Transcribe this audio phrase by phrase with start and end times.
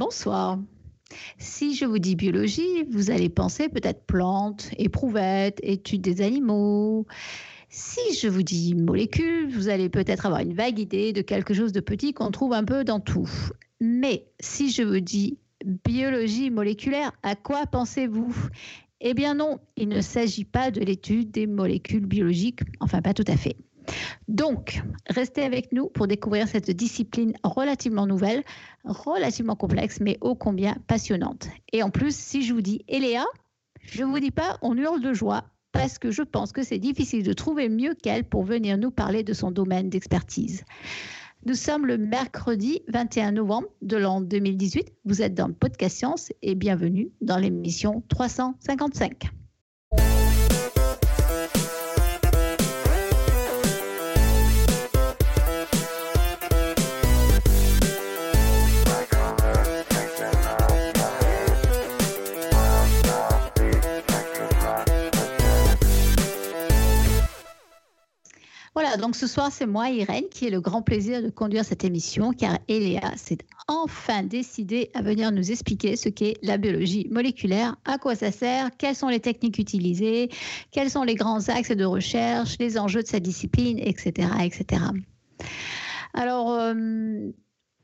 [0.00, 0.58] Bonsoir.
[1.36, 7.06] Si je vous dis biologie, vous allez penser peut-être plantes, éprouvettes, études des animaux.
[7.68, 11.72] Si je vous dis molécules, vous allez peut-être avoir une vague idée de quelque chose
[11.72, 13.28] de petit qu'on trouve un peu dans tout.
[13.78, 15.36] Mais si je vous dis
[15.84, 18.34] biologie moléculaire, à quoi pensez-vous?
[19.02, 23.24] Eh bien non, il ne s'agit pas de l'étude des molécules biologiques, enfin pas tout
[23.26, 23.56] à fait.
[24.28, 28.42] Donc, restez avec nous pour découvrir cette discipline relativement nouvelle,
[28.84, 31.48] relativement complexe, mais ô combien passionnante.
[31.72, 33.24] Et en plus, si je vous dis Eléa,
[33.82, 36.78] je ne vous dis pas on hurle de joie, parce que je pense que c'est
[36.78, 40.64] difficile de trouver mieux qu'elle pour venir nous parler de son domaine d'expertise.
[41.46, 44.92] Nous sommes le mercredi 21 novembre de l'an 2018.
[45.06, 49.30] Vous êtes dans le podcast Science et bienvenue dans l'émission 355.
[68.82, 71.84] Voilà, donc ce soir, c'est moi, Irène, qui ai le grand plaisir de conduire cette
[71.84, 73.36] émission, car Eléa s'est
[73.68, 78.70] enfin décidée à venir nous expliquer ce qu'est la biologie moléculaire, à quoi ça sert,
[78.78, 80.30] quelles sont les techniques utilisées,
[80.70, 84.28] quels sont les grands axes de recherche, les enjeux de sa discipline, etc.
[84.42, 84.82] etc.
[86.14, 86.74] Alors, euh,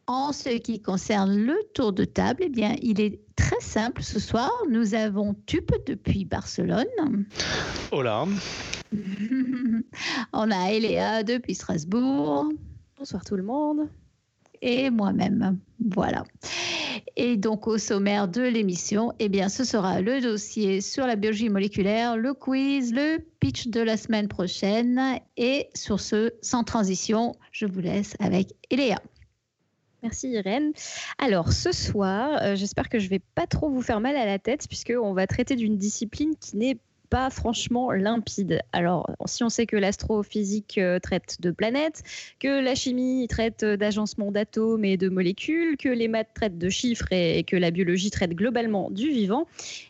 [0.07, 4.21] en ce qui concerne le tour de table, eh bien, il est très simple ce
[4.21, 4.51] soir.
[4.71, 6.87] Nous avons Tup depuis Barcelone.
[7.91, 8.25] Hola.
[10.33, 12.49] On a Eléa depuis Strasbourg.
[12.99, 13.89] Bonsoir tout le monde.
[14.63, 15.59] Et moi-même.
[15.85, 16.25] Voilà.
[17.17, 21.49] Et donc au sommaire de l'émission, eh bien, ce sera le dossier sur la biologie
[21.49, 25.01] moléculaire, le quiz, le pitch de la semaine prochaine.
[25.37, 29.01] Et sur ce, sans transition, je vous laisse avec Eléa.
[30.03, 30.73] Merci Irène.
[31.19, 34.39] Alors ce soir, euh, j'espère que je vais pas trop vous faire mal à la
[34.39, 38.61] tête puisqu'on va traiter d'une discipline qui n'est pas franchement limpide.
[38.73, 42.03] Alors, si on sait que l'astrophysique euh, traite de planètes,
[42.41, 47.13] que la chimie traite d'agencement d'atomes et de molécules, que les maths traitent de chiffres
[47.13, 49.47] et que la biologie traite globalement du vivant,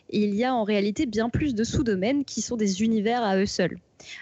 [0.09, 3.45] il y a en réalité bien plus de sous-domaines qui sont des univers à eux
[3.45, 3.77] seuls.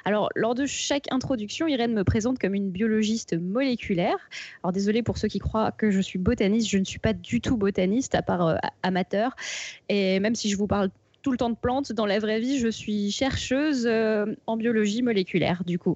[0.06, 4.18] Alors, lors de chaque introduction, Irène me présente comme une biologiste moléculaire.
[4.64, 7.42] Alors, désolé pour ceux qui croient que je suis botaniste, je ne suis pas du
[7.42, 9.36] tout botaniste, à part euh, amateur.
[9.90, 10.90] Et même si je vous parle
[11.26, 11.92] tout le temps de plantes.
[11.92, 15.96] Dans la vraie vie, je suis chercheuse euh, en biologie moléculaire, du coup.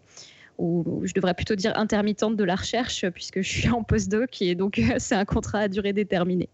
[0.57, 4.55] Ou je devrais plutôt dire intermittente de la recherche, puisque je suis en postdoc et
[4.55, 6.49] donc c'est un contrat à durée déterminée.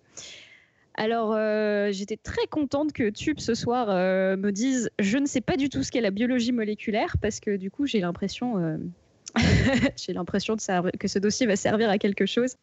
[0.96, 5.42] Alors, euh, j'étais très contente que Tube ce soir euh, me dise Je ne sais
[5.42, 8.78] pas du tout ce qu'est la biologie moléculaire, parce que du coup, j'ai l'impression.
[9.96, 12.56] j'ai l'impression que ce dossier va servir à quelque chose.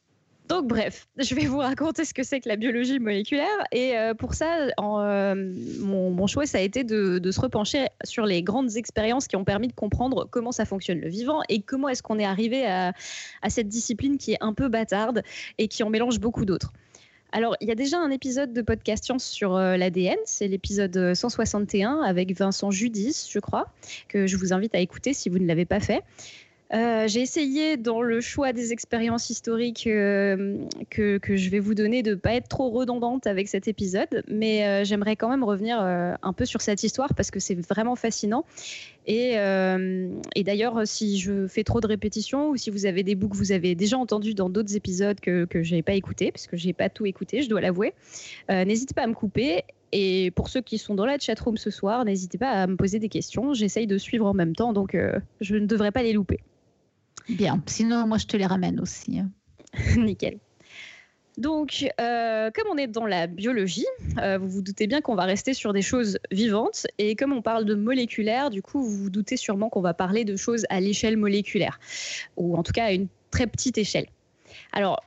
[0.53, 3.47] Donc bref, je vais vous raconter ce que c'est que la biologie moléculaire.
[3.73, 8.43] Et euh, pour ça, euh, mon, choix, ça a été de, se repencher sur les
[8.43, 12.03] grandes expériences qui ont permis de comprendre comment ça fonctionne le vivant et comment est-ce
[12.03, 12.93] qu'on est arrivé à,
[13.49, 15.23] cette discipline qui est un peu bâtarde
[15.57, 16.75] et qui en mélange beaucoup d'autres.
[17.33, 21.15] Alors, il y a déjà un épisode de podcast science sur euh, l'ADN, c'est l'épisode
[21.15, 23.73] 161 avec Vincent Judis, je crois,
[24.09, 26.03] que je vous invite à écouter si vous ne l'avez pas fait.
[26.75, 30.57] Euh, j'ai essayé dans le choix des expériences historiques euh,
[30.89, 34.67] que, je vais vous donner de ne pas être trop redondante avec cet épisode, mais
[34.67, 38.45] euh, j'aimerais quand même revenir un peu sur cette histoire parce que c'est vraiment fascinant.
[39.07, 39.35] Et,
[40.45, 43.53] d'ailleurs, si je fais trop de répétitions ou si vous avez des bouts que vous
[43.53, 46.67] avez déjà entendus dans d'autres épisodes que, que je n'ai pas écoutés, parce que je
[46.67, 47.93] n'ai pas tout écouté, je dois l'avouer,
[48.49, 49.63] n'hésitez pas à me couper.
[49.95, 52.99] Et pour ceux qui sont dans la chatroom ce soir, n'hésitez pas à me poser
[52.99, 53.53] des questions.
[53.53, 54.97] J'essaye de suivre en même temps, donc
[55.41, 56.41] je ne devrais pas les louper.
[57.29, 59.21] Bien, sinon moi je te les ramène aussi.
[59.97, 60.39] Nickel.
[61.39, 63.87] Donc, euh, comme on est dans la biologie,
[64.19, 66.87] euh, vous vous doutez bien qu'on va rester sur des choses vivantes.
[66.99, 70.25] Et comme on parle de moléculaire, du coup, vous vous doutez sûrement qu'on va parler
[70.25, 71.81] de choses à l'échelle moléculaire,
[72.37, 74.07] ou en tout cas à une très petite échelle.
[74.73, 75.03] Alors,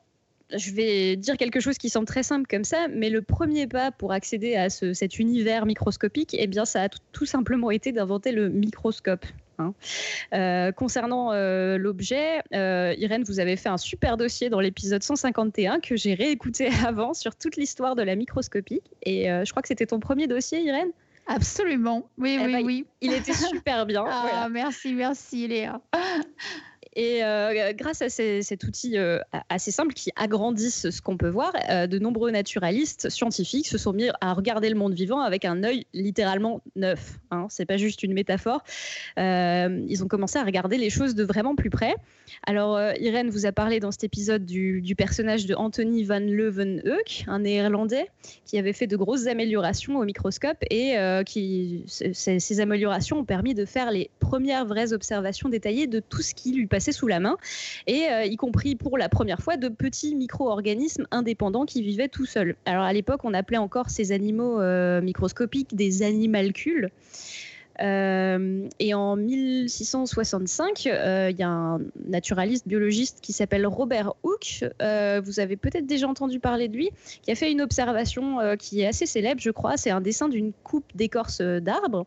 [0.56, 3.92] je vais dire quelque chose qui semble très simple comme ça, mais le premier pas
[3.92, 8.50] pour accéder à cet univers microscopique, eh bien, ça a tout simplement été d'inventer le
[8.50, 9.26] microscope.
[9.60, 9.74] Hein.
[10.34, 15.80] Euh, concernant euh, l'objet, euh, Irène, vous avez fait un super dossier dans l'épisode 151
[15.80, 18.82] que j'ai réécouté avant sur toute l'histoire de la microscopie.
[19.04, 20.92] Et je crois que c'était ton premier dossier, Irène?
[21.28, 22.08] Absolument.
[22.18, 22.86] Oui, eh oui, ben, oui.
[23.02, 24.06] Il était super bien.
[24.08, 25.82] ah, Merci, merci, Léa.
[26.96, 29.20] Et euh, grâce à cet outil euh,
[29.50, 33.92] assez simple qui agrandissent ce qu'on peut voir, euh, de nombreux naturalistes scientifiques se sont
[33.92, 37.20] mis à regarder le monde vivant avec un œil littéralement neuf.
[37.32, 37.48] Hein.
[37.50, 38.64] C'est pas juste une métaphore.
[39.18, 41.96] ils ont commencé à regarder les choses de vraiment plus près.
[42.48, 47.40] Alors, Irène vous a parlé dans cet épisode du, personnage de Anthony van Leeuwenhoek, un
[47.40, 48.10] néerlandais
[48.46, 50.96] qui avait fait de grosses améliorations au microscope et
[51.26, 56.22] qui, ces, ces améliorations ont permis de faire les premières vraies observations détaillées de tout
[56.22, 57.38] ce qui lui passait sous la main,
[57.88, 62.26] et euh, y compris pour la première fois de petits micro-organismes indépendants qui vivaient tout
[62.26, 62.56] seuls.
[62.66, 66.90] Alors à l'époque, on appelait encore ces animaux euh, microscopiques des animalcules.
[67.82, 74.66] Euh, et en 1665, euh, il y a un naturaliste biologiste qui s'appelle Robert Hooke.
[74.82, 76.90] Euh, vous avez peut-être déjà entendu parler de lui,
[77.24, 79.78] qui a fait une observation qui est assez célèbre, je crois.
[79.78, 82.06] C'est un dessin d'une coupe d'écorce d'arbre.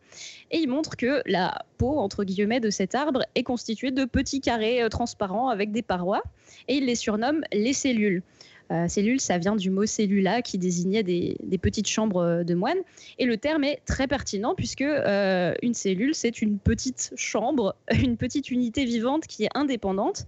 [0.50, 4.40] Et il montre que la peau, entre guillemets, de cet arbre est constituée de petits
[4.40, 6.22] carrés transparents avec des parois.
[6.68, 8.22] Et il les surnomme les cellules.
[8.70, 12.78] Euh, cellule, ça vient du mot cellula qui désignait des, petites chambres euh, de moines.
[13.18, 18.16] Et le terme est très pertinent puisque euh, une cellule, c'est une petite chambre, une
[18.16, 20.26] petite unité vivante qui est indépendante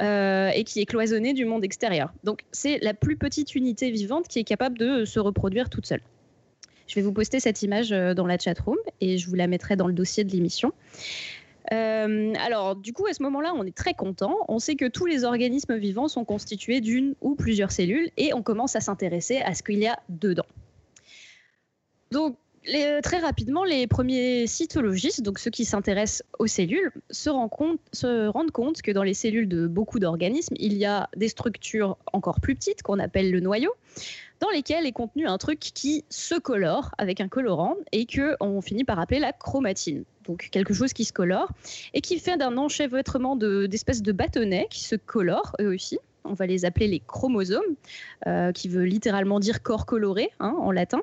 [0.00, 2.12] et qui est cloisonnée du monde extérieur.
[2.24, 6.00] Donc c'est la plus petite unité vivante qui est capable de se reproduire toute seule.
[6.86, 9.76] Je vais vous poster cette image dans la chat room et je vous la mettrai
[9.76, 10.72] dans le dossier de l'émission.
[11.72, 14.36] Euh, alors, du coup, à ce moment-là, on est très content.
[14.48, 18.42] On sait que tous les organismes vivants sont constitués d'une ou plusieurs cellules et on
[18.42, 20.46] commence à s'intéresser à ce qu'il y a dedans.
[22.10, 22.36] Donc,
[23.02, 27.30] très rapidement, les premiers cytologistes, donc ceux qui s'intéressent aux cellules, se,
[27.92, 31.96] se, rendent compte que dans les cellules de beaucoup d'organismes, il y a des structures
[32.12, 33.72] encore plus petites qu'on appelle le noyau,
[34.40, 38.60] dans lesquelles est contenu un truc qui se colore avec un colorant et que on
[38.60, 41.50] finit par appeler la chromatine donc quelque chose qui se colore,
[41.94, 45.98] et qui fait d'un enchevêtrement d'espèces de, bâtonnets qui se colorent eux aussi.
[46.24, 47.74] On va les appeler les chromosomes,
[48.26, 51.02] euh, qui veut littéralement dire corps coloré hein, en latin.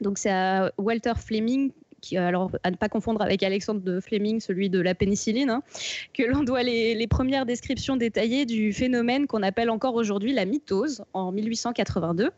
[0.00, 4.38] Donc c'est à Walter Fleming qui, alors à ne pas confondre avec Alexandre de Fleming,
[4.38, 5.62] celui de la pénicilline, hein,
[6.14, 11.02] que l'on doit les, premières descriptions détaillées du phénomène qu'on appelle encore aujourd'hui la mitose
[11.14, 12.30] en 1882.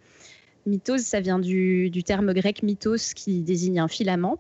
[0.67, 4.39] Mitose, ça vient du, du terme grec mythos qui désigne un filament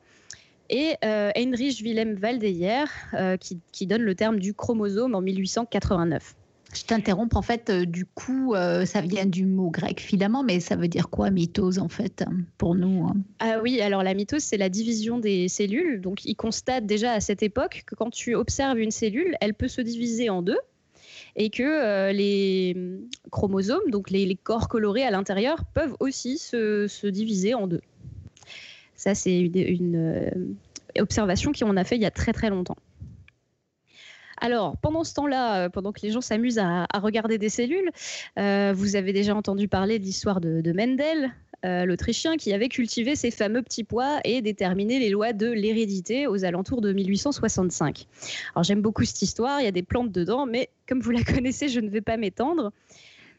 [0.70, 2.85] et euh, Heinrich Wilhelm Waldeyer
[3.15, 6.35] euh, qui, donne le terme du chromosome en 1889.
[6.75, 8.55] Je t'interromps, en fait, euh, du coup,
[8.85, 12.25] ça vient du mot grec filament, mais ça veut dire quoi mitose en fait
[12.59, 13.17] pour nous hein?
[13.38, 16.03] Ah oui, alors la mitose, c'est la division des cellules.
[16.03, 19.69] Donc il constate déjà à cette époque que quand tu observes une cellule, elle peut
[19.69, 20.59] se diviser en deux
[21.37, 22.76] et que les
[23.31, 27.81] chromosomes, donc les, corps colorés à l'intérieur, peuvent aussi se diviser en deux.
[28.98, 30.30] Ça, c'est une, euh,
[30.98, 32.76] observation qu'on a fait il y a très très longtemps.
[34.40, 37.90] Alors, pendant ce temps-là, euh, pendant que les gens s'amusent à, regarder des cellules,
[38.38, 41.30] euh, vous avez déjà entendu parler de l'histoire de, Mendel,
[41.64, 46.44] l'Autrichien, qui avait cultivé ces fameux petits pois et déterminé les lois de l'hérédité aux
[46.44, 48.06] alentours de 1865.
[48.54, 51.22] Alors, j'aime beaucoup cette histoire, il y a des plantes dedans, mais comme vous la
[51.34, 52.72] connaissez, je ne vais pas m'étendre.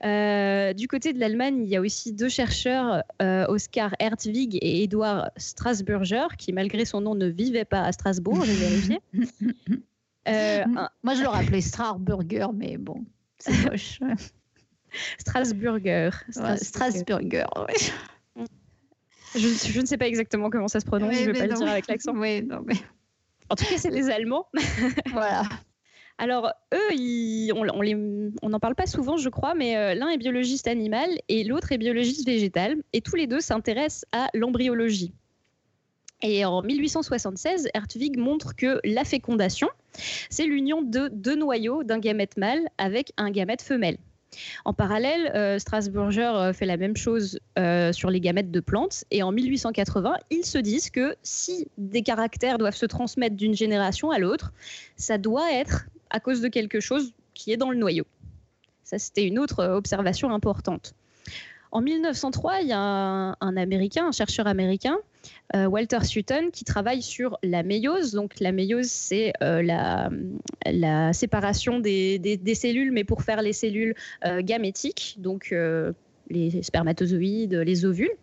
[0.06, 4.83] Euh, du côté de l'Allemagne, il y a aussi deux chercheurs, euh, Oscar Hertwig et
[4.83, 9.00] Edouard Strasburger, qui malgré son nom ne vivaient pas à Strasbourg, j'ai vérifié.
[10.28, 10.64] Euh,
[11.02, 13.04] Moi, je le rappelais Strasburger, mais bon,
[13.40, 14.00] c'est moche.
[15.18, 16.12] Strasburger.
[16.30, 17.47] Strasburger,
[19.33, 21.54] Je, je, ne sais pas exactement comment ça se prononce, je ne vais pas le
[21.54, 22.14] dire avec l'accent.
[22.14, 22.76] Oui, non, mais...
[23.50, 24.45] En tout cas, c'est les Allemands.
[25.12, 25.44] voilà.
[26.21, 31.09] Alors, eux, on n'en parle pas souvent, je crois, mais euh, l'un est biologiste animal
[31.30, 32.76] et l'autre est biologiste végétal.
[32.92, 35.14] Et tous les deux s'intéressent à l'embryologie.
[36.21, 39.69] Et en 1876, Hertwig montre que la fécondation,
[40.30, 43.97] c'est l'union de deux noyaux d'un gamète mâle avec un gamète femelle.
[44.66, 47.40] En parallèle, euh, Strasburger euh, fait la même chose
[47.94, 49.06] sur les gamètes de plantes.
[49.09, 54.11] Et en 1880, ils se disent que si des caractères doivent se transmettre d'une génération
[54.11, 54.52] à l'autre,
[54.97, 58.06] ça doit être à cause de quelque chose qui est dans le noyau.
[58.83, 60.95] Ça, c'était une autre euh, observation importante.
[61.71, 64.97] En 1903, il y a un, Américain, un chercheur américain,
[65.56, 68.13] euh, Walter Sutton, qui travaille sur la méiose.
[68.13, 73.94] Donc la méiose, c'est euh, la, séparation des, cellules, mais pour faire les cellules
[74.39, 75.54] gamétiques, donc
[76.30, 78.18] les spermatozoïdes, les ovules.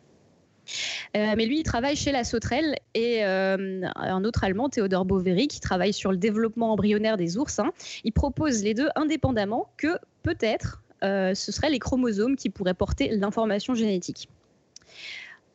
[1.14, 5.92] Mais lui, il travaille chez la Sauterelle et un autre Allemand, Théodore Boveri, qui travaille
[5.92, 7.58] sur le développement embryonnaire des ours.
[7.58, 7.72] Hein,
[8.04, 13.74] il propose les deux indépendamment que peut-être ce seraient les chromosomes qui pourraient porter l'information
[13.74, 14.28] génétique.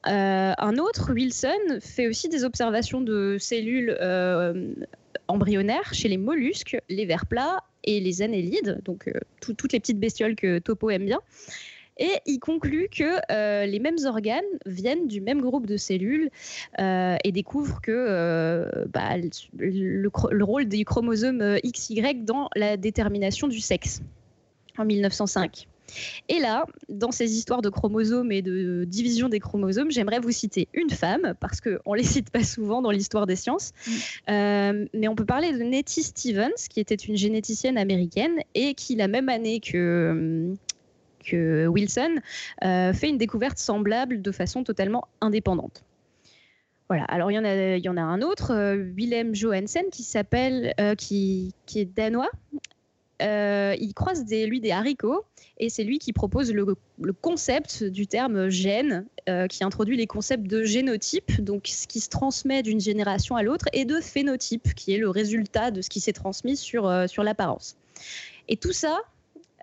[0.06, 3.98] un autre, Wilson, fait aussi des observations de cellules
[5.32, 10.00] embryonnaires chez les mollusques, les vers plats et les annélides, donc euh, toutes les petites
[10.00, 11.20] bestioles que Topo aime bien.
[12.02, 16.30] Et il conclut que euh, les mêmes organes viennent du même groupe de cellules
[16.80, 19.18] euh, et découvre que bah,
[19.58, 24.02] le, le, rôle des chromosomes XY dans la détermination du sexe
[24.78, 25.68] en 1905.
[26.30, 30.68] Et là, dans ces histoires de chromosomes et de division des chromosomes, j'aimerais vous citer
[30.74, 33.72] une femme, parce qu'on ne les cite pas souvent dans l'histoire des sciences.
[33.86, 33.92] Mm.
[34.30, 38.96] Euh, mais on peut parler de Nettie Stevens, qui était une généticienne américaine et qui,
[38.96, 40.54] la même année que,
[41.32, 42.16] Wilson,
[42.64, 45.84] euh, fait une découverte semblable de façon totalement indépendante.
[46.90, 47.06] Voilà.
[47.06, 51.86] Alors il y en a, un autre, euh, Willem Johansen, qui s'appelle, qui, qui, est
[51.86, 52.30] danois.
[53.22, 55.26] il croise des, lui des haricots
[55.62, 56.66] et c'est lui qui propose le,
[57.22, 62.10] concept du terme gène, euh, qui introduit les concepts de génotype, donc ce qui se
[62.10, 66.00] transmet d'une génération à l'autre, et de phénotype, qui est le résultat de ce qui
[66.00, 67.76] s'est transmis sur, euh, sur l'apparence.
[68.50, 69.02] Et tout ça,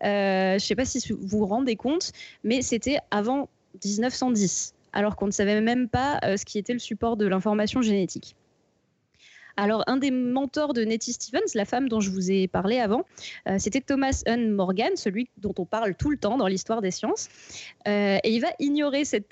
[0.05, 2.13] euh, je ne sais pas si vous vous rendez compte,
[2.45, 3.49] mais c'était avant
[3.85, 8.35] 1910, alors qu'on ne savait même pas ce qui était le support de l'information génétique.
[9.59, 13.05] Alors, un des mentors de Nettie Stevens, la femme dont je vous ai parlé avant,
[13.49, 16.93] euh, c'était Thomas Hunn Morgan, celui dont on parle tout le temps dans l'histoire des
[16.93, 17.29] sciences.
[17.89, 19.29] Euh, et il va ignorer cette,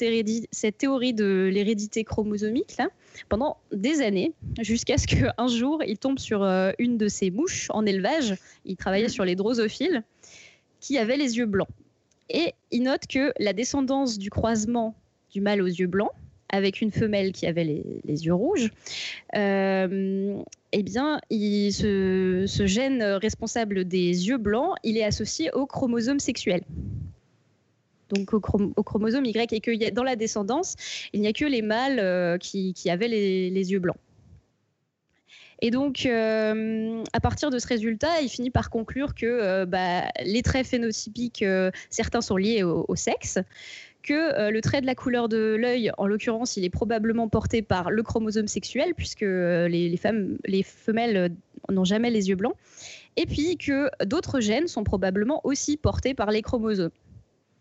[0.78, 2.76] théorie de l'hérédité chromosomique
[3.28, 7.68] pendant des années, jusqu'à ce qu'un jour, il tombe sur euh, une de ses mouches
[7.70, 8.34] en élevage.
[8.64, 10.02] Il travaillait sur les drosophiles,
[10.80, 11.68] qui avait les yeux blancs.
[12.28, 14.94] Et il note que la descendance du croisement
[15.30, 16.12] du mâle aux yeux blancs
[16.48, 18.70] avec une femelle qui avait les, yeux rouges,
[19.34, 20.40] euh,
[20.72, 26.62] eh bien, ce, gène responsable des yeux blancs, il est associé au chromosome sexuel.
[28.08, 30.76] Donc au, chromosome Y, et que dans la descendance,
[31.12, 33.96] il n'y a que les mâles euh, qui, avaient les, yeux blancs.
[35.62, 40.42] Et donc, euh, à partir de ce résultat, il finit par conclure que bah, les
[40.42, 41.44] traits phénotypiques,
[41.88, 43.38] certains sont liés au sexe,
[44.06, 47.60] que euh, le trait de la couleur de l'œil, en l'occurrence, il est probablement porté
[47.60, 51.28] par le chromosome sexuel, puisque euh, les, femmes, les femelles euh,
[51.70, 52.54] n'ont jamais les yeux blancs,
[53.16, 56.90] et puis que d'autres gènes sont probablement aussi portés par les chromosomes.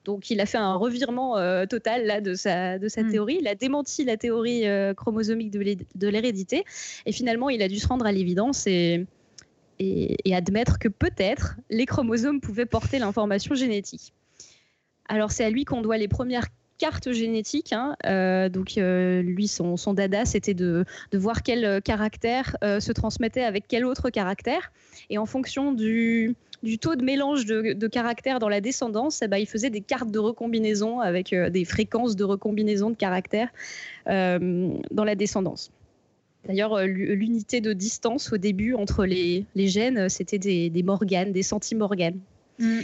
[0.05, 1.35] Donc il a fait un revirement
[1.67, 3.11] total là, de sa, de sa hmm.
[3.11, 4.63] théorie, il a démenti la théorie
[4.95, 6.63] chromosomique de l'hérédité,
[7.05, 9.05] et finalement il a dû se rendre à l'évidence et,
[9.79, 14.13] et admettre que peut-être les chromosomes pouvaient porter l'information génétique.
[15.07, 16.47] Alors c'est à lui qu'on doit les premières
[16.77, 17.73] cartes génétiques.
[17.73, 17.95] Hein.
[18.05, 23.65] Euh, donc euh, lui, son, dada, c'était de, voir quel caractère euh, se transmettait avec
[23.67, 24.71] quel autre caractère.
[25.09, 26.35] Et en fonction du,
[26.79, 30.19] taux de mélange de, caractères dans la descendance, eh ben, il faisait des cartes de
[30.19, 33.49] recombinaison avec des fréquences de recombinaison de caractères
[34.05, 35.71] dans la descendance.
[36.47, 42.19] D'ailleurs, l'unité de distance au début entre les, gènes, c'était des, des morganes, des centimorganes.
[42.59, 42.81] Mm.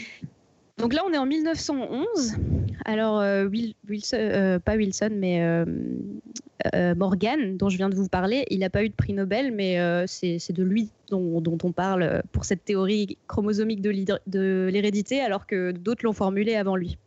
[0.78, 2.38] Donc là, on est en 1911.
[2.86, 8.46] Alors, euh, Wilson, euh, pas Wilson, mais euh, Morgan, dont je viens de vous parler,
[8.50, 12.46] il n'a pas eu de prix Nobel, mais c'est de lui dont, on parle pour
[12.46, 16.98] cette théorie chromosomique de l'hérédité, alors que d'autres l'ont formulée avant lui.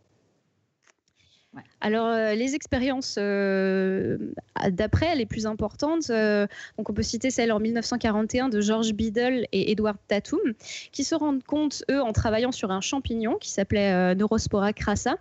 [1.80, 4.16] Alors, euh, les expériences euh,
[4.70, 6.46] d'après, les plus importantes, euh,
[6.78, 10.40] donc on peut citer celle en 1941 de George Biddle et Edward Tatum,
[10.92, 15.16] qui se rendent compte, eux, en travaillant sur un champignon qui s'appelait Neurospora crassa,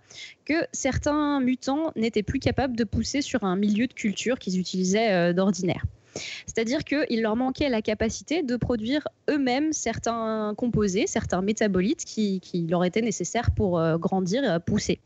[0.46, 5.34] que certains mutants n'étaient plus capables de pousser sur un milieu de culture qu'ils utilisaient
[5.34, 5.84] d'ordinaire.
[6.46, 12.86] C'est-à-dire qu'il leur manquait la capacité de produire eux-mêmes certains composés, certains métabolites qui, leur
[12.86, 15.00] étaient nécessaires pour grandir, pousser.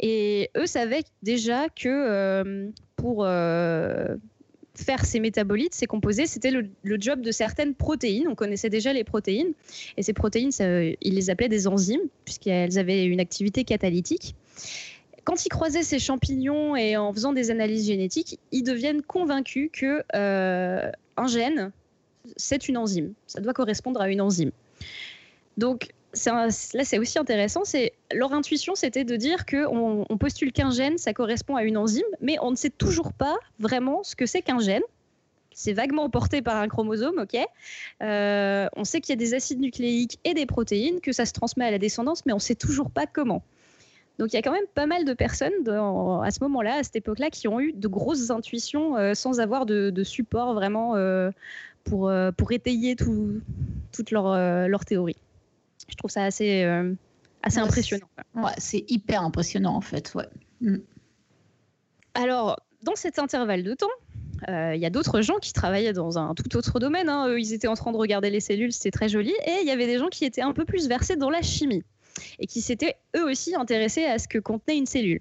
[0.00, 4.16] Et eux savaient déjà que euh, pour euh,
[4.74, 6.66] faire ces métabolites, ces composés, c'était le,
[6.98, 8.28] job de certaines protéines.
[8.28, 9.52] On connaissait déjà les protéines.
[9.96, 14.34] Et ces protéines, ils les appelaient des enzymes, puisqu'elles avaient une activité catalytique.
[15.24, 20.02] Quand ils croisaient ces champignons et en faisant des analyses génétiques, ils deviennent convaincus que
[20.14, 21.70] euh, un gène,
[22.36, 23.12] c'est une enzyme.
[23.26, 24.50] Ça doit correspondre à une enzyme.
[25.58, 25.90] Donc,
[26.26, 27.64] là, c'est aussi intéressant.
[27.64, 31.76] C'est leur intuition, c'était de dire que on, postule qu'un gène, ça correspond à une
[31.76, 34.82] enzyme, mais on ne sait toujours pas vraiment ce que c'est qu'un gène.
[35.54, 37.38] C'est vaguement porté par un chromosome, ok.
[38.02, 41.32] Euh, on sait qu'il y a des acides nucléiques et des protéines, que ça se
[41.32, 43.42] transmet à la descendance, mais on ne sait toujours pas comment.
[44.18, 46.96] Donc il y a quand même pas mal de personnes à ce moment-là, à cette
[46.96, 51.30] époque-là, qui ont eu de grosses intuitions euh, sans avoir de, support vraiment euh,
[51.84, 52.10] pour,
[52.52, 54.36] étayer toute leur,
[54.68, 55.16] leur théorie.
[55.88, 56.64] Je trouve ça assez,
[57.42, 58.06] assez impressionnant.
[58.34, 60.12] Ouais, c'est hyper impressionnant en fait.
[60.14, 60.28] Ouais.
[60.60, 60.78] Mm.
[62.14, 63.86] Alors, dans cet intervalle de temps,
[64.48, 67.08] il y a d'autres gens qui travaillaient dans un tout autre domaine.
[67.08, 67.28] Hein.
[67.28, 69.32] Eux, ils étaient en train de regarder les cellules, c'était très joli.
[69.46, 71.84] Et il y avait des gens qui étaient un peu plus versés dans la chimie
[72.38, 75.20] et qui s'étaient eux aussi intéressés à ce que contenait une cellule.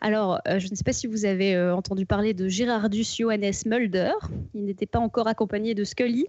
[0.00, 3.52] Alors, euh, je ne sais pas si vous avez euh, entendu parler de Gerardus Johannes
[3.66, 4.12] Mulder.
[4.54, 6.26] Il n'était pas encore accompagné de Scully.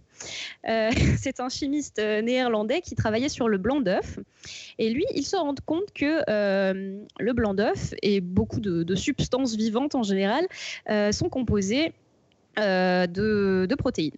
[0.67, 4.19] Euh, c'est un chimiste néerlandais qui travaillait sur le blanc d'œuf.
[4.79, 9.95] Et lui, il se rend compte que le blanc d'œuf et beaucoup de, substances vivantes
[9.95, 10.47] en général
[11.12, 11.93] sont composées
[12.57, 14.12] de protéines.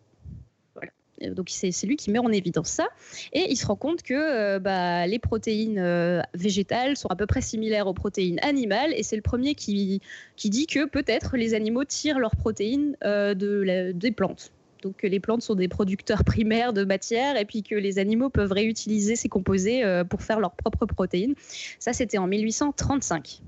[1.23, 2.87] Euh, donc c'est lui qui met en évidence ça.
[3.33, 7.25] Et il se rend compte que euh, bah, les protéines euh, végétales sont à peu
[7.25, 8.93] près similaires aux protéines animales.
[8.95, 10.01] Et c'est le premier qui,
[10.35, 14.51] qui dit que peut-être les animaux tirent leurs protéines de des plantes.
[14.83, 18.29] Donc que les plantes sont des producteurs primaires de matière et puis que les animaux
[18.29, 21.35] peuvent réutiliser ces composés pour faire leurs propres protéines.
[21.79, 23.41] Ça, c'était en 1835.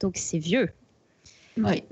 [0.00, 0.70] Donc c'est vieux.
[1.56, 1.82] Oui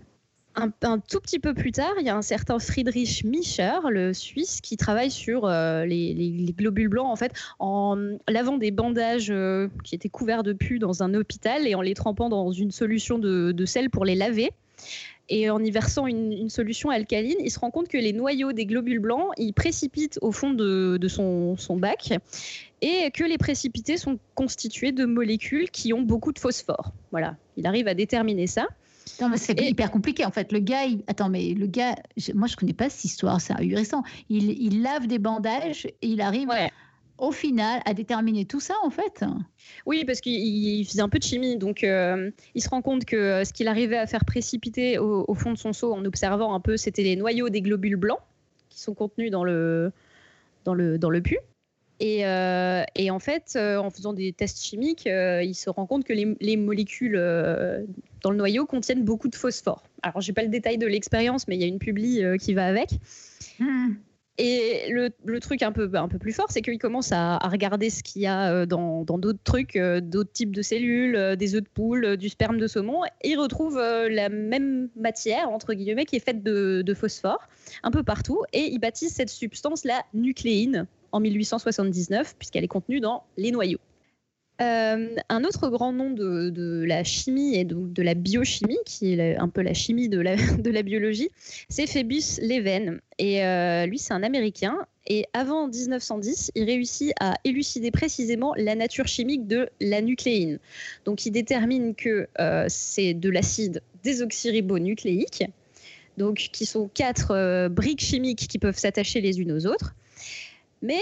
[0.56, 4.60] un, tout petit peu plus tard, il y a un certain Friedrich Mischer, le Suisse,
[4.60, 9.94] qui travaille sur euh, les, globules blancs en fait, en lavant des bandages euh, qui
[9.94, 13.64] étaient couverts de pus dans un hôpital et en les trempant dans une solution de,
[13.66, 14.50] sel pour les laver.
[15.28, 18.64] Et en y versant une, solution alcaline, il se rend compte que les noyaux des
[18.64, 22.12] globules blancs, ils précipitent au fond de, son, son bac
[22.80, 26.92] et que les précipités sont constitués de molécules qui ont beaucoup de phosphore.
[27.10, 28.68] Voilà, il arrive à déterminer ça.
[29.20, 30.52] Non, mais c'est hyper compliqué en fait.
[30.52, 31.94] Le gars, attends, mais le gars,
[32.34, 34.02] moi je connais pas cette histoire, c'est ahurissant.
[34.28, 36.48] Il, il lave des bandages et il arrive
[37.18, 39.24] au final à déterminer tout ça en fait.
[39.86, 43.16] Oui, parce qu'il faisait un peu de chimie, donc euh, il se rend compte que
[43.16, 46.60] euh, ce qu'il arrivait à faire précipiter au, fond de son seau en observant un
[46.60, 48.20] peu, c'était les noyaux des globules blancs
[48.68, 49.92] qui sont contenus dans le,
[50.64, 51.38] dans le, dans le pu.
[51.98, 55.86] Et, euh, et, en fait, euh, en faisant des tests chimiques, euh, il se rend
[55.86, 57.16] compte que les, les molécules
[58.22, 59.82] dans le noyau contiennent beaucoup de phosphore.
[60.02, 62.66] Alors, j'ai pas le détail de l'expérience, mais il y a une publi qui va
[62.66, 62.90] avec.
[63.58, 63.94] Hmm.
[64.38, 67.48] Et le, le, truc un peu, un peu plus fort, c'est qu'il commence à, à,
[67.48, 71.68] regarder ce qu'il y a dans d'autres trucs, d'autres types de cellules, des œufs de
[71.68, 73.02] poule, du sperme de saumon.
[73.22, 77.48] Et il retrouve la même matière, entre guillemets, qui est faite de, de phosphore
[77.82, 78.42] un peu partout.
[78.52, 83.80] Et il baptise cette substance la nucléine en 1879, puisqu'elle est contenue dans les noyaux.
[84.62, 89.48] Euh, un autre grand nom de, la chimie et de, la biochimie, qui est un
[89.48, 91.28] peu la chimie de la, de la biologie,
[91.68, 93.00] c'est Phoebus Leven.
[93.18, 94.76] Et euh, lui, c'est un Américain.
[95.08, 100.58] Et avant 1910, il réussit à élucider précisément la nature chimique de la nucléine.
[101.04, 105.44] Donc, il détermine que euh, c'est de l'acide désoxyribonucléique,
[106.16, 109.94] donc qui sont quatre briques chimiques qui peuvent s'attacher les unes aux autres.
[110.82, 111.00] Mais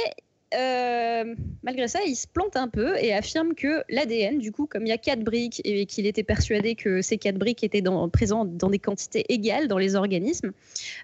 [0.55, 4.87] euh, malgré ça, il se plante un peu et affirme que l'ADN, du coup, comme
[4.87, 7.83] il y a quatre briques et qu'il était persuadé que ces quatre briques étaient
[8.13, 10.53] présentes dans des quantités égales dans les organismes,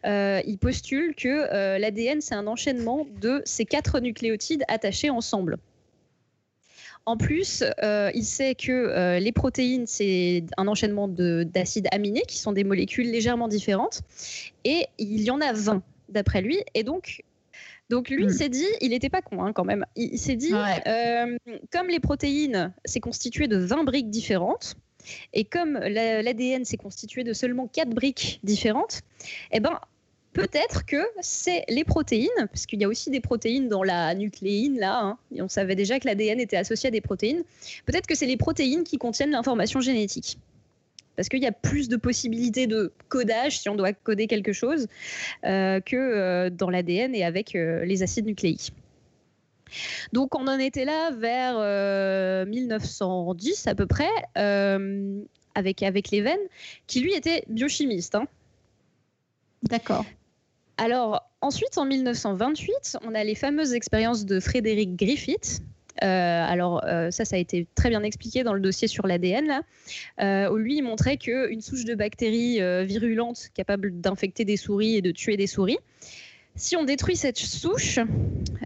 [0.07, 5.57] euh, il postule que euh, l'ADN, c'est un enchaînement de ces quatre nucléotides attachés ensemble.
[7.07, 7.65] En plus,
[8.15, 13.49] il sait que les protéines, c'est un enchaînement d'acides aminés qui sont des molécules légèrement
[13.49, 14.03] différentes.
[14.65, 16.59] Et il y en a 20 d'après lui.
[16.75, 17.23] Et donc,
[17.90, 18.31] donc lui hmm.
[18.31, 21.37] s'est dit, il n'était pas con hein, quand même, il, s'est dit, euh,
[21.72, 24.76] comme les protéines, c'est constitué de 20 briques différentes,
[25.33, 29.00] et comme l'ADN s'est constitué de seulement 4 briques différentes,
[29.50, 29.81] eh ben,
[30.33, 34.79] peut-être que c'est les protéines, parce qu'il y a aussi des protéines dans la nucléine,
[34.79, 37.42] là, hein, et on savait déjà que l'ADN était associé à des protéines,
[37.87, 40.38] peut-être que c'est les protéines qui contiennent l'information génétique
[41.16, 44.87] parce qu'il y a plus de possibilités de codage si on doit coder quelque chose
[45.44, 48.73] euh, que euh, dans l'ADN et avec euh, les acides nucléiques.
[50.12, 56.38] Donc on en était là vers 1910 à peu près, avec, avec Leven,
[56.88, 58.16] qui lui était biochimiste.
[58.16, 58.27] Hein.
[59.62, 60.05] D'accord.
[60.77, 65.61] Alors ensuite, en 1928, on a les fameuses expériences de Frédéric Griffith,
[66.03, 69.62] euh, alors euh, ça, ça a été très bien expliqué dans le dossier sur l'ADN,
[70.20, 75.11] euh, lui, il montrait qu'une souche de bactéries virulentes capable d'infecter des souris et de
[75.11, 75.79] tuer des souris,
[76.57, 78.00] si on détruit cette souche,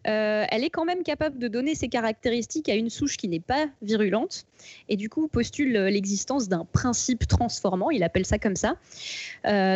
[0.05, 3.69] elle est quand même capable de donner ses caractéristiques à une souche qui n'est pas
[3.83, 4.47] virulente,
[4.89, 8.77] et du coup postule l'existence d'un principe transformant, il appelle ça comme ça,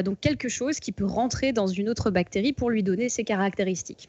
[0.03, 4.09] donc quelque chose qui peut rentrer dans une autre bactérie pour lui donner ses caractéristiques.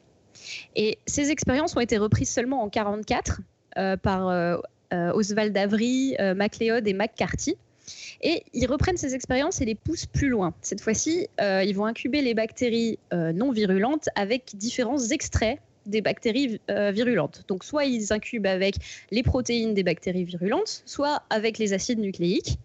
[0.75, 3.41] Et ces expériences ont été reprises seulement en 1944
[3.77, 4.57] euh, par euh,
[4.91, 7.55] Oswald Avery, MacLeod et McCarthy.
[8.21, 10.53] Et ils reprennent ces expériences et les poussent plus loin.
[10.61, 17.45] Cette fois-ci, ils vont incuber les bactéries non virulentes avec différents extraits des bactéries virulentes.
[17.47, 18.75] Donc soit ils incubent avec
[19.11, 22.57] les protéines des bactéries virulentes, soit avec les acides nucléiques.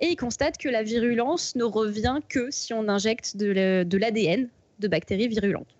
[0.00, 4.48] Et ils constatent que la virulence ne revient que si on injecte de l'ADN
[4.80, 5.76] de bactéries virulentes.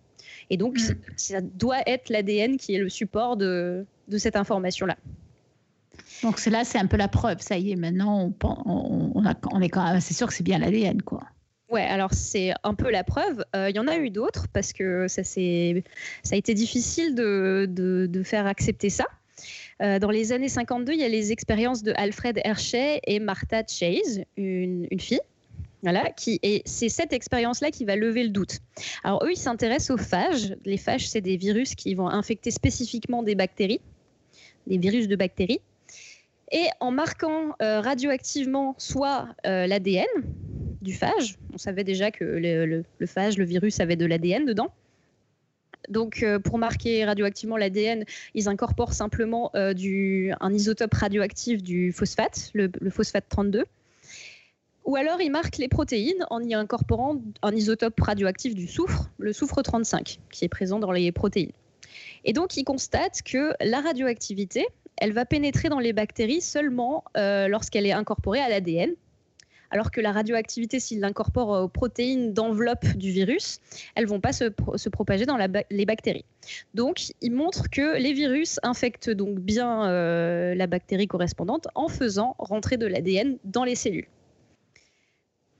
[0.50, 0.94] Et donc, mm.
[1.16, 4.96] ça doit être l'ADN qui est le support de, de cette information-là.
[6.22, 7.40] Donc c'est là, c'est un peu la preuve.
[7.40, 10.42] Ça y est, maintenant, on, on, a, on est quand même assez sûr que c'est
[10.42, 11.22] bien l'ADN, quoi.
[11.70, 13.44] Ouais, alors c'est un peu la preuve.
[13.54, 17.66] Euh, il y en a eu d'autres parce que ça, ça a été difficile de,
[17.70, 19.04] de, de faire accepter ça.
[19.80, 23.62] Euh, dans les années 52, il y a les expériences de Alfred Hershey et Martha
[23.66, 25.20] Chase, une, une fille,
[25.82, 28.58] voilà, qui, et c'est cette expérience-là qui va lever le doute.
[29.02, 30.54] Alors eux, ils s'intéressent aux phages.
[30.64, 33.80] Les phages, c'est des virus qui vont infecter spécifiquement des bactéries,
[34.66, 35.60] des virus de bactéries.
[36.52, 40.06] Et en marquant euh, radioactivement soit euh, l'ADN
[40.82, 44.72] du phage, on savait déjà que le, phage, le virus avait de l'ADN dedans.
[45.88, 52.70] Donc, euh, pour marquer radioactivement l'ADN, ils incorporent simplement un isotope radioactif du phosphate, le,
[52.80, 53.64] le phosphate 32.
[54.84, 59.32] Ou alors ils marquent les protéines en y incorporant un isotope radioactif du soufre, le
[59.32, 61.52] soufre 35, qui est présent dans les protéines.
[62.24, 64.66] Et donc ils constatent que la radioactivité,
[64.96, 68.94] elle va pénétrer dans les bactéries seulement euh, lorsqu'elle est incorporée à l'ADN,
[69.70, 73.60] alors que la radioactivité, s'ils l'incorporent aux protéines d'enveloppe du virus,
[73.94, 74.44] elles vont pas se,
[74.88, 75.38] propager dans
[75.70, 76.24] les bactéries.
[76.74, 82.34] Donc, ils montrent que les virus infectent donc bien euh, la bactérie correspondante en faisant
[82.38, 84.08] rentrer de l'ADN dans les cellules.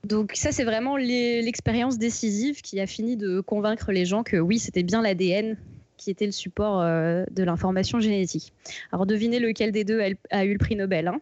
[0.03, 4.59] Donc ça, c'est vraiment l'expérience décisive qui a fini de convaincre les gens que oui,
[4.59, 5.57] c'était bien l'ADN
[5.97, 8.53] qui était le support euh, de l'information génétique.
[8.91, 11.07] Alors devinez lequel des deux a, eu le prix Nobel.
[11.07, 11.19] Hein?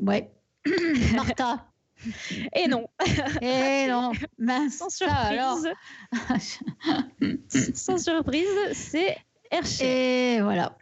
[0.00, 0.28] Ouais.
[1.14, 1.66] Martha.
[2.56, 2.88] Et non.
[3.40, 4.10] Et non.
[4.70, 5.68] Sans surprise.
[7.74, 9.16] Sans surprise, c'est
[9.52, 10.36] Hershey.
[10.36, 10.76] Et voilà.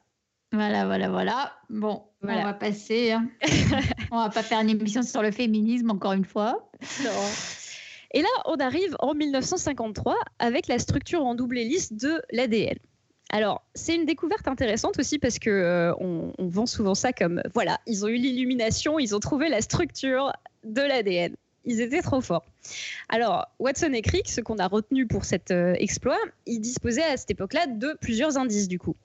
[0.53, 1.53] Voilà, voilà, voilà.
[1.69, 3.13] Bon, on va passer.
[3.13, 3.29] Hein.
[4.11, 6.71] on va pas faire une émission sur le féminisme encore une fois.
[8.13, 12.79] Et là, on arrive en 1953 avec la structure en double hélice de l'ADN.
[13.33, 17.79] Alors, c'est une découverte intéressante aussi parce que euh, on, vend souvent ça comme voilà,
[17.87, 20.33] ils ont eu l'illumination, ils ont trouvé la structure
[20.65, 21.37] de l'ADN.
[21.65, 22.45] Ils étaient trop forts.
[23.09, 27.17] Alors, Watson et Crick, ce qu'on a retenu pour cet euh, exploit, ils disposaient à
[27.17, 28.97] cette époque-là de plusieurs indices du coup.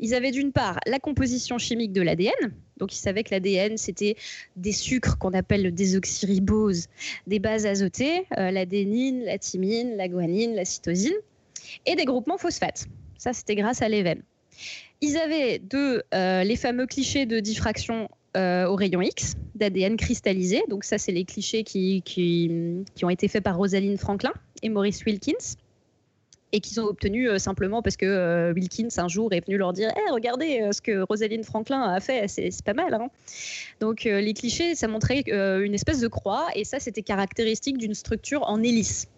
[0.00, 2.32] Ils avaient d'une part la composition chimique de l'ADN,
[2.78, 4.16] donc ils savaient que l'ADN c'était
[4.56, 6.88] des sucres qu'on appelle le désoxyribose,
[7.26, 11.16] des bases azotées, euh, l'adénine, la thymine, la guanine, la cytosine,
[11.86, 12.86] et des groupements phosphates.
[13.18, 14.22] Ça c'était grâce à l'EVEN.
[15.00, 20.64] Ils avaient de euh, les fameux clichés de diffraction euh, au rayon X d'ADN cristallisé.
[20.68, 22.50] Donc ça, c'est les clichés qui, qui,
[23.04, 24.32] ont été faits par Rosalind Franklin
[24.62, 25.56] et Maurice Wilkins
[26.54, 29.72] et qu'ils ont obtenu euh, simplement parce que euh, Wilkins un jour est venu leur
[29.72, 32.94] dire hey, regardez euh, ce que Rosalind Franklin a fait, c'est pas mal.
[32.94, 33.08] Hein.
[33.80, 38.44] Donc les clichés, ça montrait une espèce de croix et ça c'était caractéristique d'une structure
[38.48, 39.08] en hélice.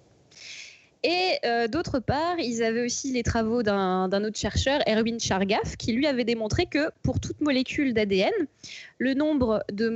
[1.03, 5.93] Et euh, d'autre part, ils avaient aussi les travaux d'un autre chercheur, Erwin Chargaff, qui
[5.93, 8.33] lui avait démontré que pour toute molécule d'ADN,
[8.99, 9.89] le nombre de,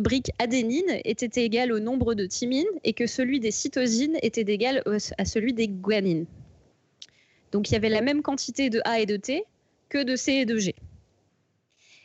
[0.00, 4.82] briques adénine était égal au nombre de thymine et que celui des cytosines était égal
[5.18, 6.26] à celui des guanines.
[7.52, 9.44] Donc il y avait la même quantité de A et de T
[9.88, 10.74] que de C et de G.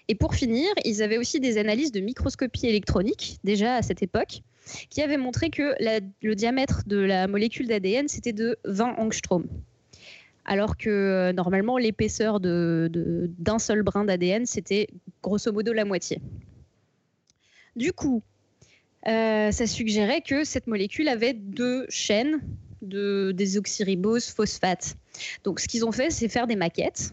[0.08, 4.42] Et pour finir, ils avaient aussi des analyses de microscopie électronique, déjà à cette époque,
[4.90, 5.76] qui avait montré que
[6.22, 9.48] le diamètre de la molécule d'ADN, c'était de 20 angstroms.
[10.46, 14.88] Alors que euh, normalement, l'épaisseur d'un de, d'un seul brin d'ADN, c'était
[15.24, 16.22] grosso modo la moitié.
[17.76, 18.22] Du coup,
[19.08, 22.42] euh, ça suggérait que cette molécule avait deux chaînes
[22.84, 24.96] de désoxyribose phosphate.
[25.44, 27.12] Donc, ce qu'ils ont fait, c'est faire des maquettes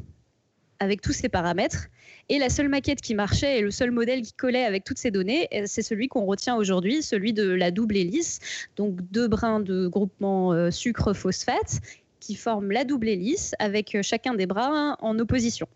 [0.83, 1.87] avec tous ces paramètres
[2.29, 5.12] et la seule maquette qui marchait et le seul modèle qui collait avec toutes ces
[5.12, 8.40] données, euh, c'est celui qu'on retient aujourd'hui, celui de la double hélice.
[8.75, 11.81] Donc deux brins de groupement euh, sucre-phosphate
[12.18, 15.68] qui forment la double hélice avec euh, chacun des brins en opposition.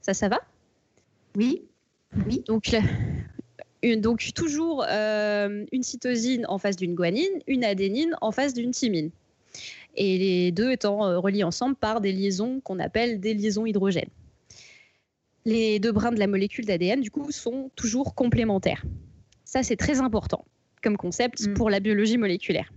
[0.00, 0.40] Ça, ça va?
[1.34, 1.62] Oui.
[2.28, 2.44] Oui.
[2.46, 2.76] Donc,
[3.96, 9.10] donc toujours une cytosine en face d'une guanine, une adénine en face d'une thymine.
[9.94, 14.10] Et les deux étant reliés ensemble par des liaisons qu'on appelle des liaisons hydrogènes
[15.44, 18.84] les deux brins de la molécule d'ADN, du coup, sont toujours complémentaires.
[19.44, 20.44] Ça, c'est très important
[20.82, 21.54] comme concept mm.
[21.54, 22.72] pour la biologie moléculaire.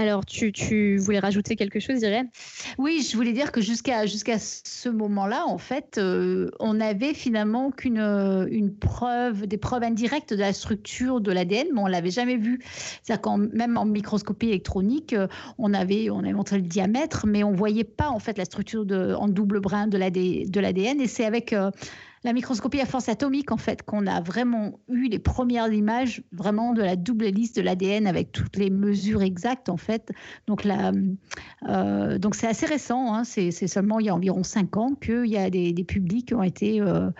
[0.00, 2.30] Alors, tu, voulais rajouter quelque chose, Irène?
[2.78, 7.98] Oui, je voulais dire que jusqu'à ce moment-là, en fait, euh, on avait finalement qu'une
[7.98, 12.60] une preuve, des preuves indirectes de la structure de l'ADN, mais on l'avait jamais vu.
[13.02, 15.26] C'est-à-dire qu'en même en microscopie électronique, euh,
[15.58, 18.86] on avait on avait montré le diamètre, mais on voyait pas en fait la structure
[19.18, 20.98] en double brin de l'ADN.
[20.98, 21.70] Et c'est avec euh,
[22.22, 26.74] la microscopie à force atomique, en fait, qu'on a vraiment eu les premières images vraiment
[26.74, 30.12] de la double hélice de l'ADN avec toutes les mesures exactes, en fait.
[30.46, 33.14] Donc, euh, c'est assez récent.
[33.14, 33.24] Hein.
[33.24, 36.42] c'est, seulement il y a environ cinq ans qu'il y a des, publics qui ont
[36.42, 37.10] été, euh,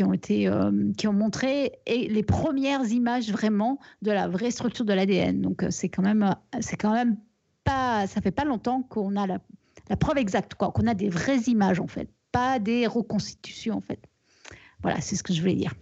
[0.00, 5.40] euh, qui ont montré les premières images vraiment de la vraie structure de l'ADN.
[5.40, 7.16] Donc, c'est quand même, c'est quand même
[7.64, 11.40] pas, ça fait pas longtemps qu'on a la preuve exacte, quoi, qu'on a des vraies
[11.48, 14.00] images, en fait, pas des reconstitutions, en fait.
[14.82, 15.74] Voilà, c'est ce que je voulais dire.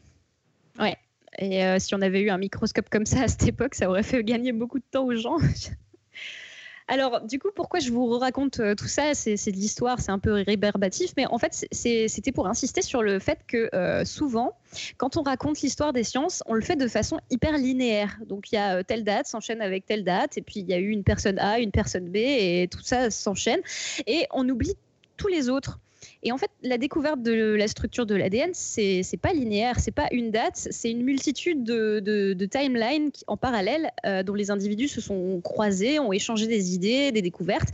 [0.78, 0.96] Ouais.
[1.38, 4.02] Et euh, si on avait eu un microscope comme ça à cette époque, ça aurait
[4.02, 5.38] fait gagner beaucoup de temps aux gens.
[6.90, 9.12] Alors, du coup, pourquoi je vous raconte euh, tout ça?
[9.12, 13.18] C'est de l'histoire, c'est un peu réverbatif, mais en fait, c'était pour insister sur le
[13.18, 14.56] fait que euh, souvent,
[14.96, 18.16] quand on raconte l'histoire des sciences, on le fait de façon hyper linéaire.
[18.26, 20.78] Donc, il y a telle date s'enchaîne avec telle date, et puis il y a
[20.78, 23.60] eu une personne A, une personne B, et tout ça s'enchaîne,
[24.06, 24.74] et on oublie
[25.18, 25.78] tous les autres.
[26.22, 30.08] Et en fait, la découverte de la structure de l'ADN, c'est pas linéaire, c'est pas
[30.12, 35.40] une date, c'est une multitude de, timelines en parallèle euh, dont les individus se sont
[35.42, 37.68] croisés, ont échangé des idées, des découvertes.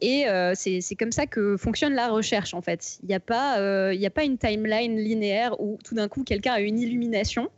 [0.00, 2.98] Et euh, c'est comme ça que fonctionne la recherche, en fait.
[3.02, 6.80] Il n'y euh, a pas une timeline linéaire où tout d'un coup quelqu'un a une
[6.80, 7.50] illumination,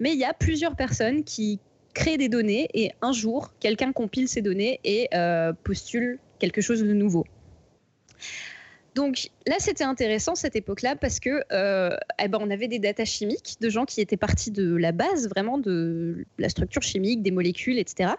[0.00, 1.60] mais il y a plusieurs personnes qui
[1.94, 5.08] créent des données et un jour, quelqu'un compile ces données et
[5.62, 7.24] postule quelque chose de nouveau.
[8.94, 13.04] Donc là, c'était intéressant cette époque-là parce que euh, eh ben, on avait des datas
[13.04, 17.32] chimiques de gens qui étaient partis de la base, vraiment de la structure chimique, des
[17.32, 18.12] molécules, etc.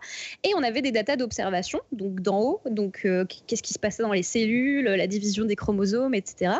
[0.43, 4.03] Et on avait des datas d'observation, donc d'en haut, donc euh, qu'est-ce qui se passait
[4.03, 6.55] dans les cellules, la division des chromosomes, etc.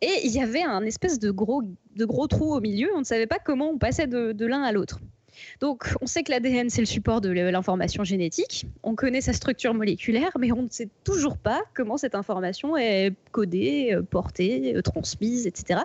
[0.00, 1.62] Et il y avait un espèce de gros,
[1.96, 4.72] de gros trou au milieu, on ne savait pas comment on passait de l'un à
[4.72, 5.00] l'autre.
[5.60, 8.66] Donc, on sait que l'ADN, c'est le support de l'information génétique.
[8.82, 13.12] On connaît sa structure moléculaire, mais on ne sait toujours pas comment cette information est
[13.32, 15.80] codée, euh, portée, euh, transmise, etc.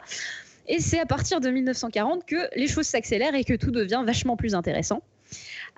[0.68, 4.38] Et c'est à partir de 1940 que les choses s'accélèrent et que tout devient vachement
[4.38, 5.02] plus intéressant.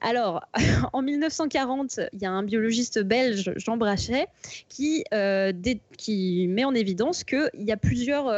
[0.02, 0.46] Alors,
[0.94, 4.28] en 1940, il y a un biologiste belge, Jean Brachet,
[4.70, 5.54] qui, euh,
[5.98, 8.32] qui met en évidence qu'il y a plusieurs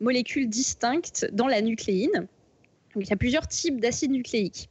[0.00, 2.28] molécules distinctes dans la nucléine
[3.00, 4.68] il y a plusieurs types d'acides nucléiques.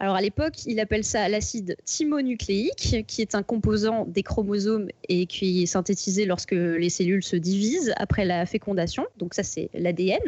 [0.00, 5.26] Alors à l'époque, il appelle ça l'acide thymonucléique, qui est un composant des chromosomes et
[5.26, 9.06] qui est synthétisé lorsque les cellules se divisent après la fécondation.
[9.18, 10.20] Donc ça, c'est l'ADN,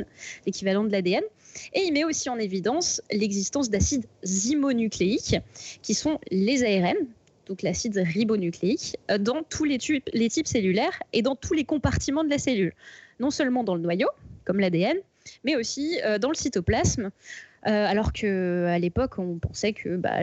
[0.47, 1.23] l'équivalent de l'ADN.
[1.75, 5.37] Et il met aussi en évidence l'existence d'acides zymonucléiques,
[5.83, 6.97] qui sont les ARN,
[7.47, 9.79] donc l'acide ribonucléique, dans tous les,
[10.13, 12.75] les types cellulaires et dans tous les compartiments de la cellule.
[13.19, 14.09] Non seulement dans le noyau,
[14.45, 14.97] comme l'ADN,
[15.45, 17.11] mais aussi euh, dans le cytoplasme.
[17.67, 20.21] Euh, alors que à l'époque, on pensait que bah,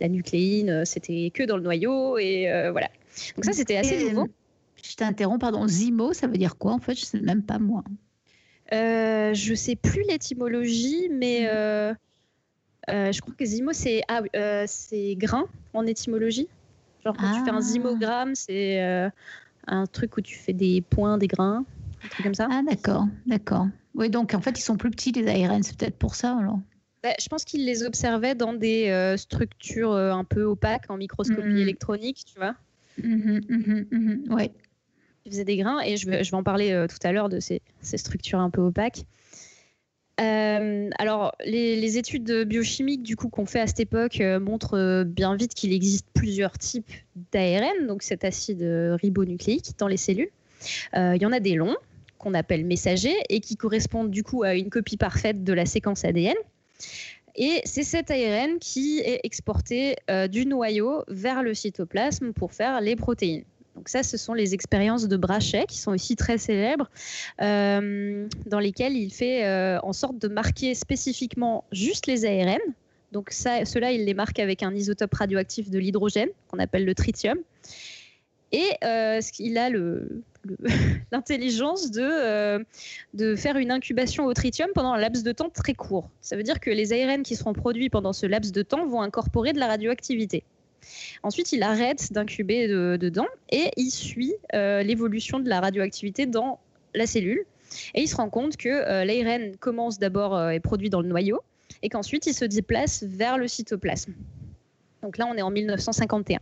[0.00, 2.88] la, nucléine, euh, c'était que dans le noyau, et voilà.
[3.36, 4.28] Donc ça, c'était assez nouveau.
[4.82, 5.66] Je t'interromps, pardon.
[5.68, 6.94] Zimo, ça veut dire quoi en fait?
[6.94, 7.84] Je sais même pas moi.
[8.72, 13.12] Euh, je sais plus l'étymologie, mais mm.
[13.12, 14.22] je crois que Zimo, c'est ah,
[14.66, 16.48] c'est grain en étymologie.
[17.04, 17.60] Genre quand tu fais un ah.
[17.60, 19.10] zimogramme, c'est
[19.68, 21.64] un truc où tu fais des points, des grains,
[22.04, 22.48] un truc comme ça.
[22.50, 23.68] Ah d'accord, d'accord.
[23.94, 26.58] Oui, donc en fait, ils sont plus petits, les ARN, c'est peut-être pour ça alors.
[27.02, 30.96] Bah, je pense qu'ils les observaient dans des euh, structures euh, un peu opaques en
[30.96, 31.58] microscopie mm-hmm.
[31.58, 32.54] électronique, tu vois.
[33.00, 34.52] Mm-hmm, mm-hmm, ouais.
[35.24, 37.28] Ils faisaient des grains et je vais, je vais en parler euh, tout à l'heure
[37.28, 39.04] de ces, ces, structures un peu opaques.
[40.18, 45.54] alors, les, les, études biochimiques du coup qu'on fait à cette époque montrent bien vite
[45.54, 46.92] qu'il existe plusieurs types
[47.32, 48.62] d'ARN, donc cet acide
[49.02, 50.30] ribonucléique dans les cellules.
[50.94, 51.76] Il y en a des longs,
[52.22, 56.04] qu'on appelle messagers et qui correspondent du coup à une copie parfaite de la séquence
[56.04, 56.36] ADN.
[57.34, 62.80] Et c'est cet ARN qui est exporté euh, du noyau vers le cytoplasme pour faire
[62.80, 63.44] les protéines.
[63.74, 66.90] Donc ça, ce sont les expériences de Brachet qui sont aussi très célèbres,
[67.40, 72.60] euh, dans lesquelles il fait euh, en sorte de marquer spécifiquement juste les ARN.
[73.12, 77.38] Donc cela, il les marque avec un isotope radioactif de l'hydrogène qu'on appelle le tritium.
[78.52, 78.68] Et
[79.38, 80.22] il a le,
[81.12, 82.58] l'intelligence de, euh,
[83.14, 86.08] de faire une incubation au tritium pendant un laps de temps très court.
[86.20, 89.02] Ça veut dire que les ARN qui seront produits pendant ce laps de temps vont
[89.02, 90.44] incorporer de la radioactivité.
[91.22, 96.58] Ensuite, il arrête d'incuber dedans et il suit euh, l'évolution de la radioactivité dans
[96.94, 97.44] la cellule.
[97.94, 101.40] Et il se rend compte que euh, l'ARN commence d'abord et produit dans le noyau
[101.82, 104.12] et qu'ensuite il se déplace vers le cytoplasme.
[105.02, 106.40] Donc là, on est en 1951.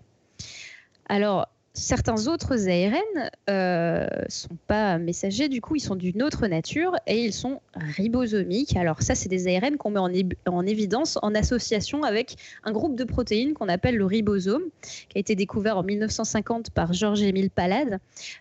[1.09, 1.49] Alors,
[1.81, 7.25] Certains autres ARN euh, sont pas messagers, du coup, ils sont d'une autre nature et
[7.25, 8.77] ils sont ribosomiques.
[8.77, 13.05] Alors ça, c'est des ARN qu'on met en, évidence en association avec un groupe de
[13.05, 17.99] protéines qu'on appelle le ribosome, qui a été découvert en 1950 par Georges-Émile Palade,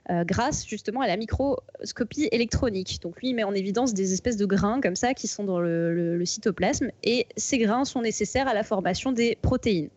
[0.09, 2.99] euh, grâce justement à la microscopie électronique.
[3.01, 5.61] Donc lui, il met en évidence des espèces de grains comme ça qui sont dans
[5.61, 9.89] le cytoplasme et ces grains sont nécessaires à la formation des protéines.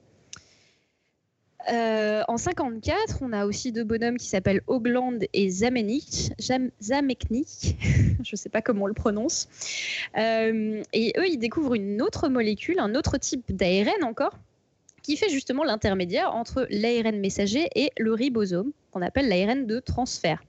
[1.70, 6.32] Euh, en 54, on a aussi deux bonhommes qui s'appellent Ogland et Zameknik.
[6.80, 7.76] Zameknik,
[8.24, 9.48] je ne sais pas comment on le prononce.
[10.16, 14.38] Euh, et eux, ils découvrent une autre molécule, un autre type d'ARN encore,
[15.02, 20.42] qui fait justement l'intermédiaire entre l'ARN messager et le ribosome, qu'on appelle l'ARN de transfert.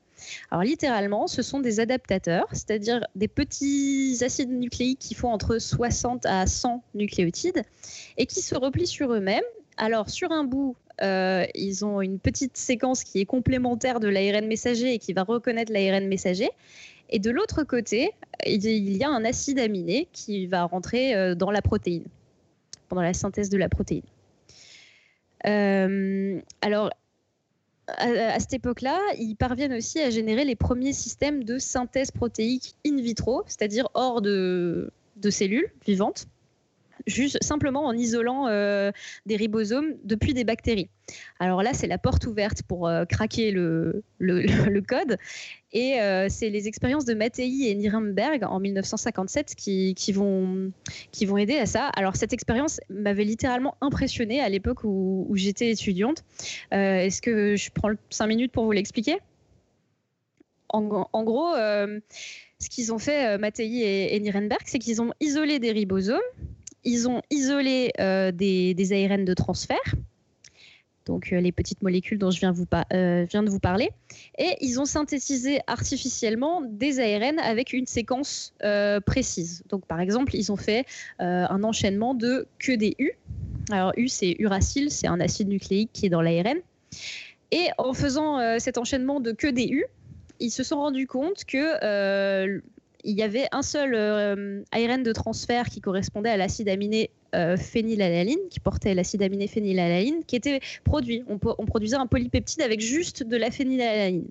[0.51, 6.25] Alors littéralement, ce sont des adaptateurs, c'est-à-dire des petits acides nucléiques qui font entre 60
[6.25, 7.63] à 100 nucléotides
[8.17, 9.43] et qui se replient sur eux-mêmes.
[9.77, 14.45] Alors sur un bout, euh, ils ont une petite séquence qui est complémentaire de l'ARN
[14.45, 16.49] messager et qui va reconnaître l'ARN messager.
[17.09, 18.11] Et de l'autre côté,
[18.45, 22.05] il y a un acide aminé qui va rentrer euh, dans la protéine,
[22.89, 24.03] pendant la synthèse de la protéine.
[25.45, 26.89] Euh, alors,
[27.87, 32.95] à, cette époque-là, ils parviennent aussi à générer les premiers systèmes de synthèse protéique in
[32.95, 34.89] vitro, c'est-à-dire hors de
[35.29, 36.27] cellules vivantes
[37.07, 38.91] simplement en isolant euh,
[39.25, 40.89] des ribosomes depuis des bactéries.
[41.39, 44.03] Alors là, c'est la porte ouverte pour euh, craquer le,
[44.87, 45.17] code.
[45.71, 50.71] Et euh, c'est les expériences de Mattei et Nirenberg en 1957 qui, vont,
[51.37, 51.87] aider à ça.
[51.87, 56.23] Alors cette expérience m'avait littéralement impressionnée à l'époque où, j'étais étudiante.
[56.71, 59.17] Est-ce que je prends cinq minutes pour vous l'expliquer?
[60.69, 65.59] En, en, gros, ce qu'ils ont fait, Mattei et, et Nirenberg, c'est qu'ils ont isolé
[65.59, 66.19] des ribosomes
[66.83, 69.95] ils ont isolé euh, des, ARN de transfert,
[71.05, 72.53] donc euh, les petites molécules dont je viens,
[72.93, 73.89] euh, viens, de vous parler,
[74.37, 78.53] et ils ont synthétisé artificiellement des ARN avec une séquence
[79.05, 79.63] précise.
[79.69, 80.85] Donc par exemple, ils ont fait
[81.19, 83.11] un enchaînement de que des U.
[83.71, 86.57] Alors U, c'est uracile, c'est un acide nucléique qui est dans l'ARN.
[87.51, 89.85] Et en faisant cet enchaînement de que des U,
[90.39, 92.61] ils se sont rendus compte que
[93.03, 97.09] il y avait un seul euh, ARN de transfert qui correspondait à l'acide aminé
[97.57, 101.23] phénylalanine, qui portait l'acide aminé phénylalanine, qui était produit.
[101.27, 104.27] On, produisait un polypeptide avec juste de la phénylalanine.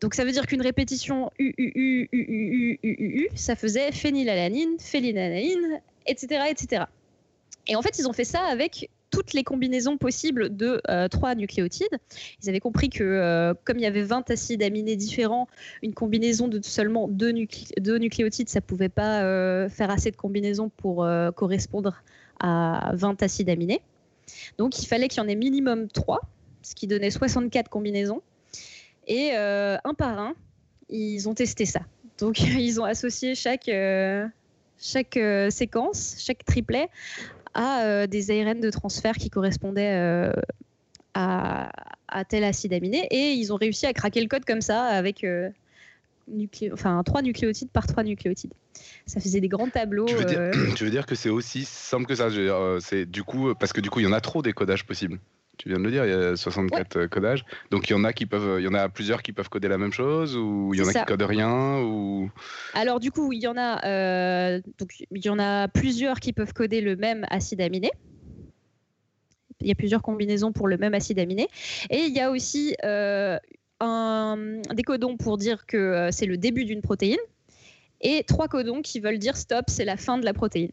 [0.00, 6.84] Donc ça veut dire qu'une répétition U, ça faisait phénylalanine, phénylalanine, etc., etc.
[7.68, 11.34] Et en fait, ils ont fait ça avec toutes les combinaisons possibles de euh, trois
[11.34, 11.98] nucléotides.
[12.42, 15.48] Ils avaient compris que euh, comme il y avait 20 acides aminés différents,
[15.82, 20.70] une combinaison de seulement deux, nucléotides, ça ne pouvait pas euh, faire assez de combinaisons
[20.76, 22.02] pour correspondre
[22.38, 23.82] à 20 acides aminés.
[24.58, 26.20] Donc il fallait qu'il y en ait minimum 3,
[26.62, 28.22] ce qui donnait 64 combinaisons.
[29.06, 30.34] Et un par un,
[30.88, 31.80] ils ont testé ça.
[32.18, 33.70] Donc ils ont associé chaque
[34.78, 36.88] séquence, chaque triplet
[37.54, 40.32] à euh, des ARN de transfert qui correspondaient euh,
[41.14, 41.70] à,
[42.28, 43.06] tel acide aminé.
[43.10, 45.50] Et ils ont réussi à craquer le code comme ça avec euh,
[46.72, 48.52] enfin, 3 nucléotides par 3 nucléotides.
[49.06, 50.06] Ça faisait des grands tableaux.
[50.06, 50.14] Tu
[50.84, 52.28] veux dire, que c'est aussi simple que ça
[52.80, 55.18] C'est du coup parce que du coup il y en a trop des codages possibles
[55.60, 57.44] tu viens de le dire, il y a 64 euh, codages.
[57.70, 59.68] Donc il y en a qui peuvent, il y en a plusieurs qui peuvent coder
[59.68, 62.30] la même chose ou il y en a qui codent rien ou?
[62.72, 66.32] Alors du coup, il y en a, euh, donc il y en a plusieurs qui
[66.32, 67.90] peuvent coder le même acide aminé.
[69.60, 71.46] Il y a plusieurs combinaisons pour le même acide aminé.
[71.90, 73.38] Et il y a aussi euh,
[73.80, 77.18] un, des codons pour dire que c'est le début d'une protéine
[78.00, 80.70] et trois codons qui veulent dire stop, c'est la fin de la protéine.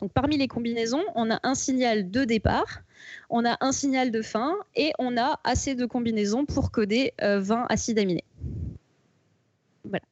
[0.00, 2.82] Donc parmi les combinaisons, on a un signal de départ,
[3.30, 7.24] on a un signal de fin et on a assez de combinaisons pour coder 20
[7.24, 8.24] euh, acides aminés.
[9.84, 10.04] Voilà.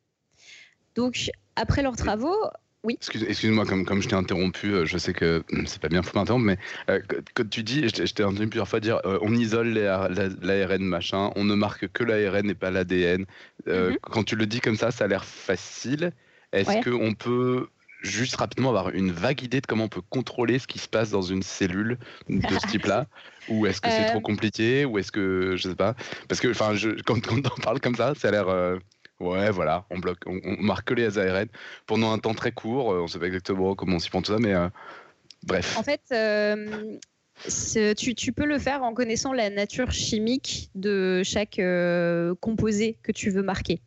[0.94, 2.36] Donc après leurs travaux,
[2.82, 2.98] oui.
[3.00, 6.18] Excuse-moi, comme, comme je t'ai interrompu, euh, je sais que hum, c'est pas bien, faut
[6.18, 6.58] m'interrompre, mais
[6.90, 7.00] euh,
[7.32, 11.54] quand tu dis, je t'ai entendu plusieurs fois dire, on isole l'ARN machin, on ne
[11.54, 13.24] marque que l'ARN et pas l'ADN.
[13.66, 13.96] Mhm.
[14.02, 16.12] Quand tu le dis comme ça, ça a l'air facile.
[16.52, 17.68] Est-ce qu'on peut
[18.04, 21.10] juste rapidement avoir une vague idée de comment on peut contrôler ce qui se passe
[21.10, 23.06] dans une cellule de ce type-là
[23.48, 24.22] Ou est-ce que c'est trop euh.
[24.22, 25.94] compliqué Ou est-ce que, je sais pas,
[26.28, 26.74] parce que enfin,
[27.04, 28.48] quand, quand, on parle comme ça, ça a l'air...
[28.48, 28.78] Euh,
[29.20, 31.48] ouais, voilà, on bloque, on, marque que les ARN
[31.86, 32.92] pendant un temps très court.
[32.92, 34.54] Euh, on sait pas exactement comment on s'y prend tout ça, mais
[35.42, 35.76] bref.
[35.76, 36.00] En fait,
[37.36, 41.60] tu, peux le faire en connaissant la nature chimique de chaque
[42.40, 43.80] composé que tu veux marquer.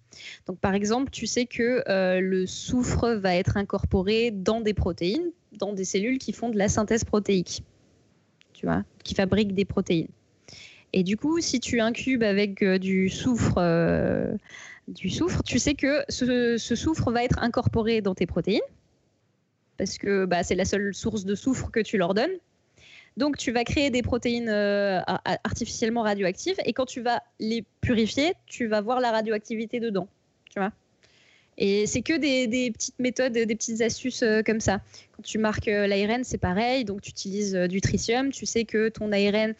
[0.45, 5.31] Donc, par exemple, tu sais que euh, le soufre va être incorporé dans des protéines,
[5.53, 7.63] dans des cellules qui font de la synthèse protéique.
[8.53, 10.07] tu vois, qui fabriquent des protéines.
[10.93, 14.33] Et du coup, si tu incubes avec euh, du soufre, euh,
[14.87, 18.61] du soufre, tu sais que ce, ce, soufre va être incorporé dans tes protéines,
[19.77, 22.31] parce que bah, c'est la seule source de soufre que tu leur donnes.
[23.17, 25.01] Donc, tu vas créer des protéines euh,
[25.43, 30.07] artificiellement radioactives, et quand tu vas les purifier, tu vas voir la radioactivité dedans,
[30.51, 30.71] tu vois?
[31.59, 34.79] Et c'est que des, petites méthodes, des petites astuces euh, comme ça.
[35.13, 36.85] Quand tu marques euh, l'ARN, c'est pareil.
[36.85, 38.31] Donc, tu utilises du tritium.
[38.31, 39.55] Tu sais que ton ARN,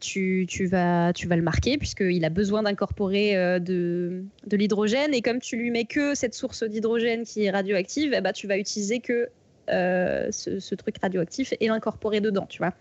[0.00, 5.14] tu, vas, tu vas le marquer puisqu'il a besoin d'incorporer de, de l'hydrogène.
[5.14, 8.48] Et comme tu lui mets que cette source d'hydrogène qui est radioactive, eh ben, tu
[8.48, 9.28] vas utiliser que
[9.68, 12.72] ce, ce, truc radioactif et l'incorporer dedans, tu vois.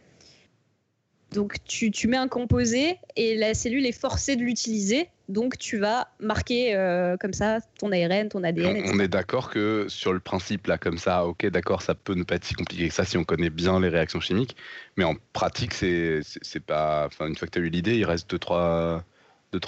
[1.33, 5.07] Donc tu, mets un composé et la cellule est forcée de l'utiliser.
[5.29, 8.83] Donc tu vas marquer euh, comme ça ton ARN, ton ADN.
[8.93, 12.23] On, est d'accord que sur le principe là, comme ça, ok, d'accord, ça peut ne
[12.23, 14.57] pas être si compliqué que ça si on connaît bien les réactions chimiques.
[14.97, 16.21] Mais en pratique, c'est
[16.65, 17.05] pas.
[17.07, 19.03] Enfin, une fois que tu as eu l'idée, il reste 2-3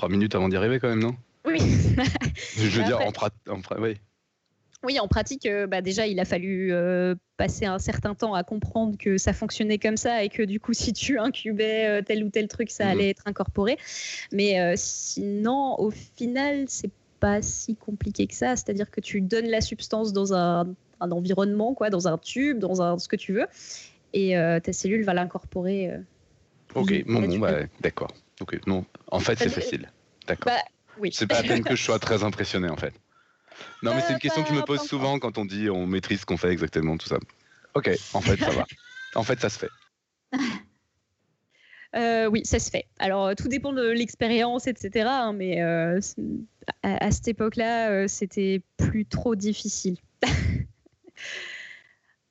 [0.09, 1.15] minutes avant d'y arriver quand même, non?
[1.45, 1.59] Oui.
[2.57, 3.39] Je veux dire, en, pratique,
[3.79, 3.95] oui.
[4.83, 8.43] Oui, en pratique, euh, bah, déjà, il a fallu euh, passer un certain temps à
[8.43, 12.23] comprendre que ça fonctionnait comme ça et que du coup, si tu incubais euh, tel
[12.23, 12.91] ou tel truc, ça mhm.
[12.91, 13.77] allait être incorporé.
[14.33, 18.57] Mais sinon, au final, c'est pas si compliqué que ça.
[18.57, 22.97] C'est-à-dire que tu donnes la substance dans un, environnement, quoi, dans un tube, dans un,
[22.97, 23.47] ce que tu veux,
[24.13, 25.91] et ta cellule va l'incorporer.
[26.75, 28.11] ok, bon, bah, d'accord.
[28.67, 29.89] non, en fait, c'est facile.
[30.27, 30.53] D'accord.
[30.53, 30.61] Bah,
[30.97, 31.11] oui.
[31.13, 32.93] C'est pas la peine que je sois très impressionné, en fait.
[33.81, 36.21] Non, mais c'est une question que je me pose souvent quand on dit on maîtrise
[36.21, 37.17] ce qu'on fait exactement, tout ça.
[37.75, 38.65] Ok, en fait, ça va.
[39.15, 39.69] En fait, ça se fait.
[41.95, 42.85] Euh, oui, ça se fait.
[42.97, 45.05] Alors, tout dépend de l'expérience, etc.
[45.07, 45.99] Hein, mais euh,
[46.81, 49.97] à, cette époque-là, euh, c'était plus trop difficile.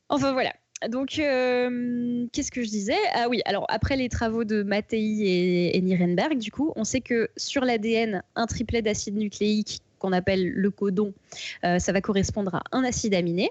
[0.09, 0.53] enfin, voilà.
[0.89, 2.99] Donc, qu'est-ce que je disais?
[3.15, 7.01] Ah oui, alors après les travaux de Mattei et, et Nirenberg, du coup, on sait
[7.01, 11.15] que sur l'ADN, un triplet d'acide nucléique qu'on appelle le codon,
[11.65, 13.51] euh, ça va correspondre à un acide aminé,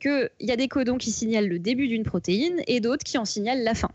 [0.00, 3.24] qu'il y a des codons qui signalent le début d'une protéine et d'autres qui en
[3.24, 3.90] signalent la fin.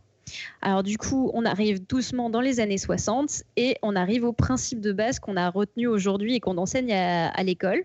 [0.62, 4.80] Alors du coup, on arrive doucement dans les années 60 et on arrive au principe
[4.80, 7.84] de base qu'on a retenu aujourd'hui et qu'on enseigne à, l'école,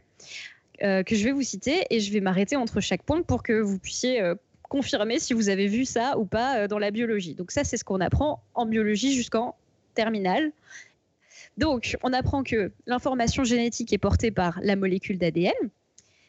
[0.85, 3.61] euh, que je vais vous citer et je vais m'arrêter entre chaque point pour que
[3.61, 7.35] vous puissiez euh, confirmer si vous avez vu ça ou pas dans la biologie.
[7.35, 9.57] Donc ça, c'est ce qu'on apprend en biologie jusqu'en
[9.97, 10.53] terminale.
[11.57, 15.53] Donc, on apprend que l'information génétique est portée par la molécule d'ADN,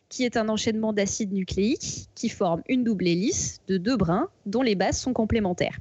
[0.10, 4.62] qui est un enchaînement d'acides nucléiques qui forment une double hélice de deux brins dont
[4.62, 5.80] les bases sont complémentaires.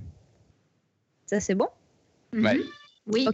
[1.27, 1.69] Ça, c'est bon?
[2.33, 2.59] Mhm.
[3.07, 3.29] Oui.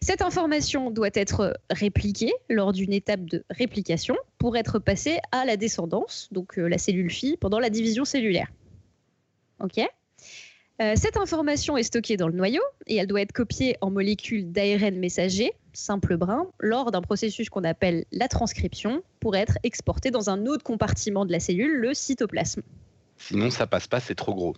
[0.00, 5.56] Cette information doit être répliquée lors d'une étape de réplication pour être passée à la
[5.56, 8.50] descendance, donc euh, la cellule fille, pendant la division cellulaire.
[9.60, 9.80] OK?
[10.82, 14.50] Euh, cette information est stockée dans le noyau et elle doit être copiée en molécules
[14.50, 20.28] d'ARN messager, simple brin, lors d'un processus qu'on appelle la transcription pour être exportée dans
[20.28, 22.62] un autre compartiment de la cellule, le cytoplasme.
[23.16, 24.56] Sinon, ça passe pas, c'est trop gros.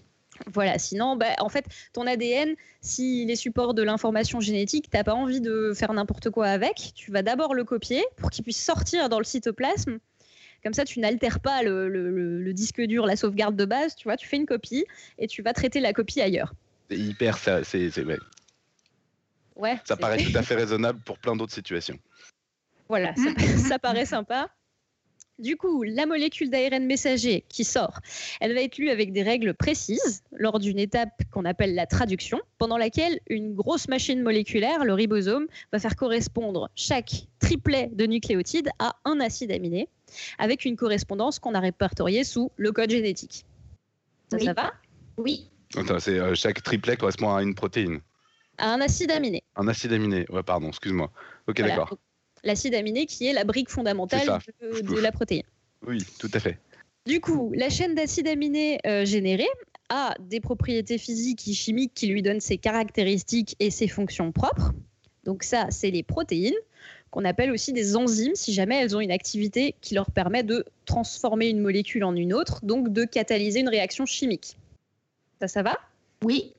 [0.52, 5.04] Voilà, sinon, bah, en fait, ton ADN, s'il est support de l'information génétique, tu n'as
[5.04, 6.92] pas envie de faire n'importe quoi avec.
[6.94, 9.98] Tu vas d'abord le copier pour qu'il puisse sortir dans le cytoplasme
[10.64, 13.94] comme ça, tu n'altères pas le, disque dur, la sauvegarde de base.
[13.94, 14.86] Tu vois, tu fais une copie
[15.18, 16.54] et tu vas traiter la copie ailleurs.
[16.90, 17.90] C'est hyper, ça, c'est,
[19.56, 19.78] ouais.
[19.84, 21.98] ça paraît tout à fait raisonnable pour plein d'autres situations.
[22.88, 23.14] Voilà,
[23.56, 24.48] ça, paraît sympa.
[25.40, 27.98] Du coup, la molécule d'ARN messager qui sort,
[28.40, 32.40] elle va être lue avec des règles précises lors d'une étape qu'on appelle la traduction,
[32.58, 38.68] pendant laquelle une grosse machine moléculaire, le ribosome, va faire correspondre chaque triplet de nucléotides
[38.78, 39.88] à un acide aminé
[40.38, 43.44] avec une correspondance qu'on a répertoriée sous le code génétique.
[44.30, 44.72] Ça, va?
[45.16, 45.50] Oui.
[45.98, 48.00] c'est, euh, chaque triplet correspond à une protéine.
[48.58, 49.42] À un acide aminé.
[49.56, 51.10] Un acide aminé, ouais, pardon, excuse-moi.
[51.48, 51.98] Ok, d'accord.
[52.44, 55.44] L'acide aminé qui est la brique fondamentale de, la protéine.
[55.86, 56.58] Oui, tout à fait.
[57.06, 59.48] Du coup, la chaîne d'acides aminés euh, générée
[59.88, 64.72] a des propriétés physiques et chimiques qui lui donnent ses caractéristiques et ses fonctions propres.
[65.24, 66.54] Donc ça, c'est les protéines
[67.10, 70.64] qu'on appelle aussi des enzymes si jamais elles ont une activité qui leur permet de
[70.84, 74.56] transformer une molécule en une autre, donc de catalyser une réaction chimique.
[75.40, 75.78] Ça, ça va?
[76.22, 76.54] Oui.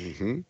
[0.00, 0.44] Mhm.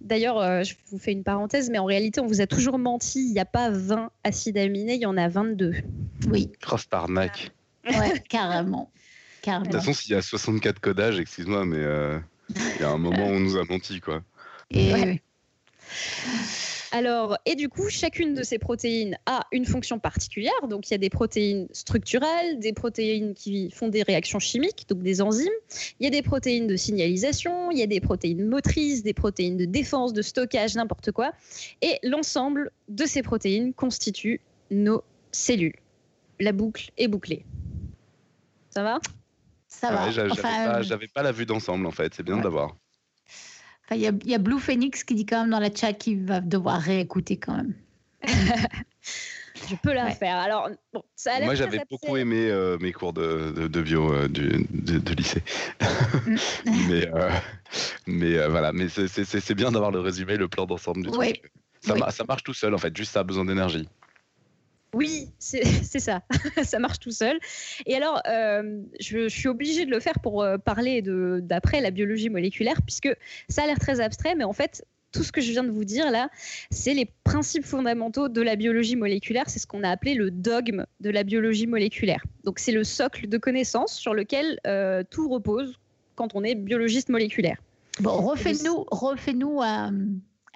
[0.00, 3.20] D'ailleurs, euh, je vous fais une parenthèse, mais en réalité, on vous a toujours menti.
[3.20, 5.74] Il n'y a pas 20 acides aminés, il y en a 22.
[6.28, 6.50] Oui.
[6.60, 7.52] Grosse arnaque.
[7.84, 8.90] Ouais, carrément.
[9.44, 12.18] De toute façon, s'il y a 64 codages, excuse-moi, mais euh,
[12.50, 14.22] il y a un moment où on nous a menti, quoi.
[14.70, 15.20] Et
[16.94, 20.52] Alors, et du coup, chacune de ces protéines a une fonction particulière.
[20.68, 25.02] Donc, il y a des protéines structurales, des protéines qui font des réactions chimiques, donc
[25.02, 25.48] des enzymes.
[26.00, 29.56] Il y a des protéines de signalisation, il y a des protéines motrices, des protéines
[29.56, 31.32] de défense, de stockage, n'importe quoi.
[31.80, 34.40] Et l'ensemble de ces protéines constitue
[34.70, 35.76] nos cellules.
[36.40, 37.44] La boucle est bouclée.
[38.68, 39.00] Ça va?
[39.66, 40.04] Ça va.
[40.06, 42.42] Ouais, J'avais Enfin, pas, j'avais pas la vue d'ensemble en fait, c'est bien Ouais.
[42.42, 42.66] d'avoir.
[42.66, 42.76] enfin,
[43.90, 45.92] il y, a- il y a Blue Phoenix qui dit quand même dans la chat
[45.92, 47.74] qu'il va devoir réécouter quand même.
[49.68, 50.10] Je peux la Ouais.
[50.12, 50.36] refaire.
[50.36, 53.82] Alors, bon, ça a l'air Moi j'avais beaucoup aimé euh, mes cours de, de, de
[53.82, 55.42] bio euh, du, de, de lycée.
[56.88, 57.30] mais euh,
[58.06, 61.32] mais euh, voilà, mais c'est- bien d'avoir le résumé, le plan d'ensemble du Oui.
[61.34, 61.52] truc.
[61.80, 62.00] Ça, Oui.
[62.10, 63.88] ça marche tout seul en fait, juste ça a besoin d'énergie.
[64.94, 65.62] Oui, c'est
[65.98, 66.22] ça.
[66.64, 67.38] ça marche tout seul.
[67.86, 72.28] Et alors, euh, je, suis obligée de le faire pour euh, parler d'après la biologie
[72.28, 73.14] moléculaire, puisque
[73.48, 75.84] ça a l'air très abstrait, mais en fait, tout ce que je viens de vous
[75.84, 76.30] dire là,
[76.70, 79.44] c'est les principes fondamentaux de la biologie moléculaire.
[79.48, 82.22] C'est ce qu'on a appelé le dogme de la biologie moléculaire.
[82.44, 85.78] Donc, c'est le socle de connaissances sur lequel euh, tout repose
[86.14, 87.58] quand on est biologiste moléculaire.
[88.00, 89.94] Bon, refais-nous refais un,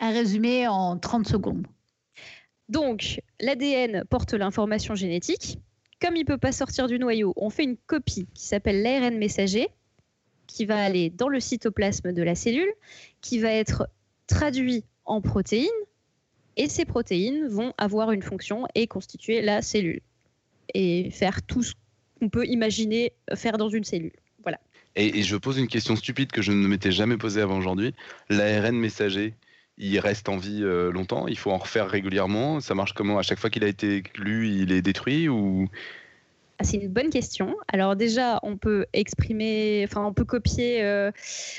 [0.00, 1.66] un résumé en 30 secondes.
[2.68, 5.58] Donc, l'ADN porte l'information génétique.
[6.00, 9.16] Comme il ne peut pas sortir du noyau, on fait une copie qui s'appelle l'ARN
[9.16, 9.68] messager,
[10.46, 12.70] qui va aller dans le cytoplasme de la cellule,
[13.20, 13.88] qui va être
[14.26, 15.68] traduit en protéines,
[16.56, 20.00] et ces protéines vont avoir une fonction et constituer la cellule,
[20.74, 21.74] et faire tout ce
[22.18, 24.12] qu'on peut imaginer faire dans une cellule.
[24.42, 24.58] Voilà.
[24.96, 27.94] Et, et je pose une question stupide que je ne m'étais jamais posée avant aujourd'hui.
[28.28, 29.34] L'ARN messager,
[29.78, 33.18] il reste en vie euh, longtemps Il faut en refaire régulièrement Ça marche comment?
[33.18, 35.68] À chaque fois qu'il a été lu, il est détruit ou?
[36.58, 37.54] Ah, C'est une bonne question.
[37.68, 41.10] Alors déjà, on peut exprimer, enfin, on peut copier euh,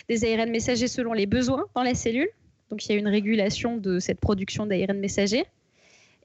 [0.09, 2.29] des ARN messagers selon les besoins dans la cellule.
[2.71, 5.45] Donc il y a une régulation de cette production d'ARN messagers.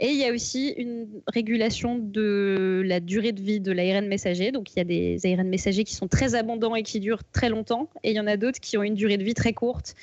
[0.00, 4.50] Et il y a aussi une régulation de la durée de vie de l'ARN messager.
[4.50, 7.50] Donc il y a des ARN messagers qui sont très abondants et qui durent très
[7.50, 7.88] longtemps.
[8.02, 9.94] Et il y en a d'autres qui ont une durée de vie très courte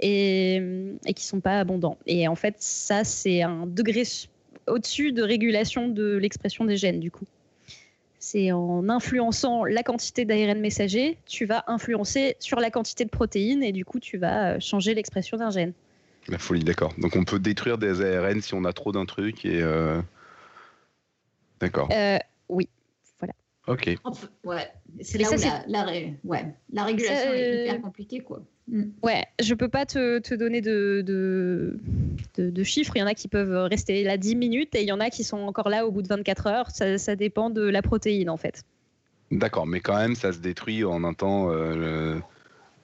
[0.00, 0.56] et,
[1.06, 1.98] et qui ne sont pas abondants.
[2.06, 4.02] Et en fait, ça, c'est un degré
[4.66, 7.26] au-dessus de régulation de l'expression des gènes, du coup.
[8.18, 13.62] C'est en influençant la quantité d'ARN messager, tu vas influencer sur la quantité de protéines
[13.62, 15.74] et du coup, tu vas euh, changer l'expression d'un gène.
[16.28, 16.94] La folie, d'accord.
[16.96, 19.60] Donc on peut détruire des ARN si on a trop d'un truc et.
[19.60, 20.00] euh,
[21.60, 21.88] D'accord.
[21.92, 22.18] Euh,
[23.66, 23.96] Ok.
[24.44, 27.80] Ouais, c'est là ça, où la, la ré- ouais, la régulation Ça, est euh, hyper
[27.80, 28.20] compliquée.
[28.20, 28.42] Quoi.
[28.68, 28.82] Mm.
[29.02, 31.78] Ouais, je peux pas te, te donner de, de,
[32.36, 32.92] de- de chiffres.
[32.96, 35.08] Il y en a qui peuvent rester là 10 minutes et il y en a
[35.10, 36.70] qui sont encore là au bout de 24 heures.
[36.70, 38.62] Ça, ça dépend de la protéine en fait.
[39.30, 42.16] D'accord, mais quand même, ça se détruit en un temps euh,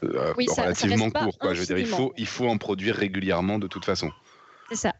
[0.03, 1.39] euh, Oui, ça- ça relativement court.
[1.39, 1.53] Quoi.
[1.55, 4.11] Je veux dire, il faut, il faut en produire régulièrement de toute façon.
[4.70, 4.95] C'est ça.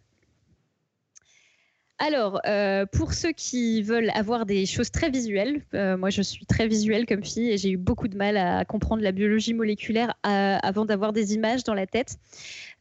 [2.03, 6.47] Alors, euh, pour ceux qui veulent avoir des choses très visuelles, euh, moi je suis
[6.47, 10.15] très visuelle comme fille et j'ai eu beaucoup de mal à comprendre la biologie moléculaire
[10.23, 12.17] à- avant d'avoir des images dans la tête.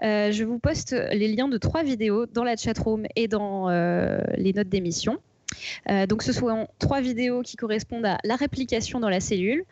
[0.03, 4.19] Euh, je vous poste les liens de trois vidéos dans la chatroom et dans euh,
[4.37, 5.17] les notes d'émission.
[5.89, 9.65] Euh, donc, ce sont trois vidéos qui correspondent à la réplication dans la cellule,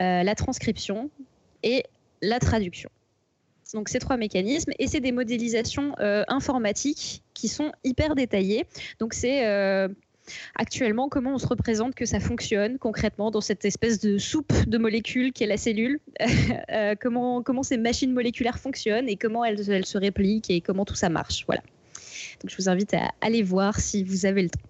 [0.00, 1.10] euh, la transcription
[1.64, 1.82] et
[2.20, 2.88] la traduction.
[3.74, 8.66] Donc, ces trois mécanismes et c'est des modélisations euh, informatiques qui sont hyper détaillées.
[8.98, 9.88] Donc, c'est euh,
[10.54, 14.78] actuellement comment on se représente que ça fonctionne concrètement dans cette espèce de soupe de
[14.78, 16.00] molécules qu'est la cellule,
[16.70, 20.84] Euh, comment, comment ces machines moléculaires fonctionnent et comment elles, elles se répliquent et comment
[20.84, 21.44] tout ça marche.
[21.46, 21.62] Voilà.
[22.40, 24.60] Donc, je vous invite à aller voir si vous avez le temps.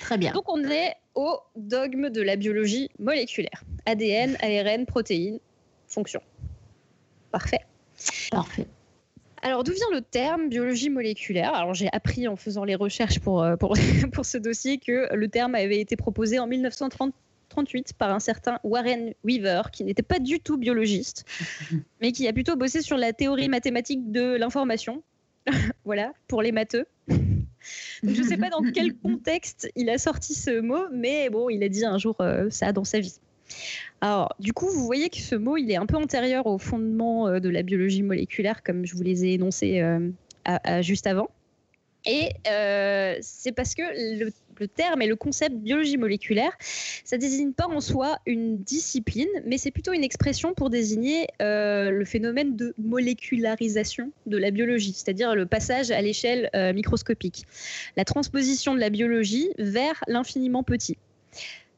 [0.00, 0.32] Très bien.
[0.32, 3.64] Donc on est au dogme de la biologie moléculaire.
[3.86, 5.38] ADN, ARN, protéines,
[5.86, 6.20] fonction.
[7.30, 7.60] Parfait.
[8.30, 8.66] Parfait.
[9.42, 11.54] Alors d'où vient le terme biologie moléculaire?
[11.54, 13.74] Alors j'ai appris en faisant les recherches pour, euh, pour,
[14.12, 19.12] pour ce dossier que le terme avait été proposé en 1938 par un certain Warren
[19.24, 21.24] Weaver, qui n'était pas du tout biologiste,
[22.00, 25.02] mais qui a plutôt bossé sur la théorie mathématique de l'information.
[25.84, 26.86] voilà, pour les matheux.
[27.08, 31.48] Donc, je ne sais pas dans quel contexte il a sorti ce mot, mais bon,
[31.48, 33.14] il a dit un jour euh, ça dans sa vie.
[34.00, 37.28] Alors, du coup, vous voyez que ce mot, il est un peu antérieur au fondement
[37.28, 41.30] euh, de la biologie moléculaire, comme je vous les ai énoncés euh, juste avant.
[42.04, 44.30] Et euh, c'est parce que le,
[44.68, 49.72] terme et le concept biologie moléculaire, ça désigne pas en soi une discipline, mais c'est
[49.72, 55.90] plutôt une expression pour désigner le phénomène de molécularisation de la biologie, c'est-à-dire le passage
[55.90, 57.44] à l'échelle microscopique,
[57.96, 60.96] la transposition de la biologie vers l'infiniment petit.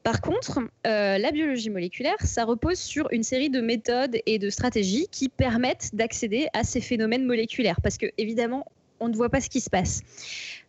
[0.02, 4.48] Par contre, euh, la biologie moléculaire, ça repose sur une série de méthodes et de
[4.50, 7.80] stratégies qui permettent d'accéder à ces phénomènes moléculaires.
[7.82, 8.66] Parce que, évidemment,
[9.00, 10.00] on ne voit pas ce qui se passe.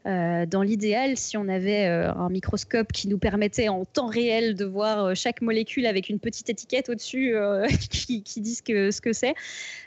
[0.05, 4.55] Euh, dans l'idéal, si on avait euh, un microscope qui nous permettait en temps réel
[4.55, 7.33] de voir chaque molécule avec une petite étiquette au-dessus
[7.89, 9.33] qui, dit ce que ce que c'est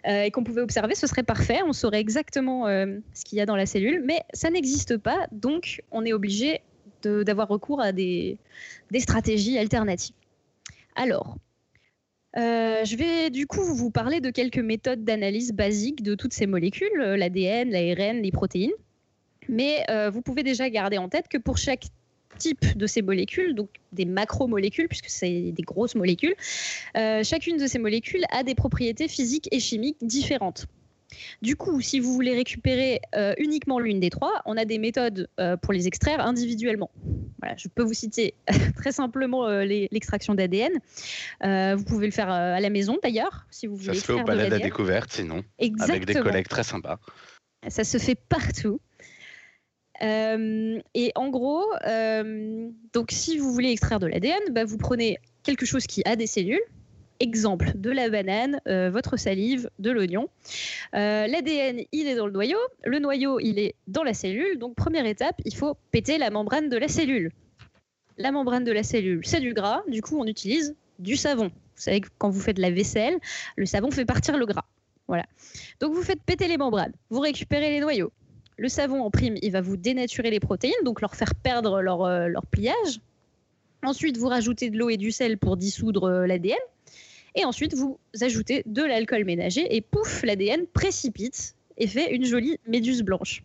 [0.05, 1.61] et qu'on pouvait observer, ce serait parfait.
[1.67, 5.83] On saurait exactement ce qu'il y a dans la cellule, mais ça n'existe pas, donc
[5.93, 6.61] on est obligé
[7.07, 8.39] d'avoir recours à des,
[8.99, 10.15] stratégies alternatives.
[10.97, 11.37] Alors,
[12.35, 16.97] je vais du coup vous parler de quelques méthodes d'analyse basiques de toutes ces molécules,
[16.97, 18.73] l'ADN, l'ARN, les protéines.
[19.49, 21.85] Mais euh, vous pouvez déjà garder en tête que pour chaque
[22.39, 26.35] type de ces molécules, donc des macromolécules, puisque c'est des grosses molécules,
[26.97, 30.67] euh, chacune de ces molécules a des propriétés physiques et chimiques différentes.
[31.43, 35.29] Du coup, si vous voulez récupérer euh, uniquement l'une des trois, on a des méthodes
[35.63, 36.91] pour les extraire individuellement.
[37.41, 38.35] Voilà, je peux vous citer
[38.77, 40.73] très simplement l'extraction d'ADN.
[41.77, 43.95] vous pouvez le faire à la maison d'ailleurs, si vous voulez.
[43.95, 45.97] Ça se fait au palais de la découverte, sinon, Exactement.
[45.97, 46.99] avec des collègues très sympas.
[47.69, 48.81] Ça se fait partout.
[50.03, 55.19] Euh, et en gros, euh, donc si vous voulez extraire de l'ADN, bah, vous prenez
[55.43, 56.63] quelque chose qui a des cellules.
[57.21, 60.29] Exemple, de la banane, euh, votre salive, de l'oignon.
[60.93, 62.59] L'ADN, il est dans le noyau.
[62.85, 64.59] Le noyau, il est dans la cellule.
[64.59, 67.31] Donc, première étape, il faut péter la membrane de la cellule.
[68.19, 69.83] La membrane de la cellule, c'est du gras.
[69.89, 71.47] Du coup, on utilise du savon.
[71.47, 73.19] Vous savez que quand vous faites la vaisselle,
[73.57, 74.65] le savon fait partir le gras.
[75.09, 75.25] Voilà.
[75.81, 76.93] Donc, vous faites péter les membranes.
[77.11, 78.13] Vous récupérez les noyaux.
[78.59, 82.03] Le savon en prime, il va vous dénaturer les protéines, donc leur faire perdre leur,
[82.03, 83.01] euh, leur pliage.
[83.83, 86.57] Ensuite, vous rajoutez de l'eau et du sel pour dissoudre euh, l'ADN.
[87.35, 92.59] Et ensuite, vous ajoutez de l'alcool ménager et pouf, l'ADN précipite et fait une jolie
[92.67, 93.43] méduse blanche.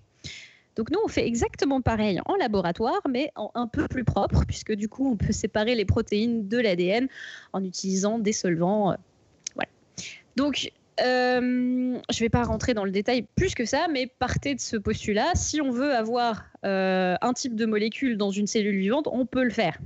[0.75, 4.88] Donc nous, on fait exactement pareil en laboratoire, mais un peu plus propre, puisque du
[4.88, 7.07] coup, on peut séparer les protéines de l'ADN
[7.53, 8.91] en utilisant des solvants.
[8.91, 8.95] Euh,
[9.55, 9.69] voilà.
[10.35, 10.71] Donc
[11.01, 11.41] euh,
[12.09, 14.77] je ne vais pas rentrer dans le détail plus que ça, mais partez de ce
[14.77, 15.33] postulat.
[15.33, 19.43] Si on veut avoir euh, un type de molécule dans une cellule vivante, on peut
[19.43, 19.79] le faire.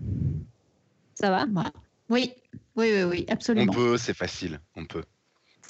[1.16, 1.45] Ça va?
[2.10, 2.34] Oui,
[2.82, 3.72] oui, oui, oui, absolument.
[3.72, 5.04] On peut, c'est facile, on peut.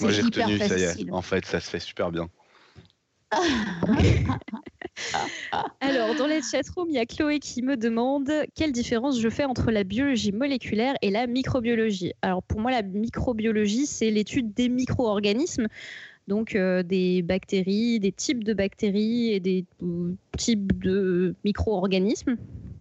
[0.00, 1.10] Moi j'ai retenu, ça y est.
[1.10, 2.28] En fait, ça se fait super bien.
[5.80, 9.44] Alors, dans les chatrooms, il y a Chloé qui me demande quelle différence je fais
[9.44, 12.12] entre la biologie moléculaire et la microbiologie?
[12.22, 15.66] Alors, pour moi, la microbiologie, c'est l'étude des micro-organismes,
[16.28, 22.36] donc euh, des bactéries, des types de bactéries et des euh, types de micro-organismes,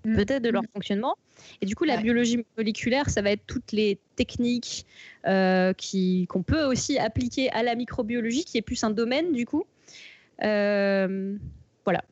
[0.06, 0.16] mm.
[0.16, 1.16] peut-être de leur fonctionnement.
[1.62, 4.86] Et du coup, la biologie moléculaire, ça va être toutes les techniques
[5.26, 5.74] euh,
[6.28, 9.66] qu'on peut aussi appliquer à la microbiologie, qui est plus un domaine du coup.
[10.44, 11.36] Euh,
[11.86, 12.04] voilà.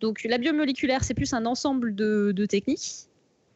[0.00, 3.08] Donc la biomoléculaire, c'est plus un ensemble de, techniques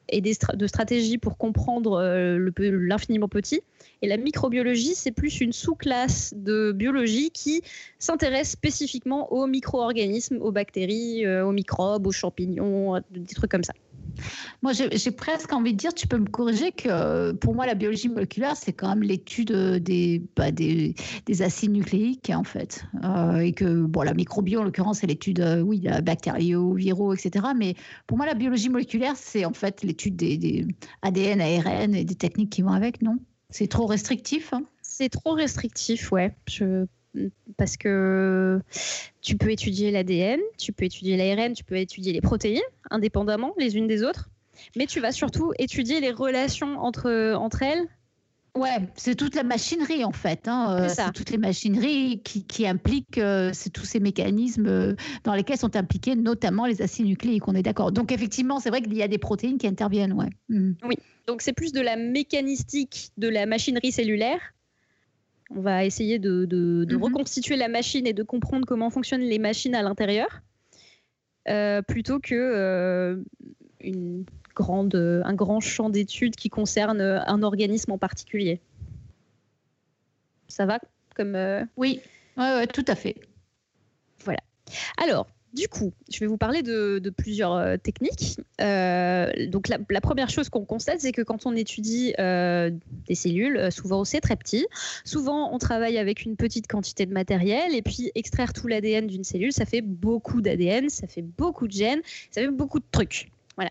[0.08, 3.60] et des de stratégies pour comprendre euh, l'infiniment petit.
[4.02, 7.62] Et la microbiologie, c'est plus une sous-classe de biologie qui
[7.98, 13.72] s'intéresse spécifiquement aux micro-organismes, aux bactéries, euh, aux microbes, aux champignons, des trucs comme ça.
[14.62, 17.74] Moi, j'ai presque envie de dire, tu peux me corriger, que euh, pour moi, la
[17.74, 20.94] biologie moléculaire, c'est quand même l'étude des, bah, des,
[21.26, 22.84] des, acides nucléiques, en fait.
[23.04, 27.46] Euh, et que, bon, la microbio, en l'occurrence, c'est l'étude, euh, oui, bactériaux, viraux, etc.
[27.56, 27.74] Mais
[28.06, 30.66] pour moi, la biologie moléculaire, c'est en fait l'étude des, des,
[31.02, 33.18] ADN, ARN et des techniques qui vont avec, non?
[33.50, 34.64] C'est trop restrictif hein?
[34.82, 36.34] C'est trop restrictif, ouais.
[36.48, 36.86] Je
[37.56, 38.60] parce que
[39.20, 42.60] tu peux étudier l'ADN, tu peux étudier l'ARN, tu peux étudier les protéines
[42.90, 44.28] indépendamment les unes des autres,
[44.76, 47.88] mais tu vas surtout étudier les relations entre, entre elles.
[48.56, 50.48] Ouais, c'est toute la machinerie en fait.
[50.48, 50.78] Hein.
[50.80, 54.94] Euh, c'est toutes les machineries qui, qui impliquent euh, c'est tous ces mécanismes euh,
[55.24, 57.46] dans lesquels sont impliqués notamment les acides nucléiques.
[57.48, 57.92] On est d'accord.
[57.92, 60.14] Donc effectivement, c'est vrai qu'il y a des protéines qui interviennent.
[60.14, 60.30] Ouais.
[60.48, 60.72] Mmh.
[60.84, 60.96] Oui.
[61.26, 64.40] Donc c'est plus de la mécanistique de la machinerie cellulaire
[65.50, 66.46] on va essayer de,
[66.90, 67.02] mhm.
[67.02, 70.42] reconstituer la machine et de comprendre comment fonctionnent les machines à l'intérieur,
[71.48, 73.22] euh, plutôt que euh,
[73.80, 74.24] une
[74.54, 74.94] grande,
[75.24, 78.60] un grand champ d'études qui concerne un organisme en particulier.
[80.48, 80.78] Ça va
[81.14, 82.00] comme euh, Oui,
[82.36, 83.16] ouais, tout à fait.
[84.24, 84.40] Voilà.
[84.98, 85.26] Alors,
[85.56, 88.38] du coup, je vais vous parler de, plusieurs euh, techniques.
[88.60, 92.70] Euh, donc, la, première chose qu'on constate, c'est que quand on étudie euh,
[93.08, 94.66] des cellules, souvent c'est très petit.
[95.04, 99.24] Souvent, on travaille avec une petite quantité de matériel et puis extraire tout l'ADN d'une
[99.24, 103.30] cellule, ça fait beaucoup d'ADN, ça fait beaucoup de gènes, ça fait beaucoup de trucs.
[103.56, 103.70] Voilà.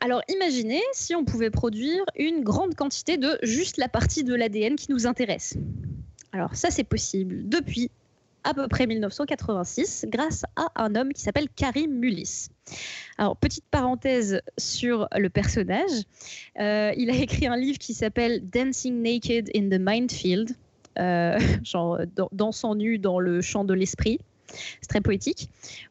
[0.00, 4.76] alors imaginez si on pouvait produire une grande quantité de juste la partie de l'ADN
[4.76, 5.58] qui nous intéresse.
[6.32, 7.90] Alors ça c'est possible depuis
[8.48, 12.48] à peu près 1986 grâce à un homme qui s'appelle Karim Mullis.
[13.18, 16.04] Alors, petite parenthèse sur le personnage.
[16.58, 20.52] Euh, il a écrit un livre qui s'appelle Dancing Naked in the Mindfield,
[20.98, 21.98] euh, genre
[22.32, 24.18] dansant nu dans le champ de l'esprit.
[24.80, 25.50] C'est très poétique.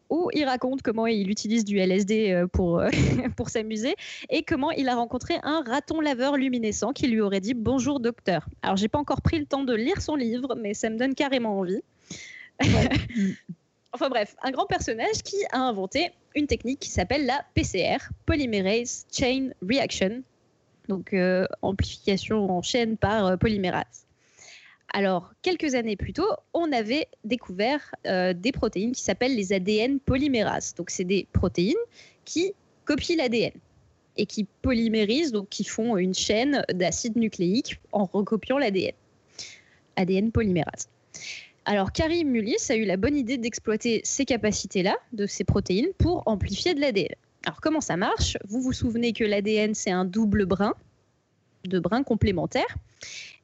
[0.10, 2.90] Où il raconte comment il utilise du LSD euh, pour, euh,
[3.38, 3.94] pour s'amuser
[4.30, 8.48] et comment il a rencontré un raton laveur luminescent qui lui aurait dit bonjour docteur.
[8.64, 11.14] Alors j'ai pas encore pris le temps de lire son livre, mais ça me donne
[11.14, 11.82] carrément envie.
[13.94, 19.06] enfin bref, un grand personnage qui a inventé une technique qui s'appelle la PCR, Polymerase
[19.12, 20.24] Chain Reaction,
[20.88, 24.06] donc euh, amplification en chaîne par euh, polymérase.
[24.94, 30.00] Alors, quelques années plus tôt, on avait découvert euh, des protéines qui s'appellent les ADN
[30.00, 30.76] polymérases.
[30.76, 31.76] Donc, c'est des protéines
[32.24, 32.54] qui
[32.86, 33.52] copient l'ADN
[34.16, 38.94] et qui polymérisent, donc qui font une chaîne d'acides nucléiques en recopiant l'ADN.
[39.98, 40.88] ADN polymérase.
[41.70, 46.24] Alors, Karim Mullis a eu la bonne idée d'exploiter ces capacités-là, de ces protéines, pour
[46.26, 47.14] amplifier de l'ADN.
[47.46, 48.38] Alors, comment ça marche?
[48.48, 50.76] Vous vous souvenez que l'ADN, c'est un double brin,
[51.66, 52.78] de brins complémentaires.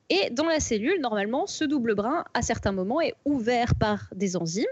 [0.09, 4.37] Et dans la cellule, normalement, ce double brin, à certains moments, est ouvert par des
[4.37, 4.63] enzymes.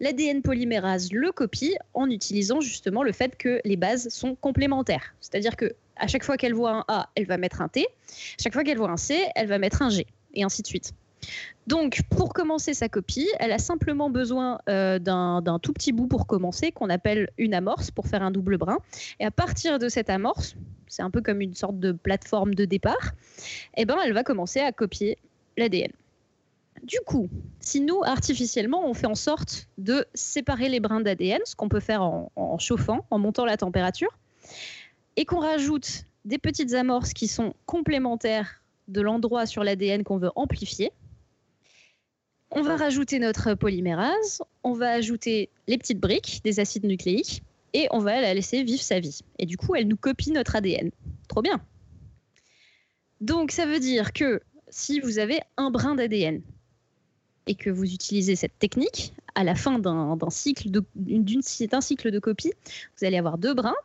[0.00, 5.14] L'ADN polymérase le copie en utilisant justement le fait que les bases sont complémentaires.
[5.20, 7.86] C'est-à-dire que à chaque fois qu'elle voit un A, elle va mettre un T.
[8.40, 10.94] Chaque fois qu'elle voit un C, elle va mettre un G, et ainsi de suite.
[11.70, 16.26] Donc, pour commencer sa copie, elle a simplement besoin euh, d'un tout petit bout pour
[16.26, 18.78] commencer, qu'on appelle une amorce, pour faire un double brin.
[19.20, 20.56] Et à partir de cette amorce,
[20.88, 23.12] c'est un peu comme une sorte de plateforme de départ,
[23.76, 25.16] eh ben, elle va commencer à copier
[25.56, 25.92] l'ADN.
[26.82, 27.28] Du coup,
[27.60, 31.78] si nous, artificiellement, on fait en sorte de séparer les brins d'ADN, ce qu'on peut
[31.78, 34.18] faire en, en chauffant, en montant la température,
[35.14, 40.32] et qu'on rajoute des petites amorces qui sont complémentaires de l'endroit sur l'ADN qu'on veut
[40.34, 40.90] amplifier,
[42.50, 47.42] on va rajouter notre polymérase, on va ajouter les petites briques des acides nucléiques
[47.72, 49.20] et on va la laisser vivre sa vie.
[49.38, 50.90] Et du coup, elle nous copie notre ADN.
[51.28, 51.60] Trop bien.
[53.20, 56.42] Donc ça veut dire que si vous avez un brin d'ADN
[57.46, 60.82] et que vous utilisez cette technique, à la fin d'un cycle de,
[61.80, 62.52] cycle de copie,
[62.98, 63.76] vous allez avoir deux brins.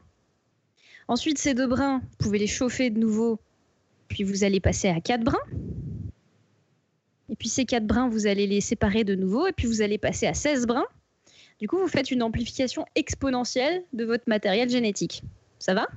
[1.07, 3.39] Ensuite, ces deux brins, vous pouvez les chauffer de nouveau,
[4.07, 5.37] puis vous allez passer à quatre brins.
[7.29, 9.97] Et puis ces quatre brins, vous allez les séparer de nouveau, et puis vous allez
[9.97, 10.85] passer à 16 brins.
[11.59, 15.23] Du coup, vous faites une amplification exponentielle de votre matériel génétique.
[15.59, 15.87] Ça va?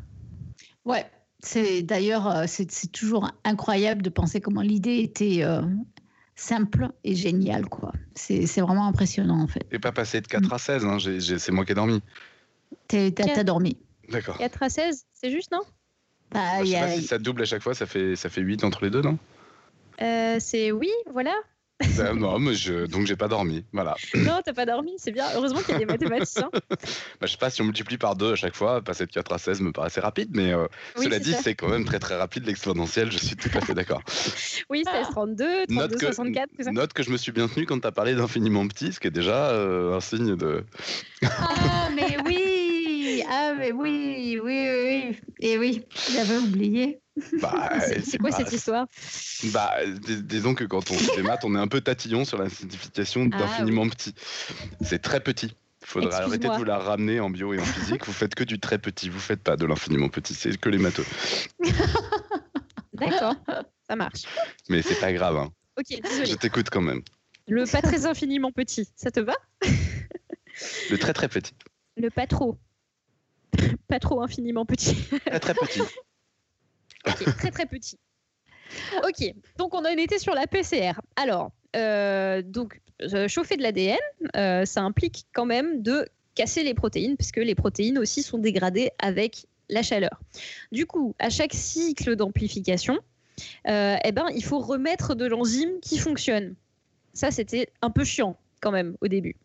[0.85, 1.05] Ouais.
[1.41, 5.63] C'est d'ailleurs, euh, c'est toujours incroyable de penser comment l'idée était euh,
[6.35, 7.93] simple et géniale, quoi.
[8.15, 9.67] C'est vraiment impressionnant, en fait.
[9.71, 10.99] Et pas passer de 4 à 16, hein.
[10.99, 12.01] c'est moi qui ai dormi.
[12.89, 13.77] T'as dormi.
[14.09, 14.39] D'accord.
[14.39, 15.61] 4 à 16, c'est juste, non?
[16.31, 18.41] Bah, bah, Je sais pas si ça double à chaque fois, ça fait, ça fait
[18.41, 19.19] 8 entre les deux, non?
[20.01, 21.35] Euh, c'est oui, voilà.
[21.97, 22.87] Ben, non, mais je...
[22.87, 23.95] donc j'ai pas dormi, voilà.
[24.17, 25.27] Non, t'as pas dormi, c'est bien.
[25.37, 26.51] Heureusement qu'il y a des mathématiciens.
[26.71, 26.79] bah,
[27.23, 29.39] je sais pas si on multiplie par deux à chaque fois, passer de 4 à
[29.39, 33.13] 16 me paraissait rapide, mais euh, cela dit, c'est quand même très très rapide l'exponentiel,
[33.13, 34.03] je suis tout à fait d'accord.
[34.71, 37.79] oui, 16, 32, 32, note 64, que, Note que je me suis bien tenu quand
[37.79, 40.65] t'as parlé d'infiniment petit, ce qui est déjà euh, un signe de.
[41.23, 42.38] ah, mais oui
[43.59, 47.01] mais oui, oui, oui, Et oui, j'avais oublié.
[47.41, 47.71] Bah,
[48.05, 48.87] c'est quoi cette histoire?
[49.53, 49.75] Bah,
[50.23, 53.29] disons que quand on fait des maths, on est un peu tatillon sur la signification
[53.33, 54.15] ah d'infiniment petit.
[54.81, 55.55] C'est très petit.
[55.83, 58.05] Il faudrait arrêter de vous la ramener en bio et en physique.
[58.07, 59.09] vous faites que du très petit.
[59.09, 60.35] Vous faites pas de l'infiniment petit.
[60.35, 61.07] C'est que les matheux.
[62.93, 63.35] D'accord,
[63.89, 64.23] ça marche.
[64.69, 65.37] Mais c'est pas grave.
[65.37, 65.53] Hein.
[65.79, 66.27] Ok, désolé.
[66.27, 67.03] Je t'écoute quand même.
[67.47, 69.35] Le pas très infiniment petit, ça te va?
[70.91, 71.55] Le très très petit.
[71.97, 72.59] Le pas trop.
[73.89, 74.97] Pas trop infiniment petit.
[75.25, 75.83] Très très petit
[77.39, 77.99] très très petit.
[79.05, 80.93] Ok, donc on en était sur la PCR.
[81.17, 83.97] Alors, euh, donc euh, chauffer de l'ADN,
[84.37, 88.91] euh, ça implique quand même de casser les protéines, puisque les protéines aussi sont dégradées
[88.99, 90.21] avec la chaleur.
[90.73, 92.99] Du coup, à chaque cycle d'amplification,
[93.67, 96.55] eh ben, il faut remettre de l'enzyme qui fonctionne.
[97.13, 99.37] Ça, c'était un peu chiant quand même au début.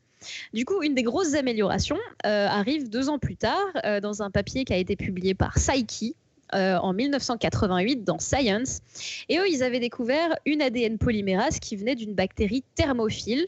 [0.54, 3.66] Du coup, une des grosses améliorations arrive deux ans plus tard
[4.02, 6.16] dans un papier qui a été publié par Saiki
[6.54, 8.82] euh, en 1988 dans Science.
[9.28, 13.48] Et eux, ils avaient découvert une ADN polymérase qui venait d'une bactérie thermophile.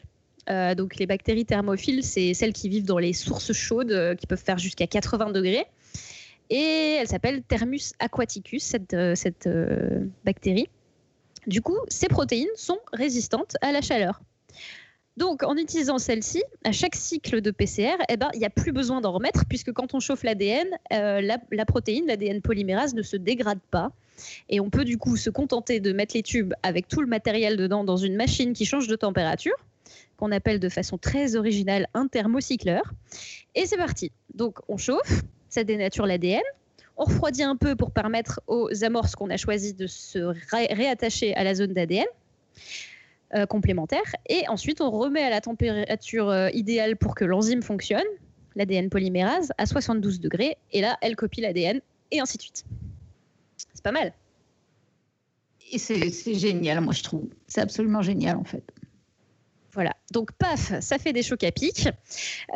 [0.50, 4.26] Euh, donc les bactéries thermophiles, c'est celles qui vivent dans les sources chaudes euh, qui
[4.26, 5.66] peuvent faire jusqu'à 80 degrés.
[6.50, 9.48] Et elle s'appelle Thermus aquaticus, cette, cette
[10.24, 10.68] bactérie.
[11.48, 14.20] Du coup, ces protéines sont résistantes à la chaleur.
[15.16, 18.72] Donc, en utilisant celle-ci, à chaque cycle de PCR, eh ben, il n'y a plus
[18.72, 23.16] besoin d'en remettre, puisque quand on chauffe l'ADN, euh, la, protéine, l'ADN polymérase, ne se
[23.16, 23.92] dégrade pas.
[24.50, 27.56] Et on peut du coup se contenter de mettre les tubes avec tout le matériel
[27.56, 29.56] dedans dans une machine qui change de température,
[30.18, 32.82] qu'on appelle de façon très originale un thermocycleur.
[33.54, 34.12] Et c'est parti.
[34.34, 36.42] Donc, on chauffe, ça dénature l'ADN.
[36.98, 40.18] On refroidit un peu pour permettre aux amorces qu'on a choisies de se
[40.50, 42.06] réattacher à la zone d'ADN.
[43.48, 44.04] Complémentaire.
[44.28, 48.06] Et ensuite, on remet à la température idéale pour que l'enzyme fonctionne,
[48.54, 50.56] l'ADN polymérase, à 72 degrés.
[50.72, 52.64] Et là, elle copie l'ADN et ainsi de suite.
[53.56, 54.12] C'est pas mal.
[55.72, 57.28] Et c'est génial, moi je trouve.
[57.48, 58.62] C'est absolument génial en fait.
[59.76, 59.94] Voilà.
[60.10, 61.88] Donc, paf, ça fait des chocs à pic.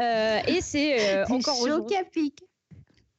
[0.00, 2.42] Euh, et c'est euh, encore chocs à pic.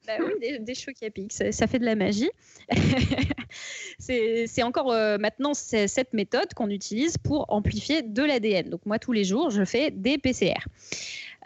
[0.07, 1.51] Bah oui, des, chocs à.
[1.51, 2.31] Ça, fait de la magie.
[3.99, 8.69] c'est encore euh, maintenant cette méthode qu'on utilise pour amplifier de l'ADN.
[8.69, 10.65] Donc, moi, tous les jours, je fais des PCR.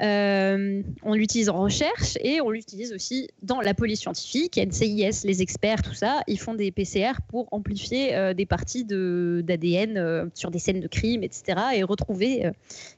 [0.01, 4.57] Euh, on l'utilise en recherche et on l'utilise aussi dans la police scientifique.
[4.57, 9.97] NCIS, les experts, tout ça, ils font des PCR pour amplifier euh, des parties d'ADN
[9.97, 11.59] euh, sur des scènes de crime, etc.
[11.75, 12.51] et retrouver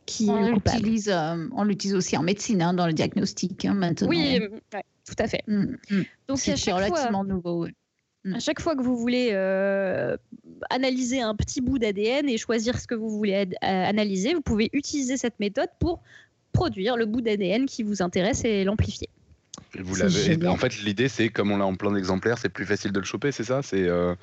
[0.05, 1.13] qui on l'utilise,
[1.55, 4.07] on l'utilise aussi en médecine, hein, dans le diagnostic hein, maintenant.
[4.07, 4.39] Oui,
[4.71, 5.43] tout à fait.
[5.47, 6.03] Mm, mm.
[6.27, 7.67] Donc c'est relativement nouveau.
[8.23, 8.33] Mm.
[8.33, 9.33] À chaque fois que vous voulez
[10.71, 15.15] analyser un petit bout d'ADN et choisir ce que vous voulez analyser, vous pouvez utiliser
[15.17, 16.01] cette méthode pour
[16.57, 19.09] produire le bout d'ADN qui vous intéresse et l'amplifier.
[19.77, 20.47] Vous l'avez.
[20.47, 23.05] En fait, l'idée, c'est comme on l'a en plein d'exemplaires, c'est plus facile de le
[23.05, 23.61] choper, c'est ça?
[23.61, 24.15] C'est euh,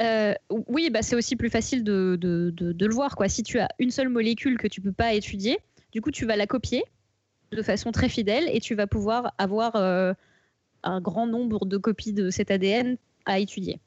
[0.00, 0.34] euh,
[0.68, 3.16] oui, bah, c'est aussi plus facile de, de, de, le voir.
[3.16, 3.28] Quoi.
[3.28, 5.58] Si tu as une seule molécule que tu peux pas étudier,
[5.92, 6.84] du coup, tu vas la copier
[7.50, 10.14] de façon très fidèle et tu vas pouvoir avoir euh,
[10.84, 12.96] un grand nombre de copies de cet ADN
[13.26, 13.80] à étudier.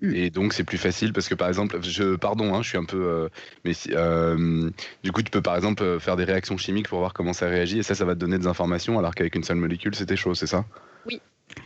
[0.00, 0.14] Mm.
[0.14, 2.84] Et donc c'est plus facile parce que par exemple, je pardon, hein, je suis un
[2.84, 3.28] peu, euh,
[3.64, 4.70] mais euh,
[5.02, 7.46] du coup tu peux par exemple euh, faire des réactions chimiques pour voir comment ça
[7.48, 10.16] réagit et ça, ça va te donner des informations alors qu'avec une seule molécule c'était
[10.16, 10.64] chaud, c'est ça?
[11.06, 11.20] Oui.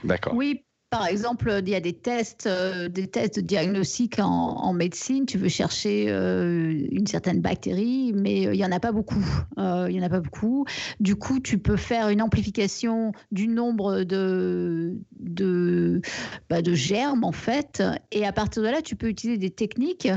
[0.05, 0.35] D'accord.
[0.35, 0.63] Oui,
[0.93, 5.25] par exemple, il y a des tests, euh, des tests de diagnostic en, médecine.
[5.25, 9.25] Tu veux chercher euh, une certaine bactérie, mais euh, il n'y en a pas beaucoup.
[9.57, 10.67] il y en a pas beaucoup.
[11.01, 16.03] Du coup, tu peux faire une amplification du nombre de, de,
[16.51, 17.83] bah, germes, en fait.
[18.11, 20.11] Et à partir de là, tu peux utiliser des techniques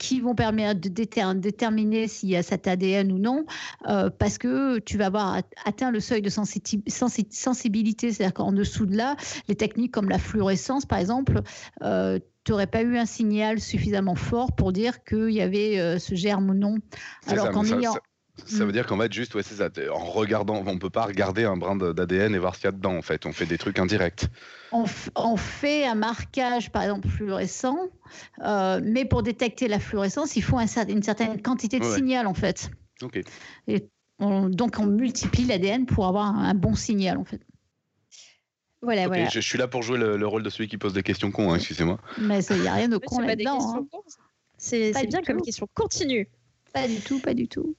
[0.00, 3.46] qui vont permettre de déterminer s'il y a cet ADN ou non,
[3.84, 8.12] parce que tu vas avoir atteint le seuil de sensibilité.
[8.12, 9.14] C'est-à-dire qu'en dessous de là,
[9.46, 11.40] les techniques comme la fluorescence, par exemple,
[11.82, 15.98] euh, tu n'aurais pas eu un signal suffisamment fort pour dire qu'il y avait euh,
[15.98, 16.76] ce germe ou non.
[17.26, 17.94] Alors qu'en ayant...
[18.46, 18.72] Ça veut hmm.
[18.72, 19.68] dire qu'en fait, juste, ouais, c'est ça.
[19.92, 22.72] En regardant, on peut pas regarder un brin d'ADN et voir ce qu'il y a
[22.72, 22.96] dedans.
[22.96, 24.26] En fait, on fait des trucs indirects.
[24.72, 24.86] On,
[25.36, 27.78] fait un marquage, par exemple, fluorescent,
[28.42, 32.70] euh, mais pour détecter la fluorescence, il faut une certaine quantité de signal, en fait.
[33.68, 37.40] Et donc, on multiplie l'ADN pour avoir un bon signal, en fait.
[38.84, 39.28] Voilà, voilà.
[39.28, 41.56] Je, suis là pour jouer le, rôle de celui qui pose des questions cons, hein,
[41.56, 41.98] excusez-moi.
[42.18, 43.76] Mais il n'y a rien de con là-dedans.
[43.76, 43.86] Hein.
[44.58, 45.68] C'est bien comme question.
[45.74, 46.28] Continue.
[46.72, 47.74] Pas du tout, pas du tout.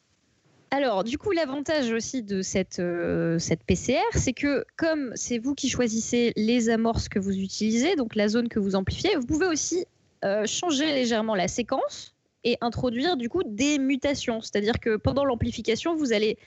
[0.72, 5.54] Alors, du coup, l'avantage aussi de cette, euh, cette PCR, c'est que comme c'est vous
[5.54, 9.48] qui choisissez les amorces que vous utilisez, donc la zone que vous amplifiez, vous pouvez
[9.48, 9.86] aussi
[10.24, 14.42] euh, changer légèrement la séquence et introduire du coup des mutations.
[14.42, 16.38] C'est-à-dire que pendant l'amplification, vous allez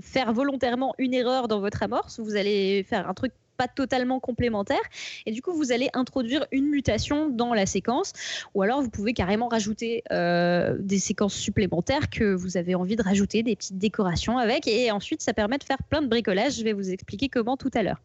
[0.00, 4.82] faire volontairement une erreur dans votre amorce, vous allez faire un truc pas totalement complémentaires.
[5.26, 8.12] Et du coup, vous allez introduire une mutation dans la séquence.
[8.54, 13.02] Ou alors, vous pouvez carrément rajouter euh, des séquences supplémentaires que vous avez envie de
[13.02, 14.66] rajouter, des petites décorations avec.
[14.66, 16.58] Et ensuite, ça permet de faire plein de bricolage.
[16.58, 18.00] Je vais vous expliquer comment tout à l'heure.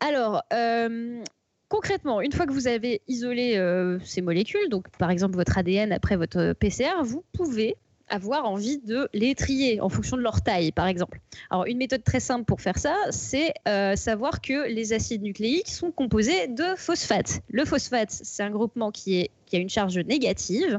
[0.00, 1.22] Alors, euh,
[1.68, 5.92] concrètement, une fois que vous avez isolé euh, ces molécules, donc par exemple votre ADN
[5.92, 7.76] après votre PCR, vous pouvez
[8.08, 11.20] avoir envie de les trier en fonction de leur taille, par exemple.
[11.50, 15.70] Alors, une méthode très simple pour faire ça, c'est euh, savoir que les acides nucléiques
[15.70, 17.40] sont composés de phosphate.
[17.50, 20.78] Le phosphate, c'est un groupement qui, qui a une charge négative,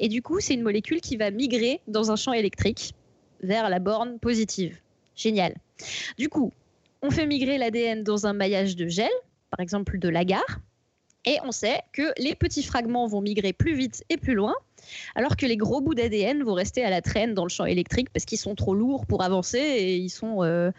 [0.00, 2.94] et du coup, c'est une molécule qui va migrer dans un champ électrique
[3.42, 4.78] vers la borne positive.
[5.14, 5.54] Génial.
[6.18, 6.52] Du coup,
[7.02, 9.10] on fait migrer l'ADN dans un maillage de gel,
[9.50, 10.44] par exemple de l'agar,
[11.26, 14.54] et on sait que les petits fragments vont migrer plus vite et plus loin,
[15.16, 18.08] alors que les gros bouts d'ADN vont rester à la traîne dans le champ électrique
[18.12, 20.70] parce qu'ils sont trop lourds pour avancer et ils sont euh,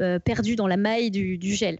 [0.00, 1.78] euh, perdus dans la maille du, gel.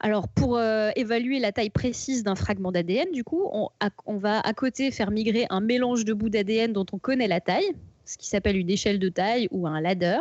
[0.00, 4.52] Alors, pour euh, évaluer la taille précise d'un fragment d'ADN, du coup, on, va à
[4.54, 7.72] côté faire migrer un mélange de bouts d'ADN dont on connaît la taille,
[8.04, 10.20] ce qui s'appelle une échelle de taille ou un ladder.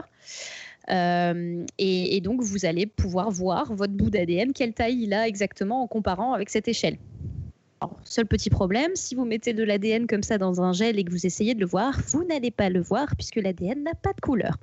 [0.89, 5.87] Et, donc, vous allez pouvoir voir votre bout d'ADN, quelle taille il a exactement en
[5.87, 6.97] comparant avec cette échelle.
[7.79, 11.03] Alors, seul petit problème, si vous mettez de l'ADN comme ça dans un gel et
[11.03, 14.13] que vous essayez de le voir, vous n'allez pas le voir puisque l'ADN n'a pas
[14.13, 14.57] de couleur.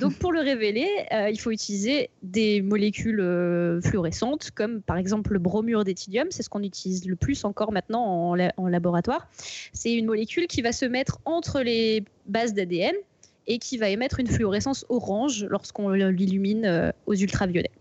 [0.00, 5.32] Donc pour le révéler, euh, il faut utiliser des molécules euh, fluorescentes comme par exemple
[5.32, 9.28] le bromure d'éthidium, c'est ce qu'on utilise le plus encore maintenant en, laboratoire.
[9.72, 12.94] C'est une molécule qui va se mettre entre les bases d'ADN
[13.50, 17.72] et qui va émettre une fluorescence orange lorsqu'on l'illumine euh, aux ultraviolets.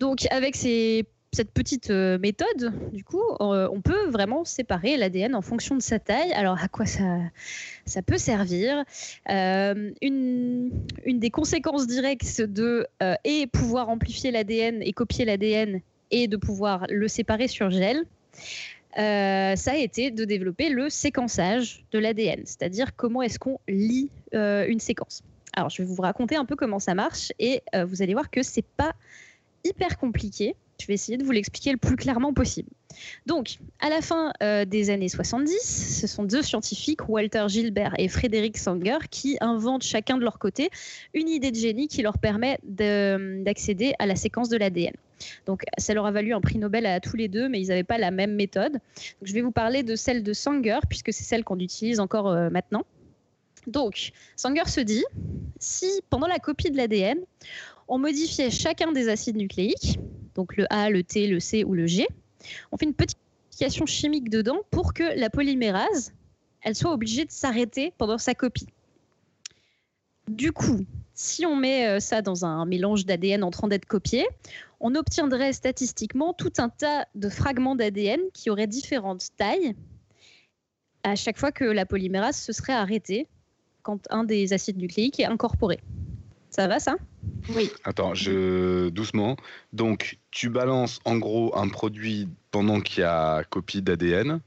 [0.00, 5.42] Donc avec cette petite euh, méthode, du coup, euh, on peut vraiment séparer l'ADN en
[5.42, 6.32] fonction de sa taille.
[6.32, 8.84] Alors, à quoi ça, peut servir?
[9.28, 9.92] Une,
[11.04, 12.86] une, des conséquences directes de
[13.24, 18.06] et pouvoir amplifier l'ADN et copier l'ADN et de pouvoir le séparer sur gel,
[18.96, 24.80] ça a été de développer le séquençage de l'ADN, c'est-à-dire comment est-ce qu'on lit une
[24.80, 25.22] séquence.
[25.52, 28.42] Alors, je vais vous raconter un peu comment ça marche et vous allez voir que
[28.42, 28.92] c'est pas
[29.64, 30.54] hyper compliqué.
[30.80, 32.68] Je vais essayer de vous l'expliquer le plus clairement possible.
[33.26, 38.08] Donc, à la fin euh, des années 70, ce sont deux scientifiques, Walter Gilbert et
[38.08, 40.70] Frédéric Sanger, qui inventent chacun de leur côté
[41.14, 44.94] une idée de génie qui leur permet d'accéder à la séquence de l'ADN.
[45.46, 47.84] Donc, ça leur a valu un prix Nobel à tous les deux, mais ils n'avaient
[47.84, 48.72] pas la même méthode.
[48.72, 52.28] Donc, je vais vous parler de celle de Sanger, puisque c'est celle qu'on utilise encore
[52.28, 52.84] euh, maintenant.
[53.66, 55.04] Donc, Sanger se dit,
[55.58, 57.18] si pendant la copie de l'ADN,
[57.88, 59.98] on modifiait chacun des acides nucléiques,
[60.36, 62.06] donc le A, le T, le C ou le G.
[62.70, 63.18] On fait une petite
[63.48, 66.12] modification chimique dedans pour que la polymérase,
[66.62, 68.68] elle soit obligée de s'arrêter pendant sa copie.
[70.28, 70.84] Du coup,
[71.14, 74.26] si on met euh, ça dans un mélange d'ADN en train d'être copié,
[74.80, 79.74] on obtiendrait statistiquement tout un tas de fragments d'ADN qui auraient différentes tailles
[81.04, 83.28] à chaque fois que la polymérase se serait arrêtée
[83.82, 85.78] quand un des acides nucléiques est incorporé.
[86.56, 86.96] Ça va ça?
[87.54, 87.70] Oui.
[87.84, 89.36] Attends, je doucement.
[89.74, 94.40] Donc, tu balances en gros un produit pendant qu'il y a copie d'ADN.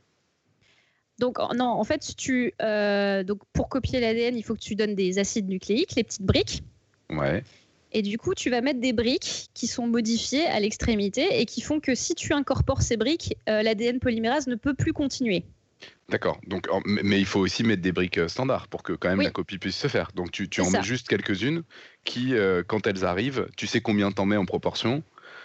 [1.20, 4.96] Donc non, en fait, tu euh, donc pour copier l'ADN, il faut que tu donnes
[4.96, 6.64] des acides nucléiques, les petites briques.
[7.12, 7.44] Ouais.
[7.92, 11.62] Et du coup, tu vas mettre des briques qui sont modifiées à l'extrémité et qui
[11.62, 15.44] font que si tu incorpores ces briques, euh, l'ADN polymérase ne peut plus continuer.
[16.10, 16.40] D'accord.
[16.48, 19.30] Donc, mais il faut aussi mettre des briques euh, standards pour que quand même la
[19.30, 20.12] copie puisse se faire.
[20.16, 21.64] Donc tu, en mets juste quelques-unes
[22.04, 25.04] qui, euh, quand elles arrivent, tu sais combien t'en mets en proportion.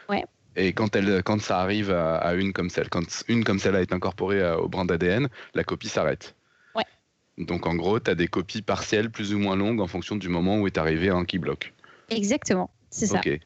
[0.08, 0.24] Ouais.
[0.56, 3.92] Et quand, elle, quand ça arrive à, une comme celle, quand une comme celle-là est
[3.92, 6.34] incorporée euh, au brin d'ADN, la copie s'arrête.
[6.74, 6.84] Ouais.
[7.36, 10.28] Donc en gros, tu as des copies partielles plus ou moins longues en fonction du
[10.28, 11.74] moment où est arrivé un qui bloque.
[12.08, 13.18] Exactement, c'est ça.
[13.18, 13.38] Ok,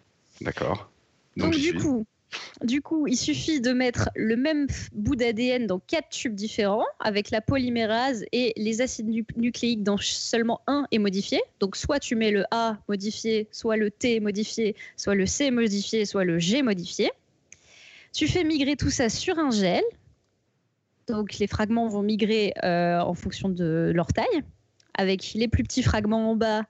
[0.42, 0.90] d'accord.
[1.36, 2.06] Donc, Donc du coup,
[2.62, 7.30] du coup, il suffit de mettre le même bout d'ADN dans quatre tubes différents avec
[7.30, 11.40] la polymérase et les acides nucléiques dont seulement un est modifié.
[11.60, 16.04] Donc, soit tu mets le A modifié, soit le T modifié, soit le C modifié,
[16.04, 17.10] soit le G modifié.
[18.12, 19.84] Tu fais migrer tout ça sur un gel.
[21.06, 24.42] Donc, les fragments vont migrer euh, en fonction de leur taille,
[24.94, 26.64] avec les plus petits fragments en bas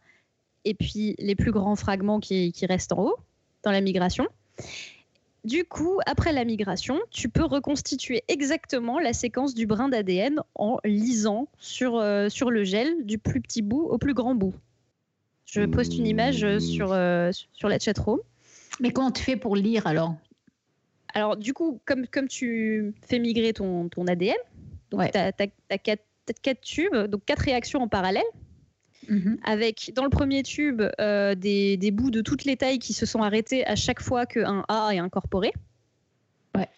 [0.65, 3.17] et puis les plus grands fragments qui restent en haut
[3.65, 4.29] dans la migration.
[5.49, 10.77] Du coup, après la migration, tu peux reconstituer exactement la séquence du brin d'ADN en
[10.85, 14.53] lisant sur, euh, sur le gel du plus petit bout au plus grand bout.
[15.47, 18.19] Je poste une image euh, sur, euh, sur la chatroom.
[18.79, 20.17] Mais comment tu fais pour lire alors?
[21.15, 24.37] Alors, du coup, comme, comme tu fais migrer ton, ton ADN,
[24.91, 25.33] tu as,
[25.71, 28.29] as, quatre tubes, donc quatre réactions en parallèle.
[29.09, 29.39] Mhm.
[29.43, 33.23] avec dans le premier tube euh, des, bouts de toutes les tailles qui se sont
[33.23, 35.53] arrêtés à chaque fois qu'un A est incorporé.
[36.55, 36.69] Ouais.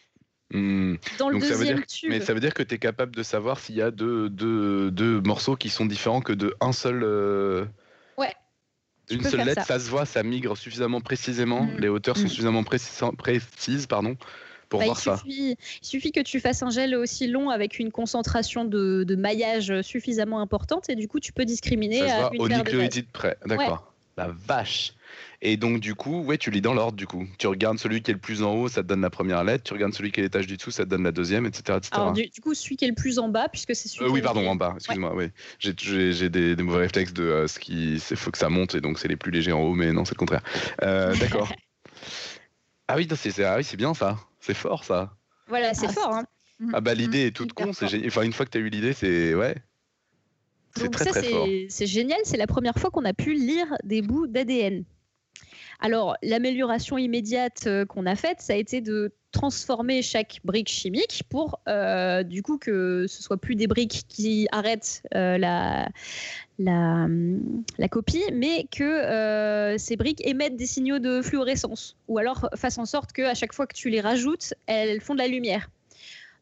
[0.53, 0.97] Hmm.
[1.19, 2.11] Dans le deuxième tube.
[2.11, 5.21] Mais ça veut dire que tu es capable de savoir s'il y a deux, deux,
[5.21, 7.03] morceaux qui sont différents que de un seul.
[7.03, 7.65] Euh,
[8.17, 8.35] ouais.
[9.11, 9.81] Une seule lettre, ça.
[9.81, 11.79] se voit, ça migre suffisamment précisément, mm.
[11.79, 12.29] les hauteurs sont mm.
[12.29, 14.17] suffisamment précises, pardon,
[14.79, 14.87] bah,
[15.27, 20.41] il Suffit, que tu fasses un gel aussi long avec une concentration de, maillage suffisamment
[20.41, 23.37] importante et du coup tu peux discriminer ça à une au nucléotide près.
[23.47, 23.93] D'accord.
[24.17, 24.93] La vache.
[25.43, 27.27] Et donc, du coup, ouais, tu lis dans l'ordre, du coup.
[27.39, 29.65] Tu regardes celui qui est le plus en haut, ça te donne la première lettre.
[29.65, 31.79] Tu regardes celui qui est l'étage du dessous, ça te donne la deuxième, etc.
[31.93, 34.21] Alors, du, coup, celui qui est le plus en bas, puisque c'est celui euh, Oui,
[34.21, 35.15] pardon, en bas, excuse-moi.
[35.15, 35.31] Oui.
[35.59, 37.95] J'ai des, mauvais réflexes de euh, ce qui.
[37.95, 40.05] Il faut que ça monte, et donc c'est les plus légers en haut, mais non,
[40.05, 40.43] c'est le contraire.
[40.83, 41.51] Euh, d'accord.
[42.89, 44.19] ah oui, c'est ah, oui, bien ça.
[44.41, 45.17] C'est fort ça.
[45.49, 46.15] Voilà, c'est ah, fort.
[46.15, 46.25] Hein.
[46.73, 47.73] Ah bah l'idée est toute con.
[47.73, 49.57] C'est Enfin, une fois que tu as eu l'idée, c'est ouais.
[50.77, 51.47] C'est très très fort.
[51.69, 52.21] C'est génial.
[52.25, 54.85] C'est la première fois qu'on a pu lire des bouts d'ADN.
[55.81, 61.23] Alors, l'amélioration immédiate euh, qu'on a faite, ça a été de transformer chaque brique chimique
[61.31, 65.89] pour, euh, du coup, que ce soit plus des briques qui arrêtent euh, la,
[67.89, 73.13] copie, mais que ces briques émettent des signaux de fluorescence, ou alors fassent en sorte
[73.13, 75.71] qu'à chaque fois que tu les rajoutes, elles font de la lumière.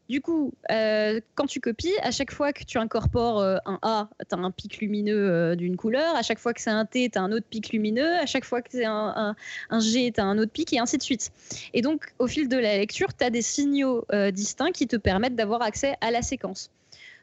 [0.08, 4.08] Du coup, euh, quand tu copies, à chaque fois que tu incorpores euh, un A,
[4.26, 6.16] tu as un pic lumineux euh, d'une couleur.
[6.16, 8.16] À chaque fois que c'est un T, tu as un autre pic lumineux.
[8.16, 9.34] À chaque fois que c'est un,
[9.78, 11.30] G, tu as un autre pic, et ainsi de suite.
[11.74, 15.36] Et donc, au fil de la lecture, tu as des signaux distincts qui te permettent
[15.36, 16.70] d'avoir accès à la séquence.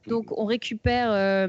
[0.06, 1.48] Donc, on récupère,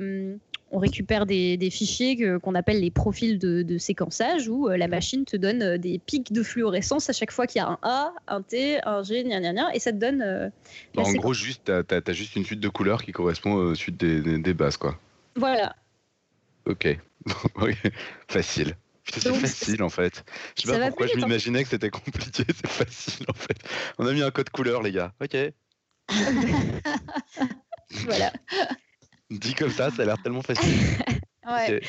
[0.76, 5.78] on récupère des, fichiers qu'on appelle les profils de, séquençage où la machine te donne
[5.78, 9.02] des pics de fluorescence à chaque fois qu'il y a un A, un T, un
[9.02, 10.52] G, gna, gna, gna, et ça te donne.
[10.96, 14.38] en gros, juste, tu as, juste une suite de couleurs qui correspond aux suites des,
[14.38, 14.98] des bases, quoi.
[15.34, 15.74] Voilà.
[16.66, 16.98] Ok.
[18.28, 18.76] Facile.
[19.08, 20.24] C'est facile en fait.
[20.58, 23.56] Je sais pas pourquoi je m'imaginais que c'était compliqué, c'est facile en fait.
[23.98, 25.12] On a mis un code couleur les gars.
[25.22, 25.36] Ok.
[28.04, 28.32] voilà.
[29.30, 30.78] Dit comme ça, ça a l'air tellement facile.
[31.46, 31.80] ouais.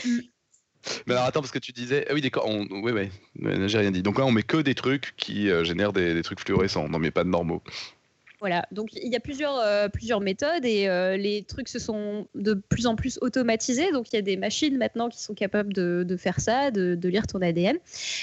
[1.06, 2.06] Mais alors attends, parce que tu disais.
[2.10, 2.46] Ah oui, d'accord.
[2.48, 2.66] On...
[2.82, 3.10] Oui, oui.
[3.68, 4.02] J'ai rien dit.
[4.02, 6.86] Donc là, on met que des trucs qui euh, génèrent des, des, trucs fluorescents.
[6.86, 7.62] On n'en met pas de normaux.
[8.40, 12.28] Voilà, donc il y a plusieurs, euh, plusieurs méthodes et euh, les trucs se sont
[12.36, 13.92] de plus en plus automatisés.
[13.92, 16.94] Donc il y a des machines maintenant qui sont capables de, de faire ça, de,
[16.94, 17.78] de, lire ton ADN.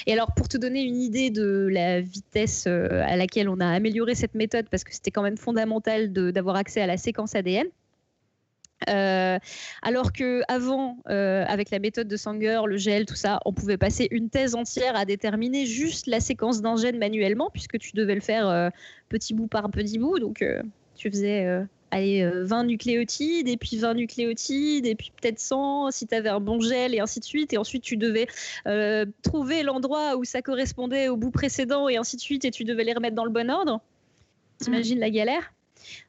[0.07, 4.15] Et alors pour te donner une idée de la vitesse à laquelle on a amélioré
[4.15, 7.67] cette méthode, parce que c'était quand même fondamental d'avoir accès à la séquence ADN,
[8.89, 9.39] euh,
[9.81, 13.77] alors que avant, euh, avec la méthode de Sanger, le gel, tout ça, on pouvait
[13.77, 18.15] passer une thèse entière à déterminer juste la séquence d'un gène manuellement, puisque tu devais
[18.15, 18.69] le faire euh,
[19.09, 20.19] petit bout par petit bout.
[20.19, 20.43] Donc,
[20.95, 26.15] tu faisais allez, 20 nucléotides, et puis 20 nucléotides, et puis peut-être 100 si tu
[26.15, 27.53] avais un bon gel, et ainsi de suite.
[27.53, 28.27] Et ensuite, tu devais
[29.21, 32.83] trouver l'endroit où ça correspondait au bout précédent, et ainsi de suite, et tu devais
[32.83, 33.81] les remettre dans le bon ordre.
[34.59, 35.54] T'imagines la galère?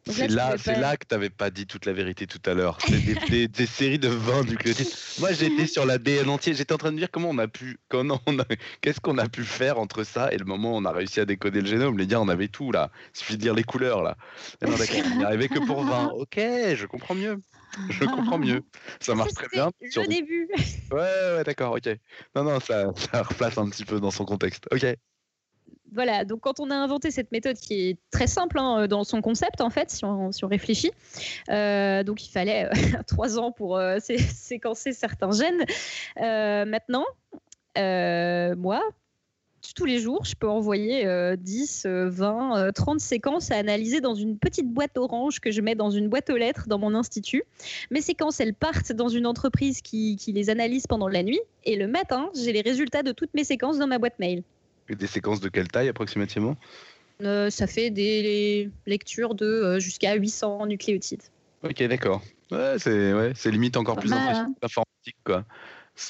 [0.09, 2.79] C'est là, c'est là que tu n'avais pas dit toute la vérité tout à l'heure.
[2.87, 4.89] C'est des, des, séries de 20 nucléotides.
[5.18, 6.55] Moi, j'étais sur l'ADN entier.
[6.55, 7.79] J'étais en train de dire comment on a pu,
[8.81, 11.24] qu'est-ce qu'on a pu faire entre ça et le moment où on a réussi à
[11.24, 11.99] décoder le génome.
[11.99, 12.91] Les gars, on avait tout là.
[13.14, 14.16] Il suffit de dire les couleurs là.
[14.62, 16.12] Non, d'accord, on n'y arrivait que pour 20.
[16.16, 17.41] Ok, je comprends mieux.
[17.91, 18.62] Je comprends mieux.
[19.01, 19.70] Ça marche très bien.
[19.91, 20.49] Sur le début.
[20.91, 21.89] Ouais, ouais, d'accord, ok.
[22.35, 24.66] Non, non, ça, ça replace un petit peu dans son contexte.
[24.72, 24.97] Ok
[25.93, 29.05] voilà, donc quand on a inventé cette méthode qui est très simple hein, euh, dans
[29.05, 30.93] son concept, en fait, si on, réfléchit,
[31.51, 35.64] euh, donc il fallait euh, trois ans pour séquencer certains gènes.
[36.68, 37.05] maintenant,
[37.76, 38.82] moi,
[39.74, 41.07] tous les jours, je peux envoyer
[41.37, 45.91] 10, 20, 30 séquences à analyser dans une petite boîte orange que je mets dans
[45.91, 47.43] une boîte aux lettres dans mon institut.
[47.91, 51.89] Mes séquences, elles partent dans une entreprise qui les analyse pendant la nuit et le
[51.89, 54.45] matin, j'ai les résultats de toutes mes séquences dans ma boîte mail.
[54.89, 56.57] Des séquences de quelle taille approximativement?
[57.22, 61.22] Euh, Ça fait des lectures de euh, jusqu'à 800 nucléotides.
[61.62, 62.22] Ok, d'accord.
[62.51, 64.55] Ouais, c'est ouais, limite encore plus hein.
[64.62, 65.16] informatique.
[65.24, 65.45] Quoi.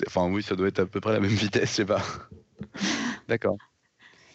[0.07, 2.03] Enfin, oui, ça doit être à peu près la même vitesse, je sais pas.
[3.29, 3.57] d'accord.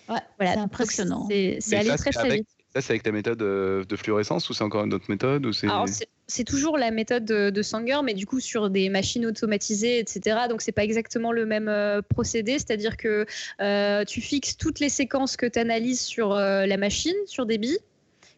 [0.10, 1.28] Ouais, voilà, c'est impressionnant.
[1.30, 2.48] C'est allé très, très vite.
[2.74, 5.51] Ça, c'est avec ta méthode euh, de fluorescence ou c'est encore une autre méthode ou
[5.51, 10.47] c'est toujours la méthode de, Sanger, mais du coup sur des machines automatisées, etc.
[10.47, 13.26] Donc c'est pas exactement le même euh, procédé, c'est-à-dire que
[13.59, 17.80] euh, tu fixes toutes les séquences que tu analyses sur la machine, sur des billes,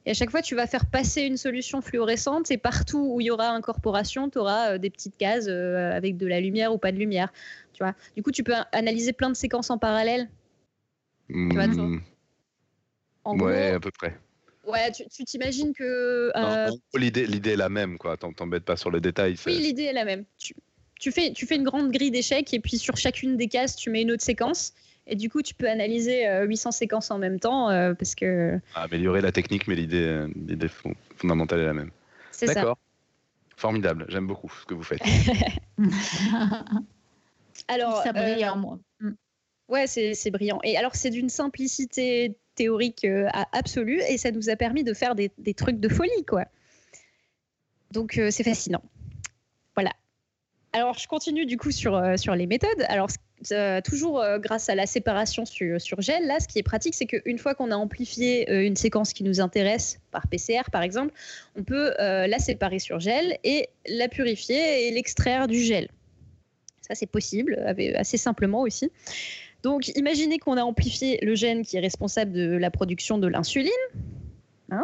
[0.07, 3.25] et à chaque fois, tu vas faire passer une solution fluorescente et partout où il
[3.25, 6.97] y aura incorporation, tu auras des petites cases avec de la lumière ou pas de
[6.97, 7.31] lumière.
[7.73, 10.29] Tu vois du coup, tu peux analyser plein de séquences en parallèle.
[11.29, 11.67] Tu vois,
[13.25, 14.17] ouais, à peu près.
[14.65, 16.31] Ouais, tu t'imagines que.
[16.35, 16.71] Euh...
[16.95, 18.15] L'idée, l'idée est la même, quoi.
[18.17, 19.35] T'embêtes pas sur le détail.
[19.45, 20.23] Oui, l'idée est la même.
[20.37, 20.53] Tu,
[20.99, 23.89] tu, fais, tu fais une grande grille d'échecs et puis sur chacune des cases, tu
[23.89, 24.73] mets une autre séquence.
[25.05, 28.59] Et du coup, tu peux analyser 800 euh, séquences en même temps euh, parce que.
[28.75, 30.69] Améliorer la technique, mais l'idée, euh, l'idée
[31.17, 31.91] fondamentale est la même.
[32.31, 32.53] C'est ça.
[32.55, 32.77] D'accord.
[33.57, 34.05] Formidable.
[34.07, 35.01] J'aime beaucoup ce que vous faites.
[37.67, 38.01] alors.
[38.03, 38.79] C'est brillant, moi.
[39.01, 39.11] Mm.
[39.67, 40.59] Ouais, c'est brillant.
[40.63, 45.15] Et alors, c'est d'une simplicité théorique euh, absolue et ça nous a permis de faire
[45.15, 46.45] des, trucs de folie, quoi.
[47.91, 48.83] Donc, euh, c'est fascinant.
[49.75, 49.91] Voilà.
[50.71, 52.85] Alors, je continue du coup sur, euh, sur les méthodes.
[52.87, 53.09] Alors,
[53.83, 57.37] toujours grâce à la séparation sur, sur, gel, là, ce qui est pratique, c'est qu'une
[57.37, 61.13] fois qu'on a amplifié une séquence qui nous intéresse, par PCR par exemple,
[61.57, 65.89] on peut la séparer sur gel et la purifier et l'extraire du gel.
[66.87, 67.59] Ça, c'est possible,
[67.97, 68.93] assez simplement aussi.
[69.63, 73.71] Donc, imaginez qu'on a amplifié le gène qui est responsable de la production de l'insuline.
[74.69, 74.83] Hein,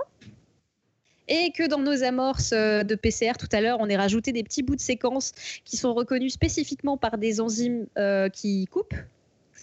[1.30, 4.44] et que dans nos amorces euh, de PCR tout à l'heure, on ait rajouté des
[4.44, 5.32] petits bouts de séquence
[5.64, 8.96] qui sont reconnus spécifiquement par des enzymes euh, qui coupent.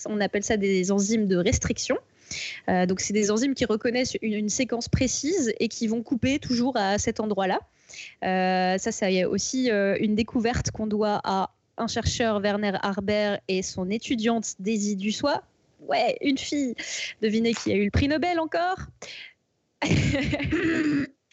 [0.06, 1.98] On appelle ça des enzymes de restriction.
[2.68, 6.76] Euh, donc, c'est des enzymes qui reconnaissent une, séquence précise et qui vont couper toujours
[6.76, 7.58] à cet endroit-là.
[8.22, 14.54] ça, c'est aussi une découverte qu'on doit à un chercheur, Werner Harber, et son étudiante,
[14.58, 15.42] Daisy Dussois.
[15.80, 16.74] Ouais, une fille.
[17.22, 18.78] Devinez qui a eu le prix Nobel encore?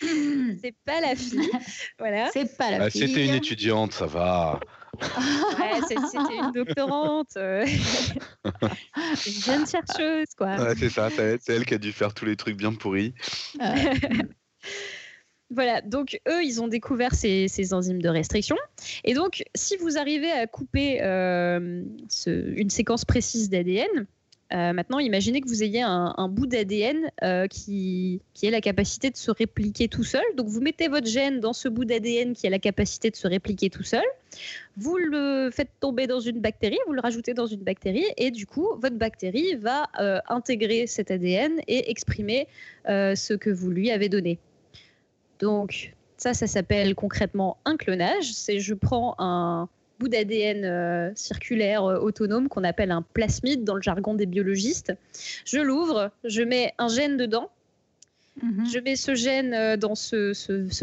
[0.02, 1.50] C'est pas la fille.
[1.98, 2.30] Voilà.
[2.34, 3.08] C'est pas la bah, fille.
[3.08, 4.60] C'était une étudiante, ça va.
[5.02, 7.66] ouais, c'était une doctorante, une
[9.26, 10.56] jeune chercheuse, quoi.
[10.56, 13.14] Ouais, c'est ça, c'est elle qui a dû faire tous les trucs bien pourris.
[15.54, 18.56] Voilà, donc eux, ils ont découvert ces, enzymes de restriction.
[19.04, 21.84] Et donc, si vous arrivez à couper euh,
[22.28, 24.08] une séquence précise d'ADN,
[24.54, 29.18] euh, maintenant, imaginez que vous ayez un, bout d'ADN euh, qui, ait la capacité de
[29.18, 30.24] se répliquer tout seul.
[30.36, 33.28] Donc, vous mettez votre gène dans ce bout d'ADN qui a la capacité de se
[33.28, 34.04] répliquer tout seul.
[34.78, 38.48] Vous le faites tomber dans une bactérie, vous le rajoutez dans une bactérie, et du
[38.48, 39.88] coup, votre bactérie va
[40.30, 42.48] intégrer cet ADN et exprimer
[42.88, 44.40] ce que vous lui avez donné.
[45.44, 48.32] Donc, ça, ça s'appelle concrètement un clonage.
[48.32, 49.68] C'est je prends un
[50.00, 54.94] bout d'ADN euh, circulaire euh, autonome qu'on appelle un plasmide dans le jargon des biologistes.
[55.44, 57.50] Je l'ouvre, je mets un gène dedans.
[58.42, 58.66] Mhm.
[58.74, 60.32] Je mets ce gène euh, dans ce,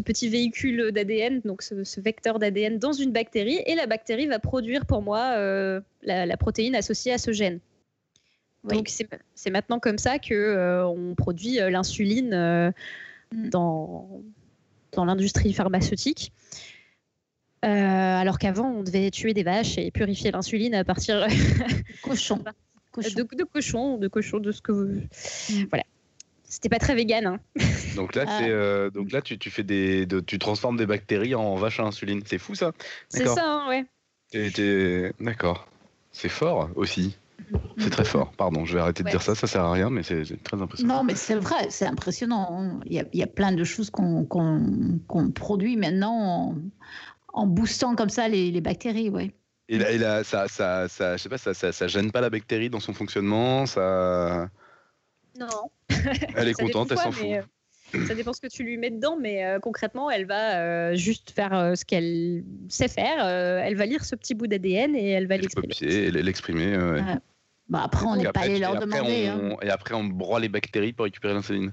[0.03, 4.85] petit véhicule d'ADN, donc ce, vecteur d'ADN, dans une bactérie, et la bactérie va produire
[4.85, 5.37] pour moi
[6.03, 7.61] la, protéine associée à ce gène.
[8.65, 8.91] Donc
[9.35, 12.73] c'est maintenant comme ça que on produit l'insuline
[13.33, 13.49] mm.
[13.49, 14.23] dans,
[14.93, 16.33] dans l'industrie pharmaceutique.
[17.65, 21.27] Euh, alors qu'avant, on devait tuer des vaches et purifier l'insuline à partir
[22.03, 22.43] cochon.
[22.97, 24.87] De, de cochon, de cochon, de ce que vous.
[24.87, 25.67] Mm.
[25.71, 25.85] Voilà.
[26.45, 27.27] C'était pas très vegan.
[27.27, 27.41] Hein.
[27.97, 31.55] Donc là, c'est, euh, donc là, tu, tu fais des, tu transformes des bactéries en
[31.55, 32.23] vaches à insuline.
[32.27, 32.73] C'est fou ça.
[33.09, 35.13] C'est ça, hein, ouais.
[35.21, 35.69] D'accord.
[36.13, 37.17] C'est fort aussi.
[37.79, 38.33] C'est très fort.
[38.37, 39.35] Pardon, je vais arrêter de dire ça.
[39.35, 40.99] Ça sert à rien, mais c'est très impressionnant.
[40.99, 42.81] Non, mais c'est vrai, c'est impressionnant.
[42.87, 44.27] Il y, a, il y, a, plein de choses qu'on
[45.35, 46.55] produit maintenant
[47.33, 49.33] en boostant comme ça les, bactéries, ouais.
[49.69, 52.81] Et là, ça, ça, ça, je sais pas, ça, ça, gêne pas la bactérie dans
[52.81, 54.49] son fonctionnement, ça.
[55.39, 55.71] Non.
[56.35, 57.27] Elle est contente, elle s'en fout.
[57.95, 60.95] Euh, ça dépend ce que tu lui mets dedans, mais euh, concrètement, elle va euh,
[60.95, 63.25] juste faire ce qu'elle sait faire.
[63.25, 66.11] elle va lire ce petit bout d'ADN et elle va l'exprimer.
[66.11, 66.77] L'exprimer.
[66.77, 67.03] Ouais.
[67.71, 69.29] Bah après, on n'est pas allé leur demander.
[69.29, 69.57] Hein.
[69.63, 71.73] Et après, on broie les bactéries pour récupérer l'insuline.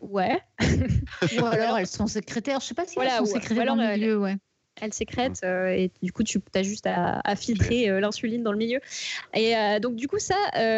[0.00, 0.40] Ouais.
[0.60, 2.60] ou alors elles sont secrétaires.
[2.60, 4.36] Je sais pas si elles sont secrétaires dans le milieu, ouais.
[4.80, 8.58] Elles sécrètent euh, et du coup tu as juste à, filtrer euh, l'insuline dans le
[8.58, 8.80] milieu.
[9.32, 10.34] Et euh, donc du coup ça,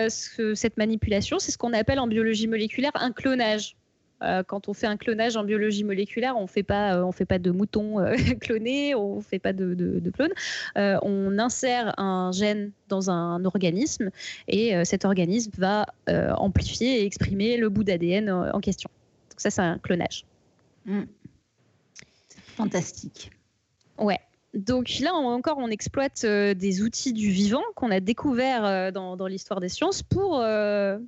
[0.08, 3.74] cette manipulation, c'est ce qu'on appelle en biologie moléculaire un clonage.
[4.20, 7.50] Quand on fait un clonage en biologie moléculaire, on fait pas, on fait pas de
[7.50, 7.96] moutons
[8.40, 10.32] clonés, on fait pas de, de, clones.
[10.74, 14.10] on insère un gène dans un organisme
[14.48, 15.86] et cet organisme va
[16.36, 18.90] amplifier et exprimer le bout d'ADN en question.
[19.30, 20.24] Donc ça, c'est un clonage.
[20.86, 21.02] Mm.
[22.56, 23.30] Fantastique.
[23.98, 24.20] Ouais.
[24.54, 29.26] Donc là encore, on exploite euh, des outils du vivant qu'on a découverts euh, dans,
[29.26, 30.98] l'histoire des sciences pour, euh,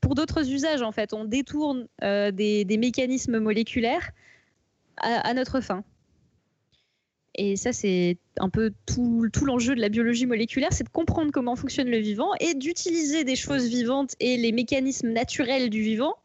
[0.00, 0.82] pour d'autres usages.
[0.82, 4.10] En fait, on détourne des, mécanismes moléculaires
[4.96, 5.84] à, notre fin.
[7.34, 11.30] Et ça, c'est un peu tout, tout l'enjeu de la biologie moléculaire, c'est de comprendre
[11.32, 16.16] comment fonctionne le vivant et d'utiliser des choses vivantes et les mécanismes naturels du vivant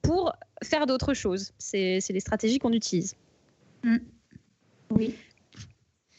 [0.00, 0.32] pour
[0.62, 1.52] faire d'autres choses.
[1.58, 3.14] C'est les stratégies qu'on utilise.
[3.82, 3.98] Mm.
[4.90, 5.14] Oui.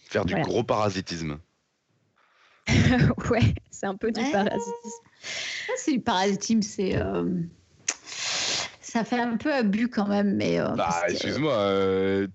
[0.09, 1.39] Faire du gros parasitisme.
[3.31, 5.08] ouais, c'est un peu du parasitisme.
[5.77, 6.95] C'est du parasitisme, c'est.
[6.95, 7.25] Euh,
[8.81, 10.59] ça fait un peu abus quand même, mais.
[10.59, 12.27] Euh, bah, excuse-moi, euh,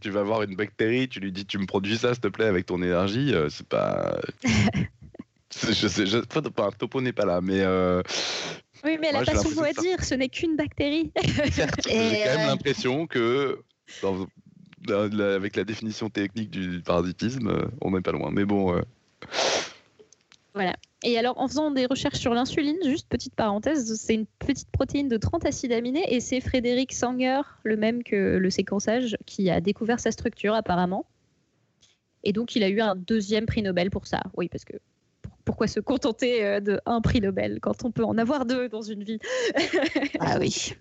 [0.00, 2.46] tu vas voir une bactérie, tu lui dis tu me produis ça, s'il te plaît,
[2.46, 4.18] avec ton énergie, c'est pas.
[5.52, 6.18] je sais, je...
[6.18, 7.64] Enfin, Topo n'est pas là, mais.
[8.84, 11.10] Oui, mais elle n'a pas son mot à dire, ce n'est qu'une bactérie.
[11.24, 13.58] J'ai quand même l'impression que
[14.88, 18.30] avec la définition technique du parasitisme, on n'est pas loin.
[18.32, 18.80] Mais bon.
[20.58, 20.74] Voilà.
[21.04, 25.08] Et alors, en faisant des recherches sur l'insuline, juste petite parenthèse, c'est une petite protéine
[25.08, 29.60] de 30 acides aminés et c'est Frédéric Sanger, le même que le séquençage, qui a
[29.60, 31.06] découvert sa structure apparemment.
[32.24, 34.20] Et donc, il a eu un deuxième prix Nobel pour ça.
[34.36, 34.74] Oui, parce que
[35.44, 38.82] pourquoi se contenter euh, de un prix Nobel quand on peut en avoir deux dans
[38.82, 39.20] une vie?
[40.18, 40.74] Ah oui.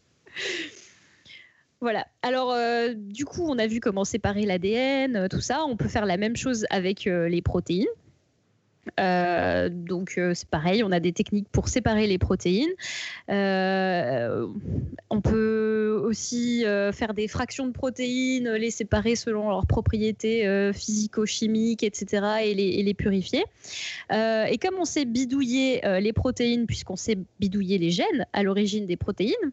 [1.81, 2.07] Voilà.
[2.23, 5.63] Alors, euh, du coup, on a vu comment séparer l'ADN, euh, tout ça.
[5.65, 7.85] On peut faire la même chose avec euh, les protéines.
[8.97, 12.69] Donc c'est pareil, on a des techniques pour séparer les protéines.
[13.29, 22.25] on peut aussi faire des fractions de protéines, les séparer selon leurs propriétés physico-chimiques, etc.,
[22.43, 23.43] et les, et les purifier.
[24.11, 28.97] et comme on sait bidouiller les protéines, puisqu'on sait bidouiller les gènes à l'origine des
[28.97, 29.51] protéines,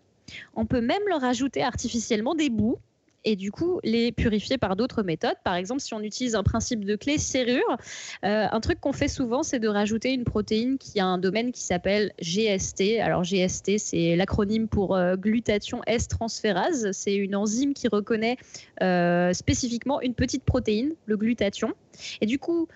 [0.55, 2.79] on peut même leur ajouter artificiellement des bouts
[3.25, 5.37] et du coup les purifier par d'autres méthodes.
[5.45, 7.77] Par exemple, si on utilise un principe de clé serrure,
[8.25, 11.53] euh, un truc qu'on fait souvent, c'est de rajouter une protéine qui a un domaine
[11.53, 13.01] qui s'appelle GST.
[13.01, 16.91] Alors GST, c'est l'acronyme pour euh, glutathion S-transférase.
[16.93, 18.37] C'est une enzyme qui reconnaît
[18.83, 21.73] euh, spécifiquement une petite protéine, le glutathion.
[22.21, 22.67] Et du coup,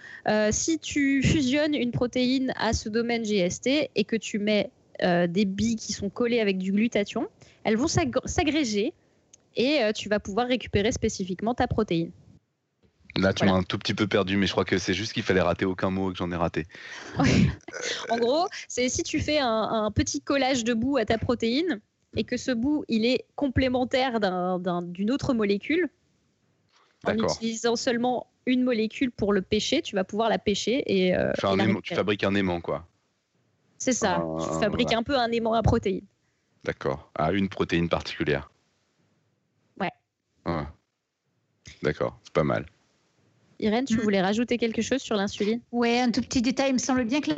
[0.50, 4.70] si tu fusionnes une protéine à ce domaine GST et que tu mets
[5.02, 7.26] des billes qui sont collées avec du glutathion,
[7.64, 8.92] elles vont s'agréger
[9.56, 12.12] et tu vas pouvoir récupérer spécifiquement ta protéine.
[13.16, 15.22] Là, tu m'as un tout petit peu perdu, mais je crois que c'est juste qu'il
[15.22, 16.66] fallait rater aucun mot et que j'en ai raté.
[18.10, 21.80] en gros, c'est si tu fais un, petit collage de bout à ta protéine
[22.16, 25.88] et que ce bout, il est complémentaire d'une autre molécule,
[27.04, 31.14] en utilisant seulement une molécule pour le pêcher, tu vas pouvoir la pêcher et.
[31.14, 31.32] Euh,
[31.82, 32.86] tu fabriques un aimant, quoi.
[33.78, 34.24] C'est ça.
[34.40, 36.06] tu fabriques un peu un aimant à protéines.
[36.64, 37.10] D'accord.
[37.14, 38.50] À une protéine particulière.
[40.48, 40.64] Ouais.
[41.82, 42.66] D'accord, c'est pas mal.
[43.60, 44.00] Irène, tu mm.
[44.00, 45.60] voulais rajouter quelque chose sur l'insuline?
[45.72, 46.70] Oui, un tout petit détail.
[46.70, 47.30] Il me semble bien que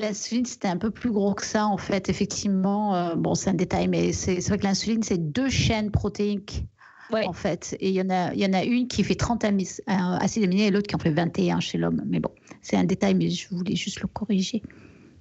[0.00, 2.08] l'insuline, c'était un peu plus gros que ça, en fait.
[2.08, 6.64] Effectivement, euh, bon, c'est un détail, mais c'est vrai que l'insuline, c'est deux chaînes protéiques.
[7.12, 9.44] En fait, et il y, en a, il y en a une qui fait 30
[9.44, 9.48] euh,
[9.88, 12.02] acides aminés et l'autre qui en fait 21 chez l'homme.
[12.06, 12.30] Mais bon,
[12.62, 14.62] c'est un détail, mais je voulais juste le corriger.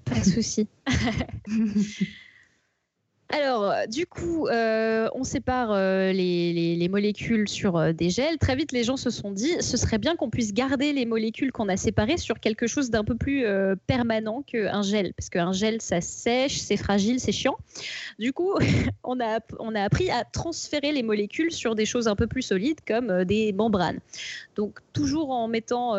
[0.05, 0.67] Pas de souci.
[3.31, 8.39] Alors, euh, du coup, euh, on sépare euh, les, molécules sur des gels.
[8.39, 11.51] Très vite, les gens se sont dit, ce serait bien qu'on puisse garder les molécules
[11.51, 13.45] qu'on a séparées sur quelque chose d'un peu plus
[13.85, 17.57] permanent qu'un gel, parce qu'un gel, ça sèche, c'est fragile, c'est chiant.
[18.17, 18.55] Du coup,
[19.03, 22.41] on a, on a appris à transférer les molécules sur des choses un peu plus
[22.41, 23.99] solides, comme des membranes.
[24.55, 25.93] Donc, toujours en mettant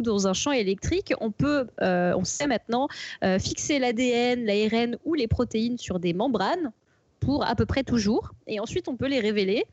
[0.00, 2.88] dans un champ électrique, on peut, euh, on sait maintenant
[3.24, 6.72] euh, fixer l'ADN, l'ARN ou les protéines sur des membranes
[7.20, 8.32] pour à peu près toujours.
[8.46, 9.64] Et ensuite, on peut les révéler.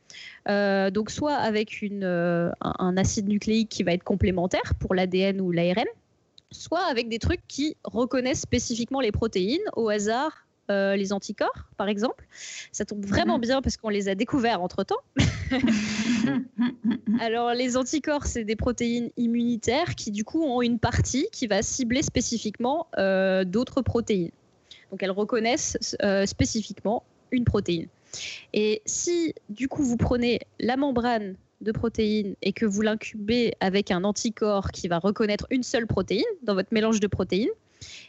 [0.49, 5.87] Euh, donc, soit avec un, acide nucléique qui va être complémentaire pour l'ADN ou l'ARN,
[6.51, 11.87] soit avec des trucs qui reconnaissent spécifiquement les protéines au hasard euh, les anticorps, par
[11.87, 12.25] exemple.
[12.71, 13.41] Ça tombe vraiment mhm.
[13.41, 14.99] bien parce qu'on les a découverts entre-temps.
[17.19, 21.61] Alors, les anticorps, c'est des protéines immunitaires qui, du coup, ont une partie qui va
[21.61, 24.31] cibler spécifiquement euh, d'autres protéines.
[24.91, 27.87] Donc, elles reconnaissent euh, spécifiquement une protéine.
[28.53, 33.91] Et si, du coup, vous prenez la membrane de protéines et que vous l'incubez avec
[33.91, 37.49] un anticorps qui va reconnaître une seule protéine dans votre mélange de protéines,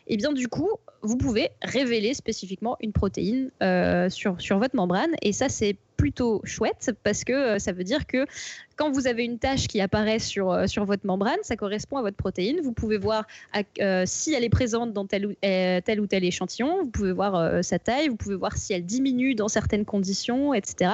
[0.07, 0.71] et eh bien du coup,
[1.03, 5.13] vous pouvez révéler spécifiquement une protéine euh, sur, votre membrane.
[5.23, 8.25] Et ça, c'est plutôt chouette parce que euh, ça veut dire que
[8.77, 12.03] quand vous avez une tâche qui apparaît sur, euh, sur votre membrane, ça correspond à
[12.03, 12.61] votre protéine.
[12.63, 13.27] Vous pouvez voir
[14.05, 17.79] si elle est présente dans tel ou, tel, ou tel échantillon, vous pouvez voir sa
[17.79, 20.93] taille, vous pouvez voir si elle diminue dans certaines conditions, etc.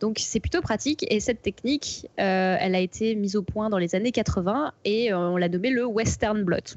[0.00, 3.94] Donc c'est plutôt pratique et cette technique, elle a été mise au point dans les
[3.94, 6.76] années 80 et on l'a nommée le Western Blot.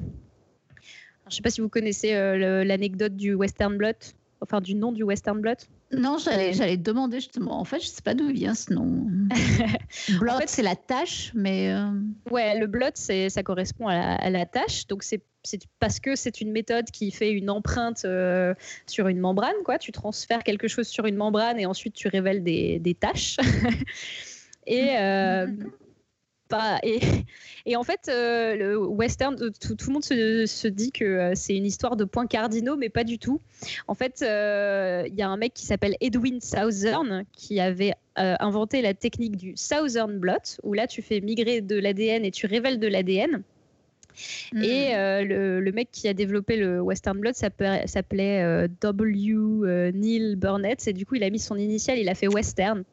[1.33, 4.91] Je ne sais pas si vous connaissez euh, l'anecdote du Western Blot, enfin du nom
[4.91, 5.55] du Western Blot.
[5.91, 7.59] Non, j'allais, j'allais demander justement.
[7.59, 9.07] En fait, je ne sais pas d'où vient ce nom.
[10.19, 11.73] blot, c'est la tâche, mais.
[11.73, 11.89] Euh,
[12.29, 14.85] ouais, le blot, c'est, ça correspond à la, tâche.
[14.85, 15.23] Donc, c'est,
[15.79, 18.53] parce que c'est une méthode qui fait une empreinte euh,
[18.85, 19.55] sur une membrane.
[19.65, 19.79] Quoi.
[19.79, 23.37] Tu transfères quelque chose sur une membrane et ensuite tu révèles des, des tâches.
[24.67, 24.97] et.
[27.65, 31.55] Et, en fait, euh, le western, euh, tout, le monde se, dit que euh, c'est
[31.55, 33.41] une histoire de points cardinaux, mais pas du tout.
[33.87, 38.93] En fait, il y a un mec qui s'appelle Edwin Southern qui avait inventé la
[38.93, 42.87] technique du Southern Blot, où là, tu fais migrer de l'ADN et tu révèles de
[42.87, 43.43] l'ADN.
[44.53, 44.61] Hmm.
[44.61, 49.91] Et le, mec qui a développé le Western Blot s'appelait W.
[49.93, 50.87] Neil Burnett.
[50.87, 52.83] Et du coup, il a mis son initial, il a fait Western.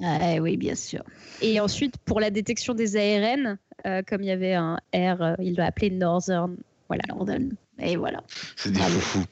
[0.00, 1.02] Ah, oui, bien sûr.
[1.40, 5.34] Et ensuite, pour la détection des ARN, euh, comme il y avait un R, euh,
[5.40, 6.56] il l'a appelé Northern.
[6.88, 7.02] Voilà.
[7.08, 7.50] Northern.
[7.78, 8.22] Et voilà.
[8.56, 9.24] C'est des foufous.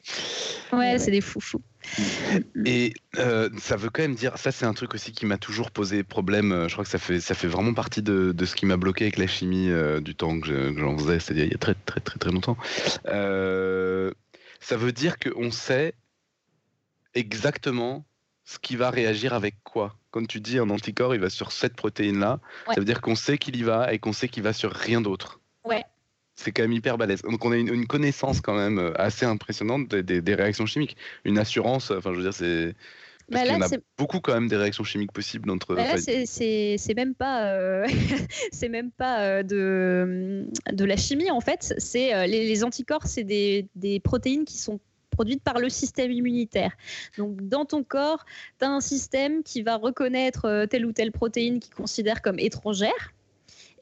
[0.73, 1.61] Ouais, c'est des foufous.
[2.65, 5.71] Et euh, ça veut quand même dire, ça c'est un truc aussi qui m'a toujours
[5.71, 6.65] posé problème.
[6.67, 9.05] Je crois que ça fait, ça fait vraiment partie de, de ce qui m'a bloqué
[9.05, 9.69] avec la chimie
[10.01, 12.57] du temps que j'en faisais, c'est-à-dire il y a très très très très longtemps.
[13.05, 15.93] ça veut dire qu'on sait
[17.13, 18.05] exactement
[18.43, 21.75] ce qui va réagir avec quoi Quand tu dis un anticorps, il va sur cette
[21.75, 24.71] protéine-là, ça veut dire qu'on sait qu'il y va et qu'on sait qu'il va sur
[24.71, 25.39] rien d'autre.
[25.63, 25.83] Ouais.
[26.35, 27.21] C'est quand même hyper balèze.
[27.21, 30.97] Donc on a une, connaissance quand même euh, assez impressionnante des, réactions chimiques.
[31.23, 32.75] Une assurance, enfin je veux dire, c'est...
[33.29, 35.73] Parce bah y en a beaucoup quand même des réactions chimiques possibles entre.
[35.73, 37.87] Bah là, c'est même pas, euh,
[38.51, 41.73] c'est même pas euh, de, de la chimie en fait.
[41.77, 44.81] C'est les, les, anticorps, c'est des, des, protéines qui sont
[45.11, 46.71] produite par le système immunitaire.
[47.17, 48.25] Donc, dans ton corps,
[48.59, 52.39] tu as un système qui va reconnaître euh, telle ou telle protéine qu'il considère comme
[52.39, 53.13] étrangère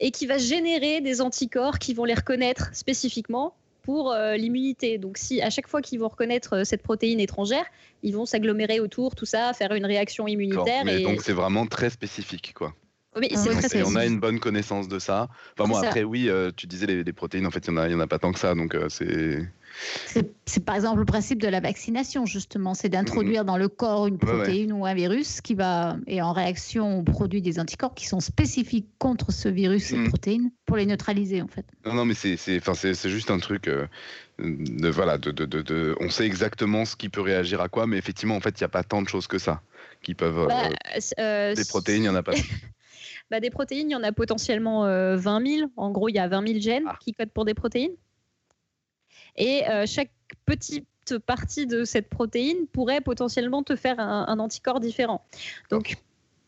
[0.00, 4.98] et qui va générer des anticorps qui vont les reconnaître spécifiquement pour euh, l'immunité.
[4.98, 7.64] Donc, si à chaque fois qu'ils vont reconnaître euh, cette protéine étrangère,
[8.02, 10.86] ils vont s'agglomérer autour, tout ça, faire une réaction immunitaire.
[10.86, 11.02] Et...
[11.02, 12.74] Donc, c'est vraiment très spécifique, quoi.
[13.18, 15.28] Mais c'est très on a une bonne connaissance de ça.
[15.58, 18.00] Enfin, moi, après, oui, tu disais les, les, protéines, en fait, il n'y en, en,
[18.00, 19.44] a pas tant que ça, donc c'est.
[20.06, 24.18] C'est par exemple le principe de la vaccination, justement, c'est d'introduire dans le corps une
[24.18, 28.20] protéine ou un virus qui va, et en réaction, on produit des anticorps qui sont
[28.20, 30.08] spécifiques contre ce virus, cette mm.
[30.08, 31.64] protéine, pour les neutraliser, en fait.
[31.86, 33.68] Non, non mais c'est juste un truc.
[33.68, 33.86] Euh,
[34.38, 37.98] de, voilà, de, de, de, on sait exactement ce qui peut réagir à quoi, mais
[37.98, 39.60] effectivement, en fait, il n'y a pas tant de choses que ça
[40.02, 40.38] qui peuvent.
[40.38, 40.68] Euh, bah,
[41.18, 42.32] euh, des protéines, il n'y en a pas.
[43.30, 45.70] bah, des protéines, il y en a potentiellement 20 000.
[45.76, 46.98] En gros, il y a 20 000 gènes ah.
[47.00, 47.92] qui codent pour des protéines.
[49.40, 50.10] Et euh, chaque
[50.44, 50.86] petite
[51.26, 55.24] partie de cette protéine pourrait potentiellement te faire un, anticorps différent.
[55.70, 55.96] Donc,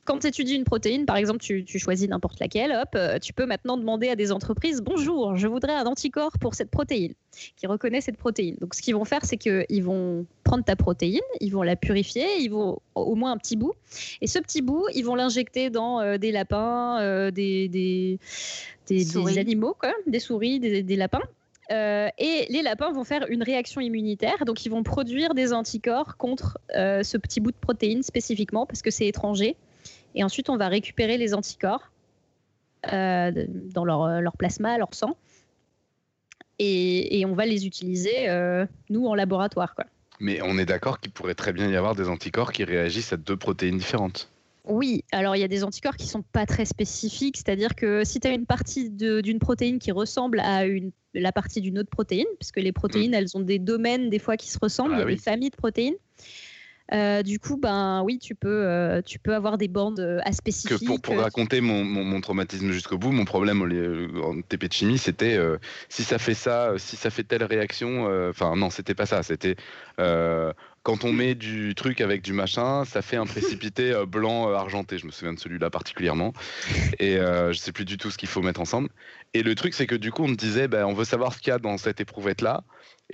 [0.05, 3.47] quand tu étudies une protéine, par exemple, tu, choisis n'importe laquelle, hop, euh, tu peux
[3.47, 7.15] maintenant demander à des entreprises Bonjour, je voudrais un anticorps pour cette protéine,
[7.57, 8.57] qui reconnaît cette protéine.
[8.61, 12.27] Donc, ce qu'ils vont faire, c'est qu'ils vont prendre ta protéine, ils vont la purifier,
[12.41, 13.73] ils vont au moins un petit bout,
[14.21, 18.19] et ce petit bout, ils vont l'injecter dans euh, des lapins, des, des,
[18.87, 21.23] des, animaux, quoi, des souris, des lapins.
[21.71, 26.17] Euh, et les lapins vont faire une réaction immunitaire, donc ils vont produire des anticorps
[26.17, 29.57] contre euh, ce petit bout de protéine spécifiquement parce que c'est étranger.
[30.15, 31.93] Et ensuite, on va récupérer les anticorps
[32.93, 35.17] euh, dans leur, plasma, leur sang,
[36.59, 38.29] et, on va les utiliser
[38.91, 39.75] nous en laboratoire.
[40.21, 43.17] Mais on est d'accord qu'il pourrait très bien y avoir des anticorps qui réagissent à
[43.17, 44.32] deux protéines différentes.
[44.65, 48.21] Oui, alors il y a des anticorps qui sont pas très spécifiques, c'est-à-dire que si
[48.21, 52.27] tu as une partie d'une protéine qui ressemble à une, la partie d'une autre protéine,
[52.39, 53.15] puisque les protéines, mm.
[53.15, 55.51] elles ont des domaines des fois qui se ressemblent, il y a ah des familles
[55.51, 55.97] de protéines.
[56.93, 60.87] Euh, du coup, ben oui, tu peux, euh, tu peux avoir des bandes euh, spécifiques.
[60.87, 63.63] pour, pour raconter mon, mon, traumatisme jusqu'au bout, mon problème
[64.23, 65.39] en TP de chimie, c'était
[65.89, 68.07] si ça fait ça, si ça fait telle réaction.
[68.29, 69.23] Enfin, non, c'était pas ça.
[69.23, 69.57] C'était
[69.97, 74.99] quand on met du truc avec du machin, ça fait un précipité blanc argenté.
[74.99, 76.33] Je me souviens de celui-là particulièrement.
[76.99, 78.89] Et euh, je sais plus du tout ce qu'il faut mettre ensemble.
[79.35, 81.39] Et le truc, c'est que du coup, on me disait, ben, on veut savoir ce
[81.39, 82.65] qu'il y a dans cette éprouvette-là.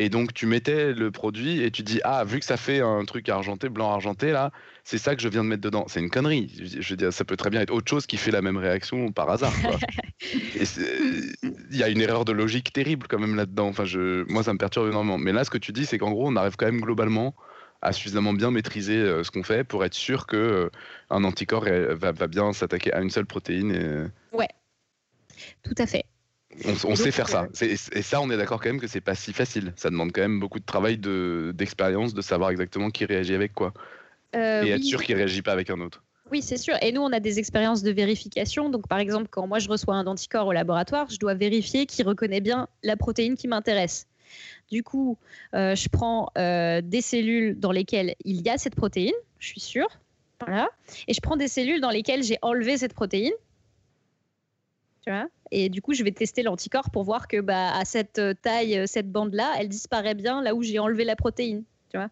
[0.01, 3.05] Et donc, tu mettais le produit et tu dis, ah, vu que ça fait un
[3.05, 4.53] truc argenté, blanc argenté, là,
[4.85, 5.87] c'est ça que je viens de mettre dedans.
[5.89, 6.53] C'est une connerie.
[6.81, 9.11] Je veux dire, ça peut très bien être autre chose qui fait la même réaction
[9.11, 9.53] par hasard.
[10.61, 13.67] Il y a une erreur de logique terrible quand même là-dedans.
[13.67, 15.19] Enfin, je, moi, ça me perturbe énormément.
[15.19, 17.35] Mais là, ce que tu dis, c'est qu'en gros, on arrive quand même globalement
[17.83, 20.71] à suffisamment bien maîtriser euh, ce qu'on fait pour être sûr que euh,
[21.11, 23.73] un anticorps va, bien s'attaquer à une seule protéine.
[23.73, 24.37] Et...
[24.37, 24.49] Ouais,
[25.65, 26.05] tout à fait.
[26.85, 27.47] On, sait faire ça.
[27.63, 29.73] Euh, et ça, on est d'accord quand même que c'est pas si facile.
[29.77, 33.75] Ça demande quand même beaucoup de travail, d'expérience, de, savoir exactement qui réagit avec quoi.
[34.35, 36.03] et être sûr qu'il réagit pas avec un autre.
[36.31, 36.75] Oui, c'est sûr.
[36.83, 38.69] Et nous, on a des expériences de vérification.
[38.69, 42.07] Donc, par exemple, quand moi je reçois un anticorps au laboratoire, je dois vérifier qu'il
[42.07, 44.07] reconnaît bien la protéine qui m'intéresse.
[44.71, 45.17] Du coup,
[45.55, 49.61] euh, je prends euh, des cellules dans lesquelles il y a cette protéine, je suis
[49.61, 49.89] sûre.
[50.41, 50.69] Voilà.
[51.09, 53.33] Et je prends des cellules dans lesquelles j'ai enlevé cette protéine.
[55.09, 58.21] Tu vois et du coup, je vais tester l'anticorps pour voir que bah, à cette
[58.43, 61.65] taille, cette bande-là, elle disparaît bien là où j'ai enlevé la protéine.
[61.91, 62.11] Tu vois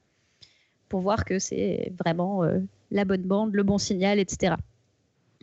[0.88, 2.60] pour voir que c'est vraiment euh,
[2.90, 4.54] la bonne bande, le bon signal, etc.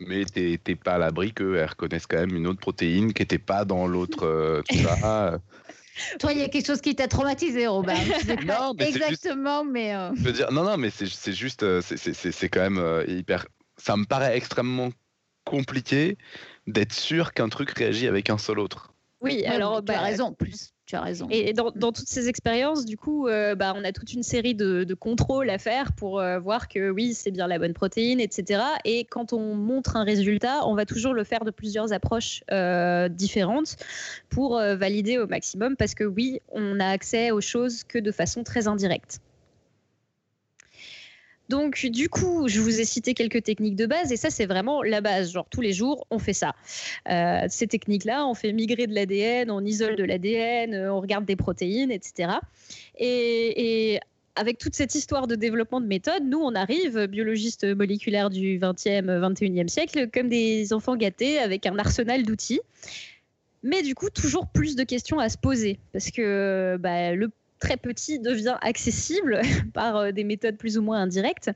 [0.00, 3.64] Mais t'es pas à l'abri qu'elle reconnaisse quand même une autre protéine qui n'était pas
[3.64, 4.64] dans l'autre.
[6.18, 7.94] toi, il y a quelque chose qui t'a traumatisé, Robin.
[8.46, 9.94] non, mais exactement, mais.
[9.94, 13.46] Euh, Je veux dire, non, non, mais c'est juste, euh, c'est quand même euh, hyper.
[13.76, 14.90] Ça me paraît extrêmement
[15.44, 16.16] compliqué
[16.66, 18.94] d'être sûr qu'un truc réagit avec un seul autre.
[19.20, 20.32] Oui, alors tu as bah, raison.
[20.32, 21.26] Plus, tu as raison.
[21.30, 24.94] Et dans, toutes ces expériences, du coup, euh, bah, on a toute une série de,
[24.94, 28.62] contrôles à faire pour euh, voir que oui, c'est bien la bonne protéine, etc.
[28.84, 33.08] Et quand on montre un résultat, on va toujours le faire de plusieurs approches euh,
[33.08, 33.76] différentes
[34.28, 38.44] pour valider au maximum, parce que oui, on n'a accès aux choses que de façon
[38.44, 39.20] très indirecte.
[41.48, 44.82] Donc, du coup, je vous ai cité quelques techniques de base et ça, c'est vraiment
[44.82, 45.32] la base.
[45.32, 46.54] Genre, tous les jours, on fait ça.
[47.08, 51.24] Euh, ces techniques-là, on fait migrer de l'ADN, on isole de l'ADN, euh, on regarde
[51.26, 52.32] des protéines, etc.
[52.98, 54.00] Et,
[54.36, 59.06] avec toute cette histoire de développement de méthodes, nous, on arrive, biologistes moléculaires du 20e,
[59.20, 62.60] 21e siècle, comme des enfants gâtés avec un arsenal d'outils.
[63.62, 67.30] Mais du coup, toujours plus de questions à se poser parce que bah, le
[67.64, 69.40] très petit devient accessible
[69.72, 71.50] par euh, des méthodes plus ou moins indirectes.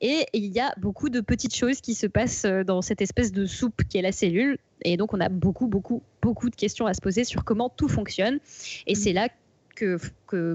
[0.00, 3.30] Et il y a beaucoup de petites choses qui se passent euh, dans cette espèce
[3.30, 4.58] de soupe qui est la cellule.
[4.82, 7.88] Et donc, on a beaucoup, beaucoup, beaucoup de questions à se poser sur comment tout
[7.88, 8.38] fonctionne.
[8.86, 9.28] Et c'est là
[9.76, 9.98] que,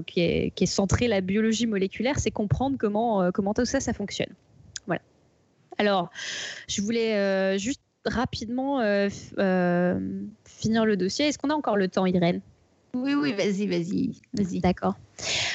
[0.06, 4.32] qui, est, centrée la biologie moléculaire, c'est comprendre comment, euh, comment tout ça, ça fonctionne.
[4.86, 5.02] Voilà.
[5.78, 6.10] Alors,
[6.68, 8.80] je voulais juste rapidement
[10.44, 11.26] finir le dossier.
[11.26, 12.40] Est-ce qu'on a encore le temps, Irène?
[12.96, 14.60] Oui, oui, vas-y, vas-y, vas-y.
[14.60, 14.94] D'accord.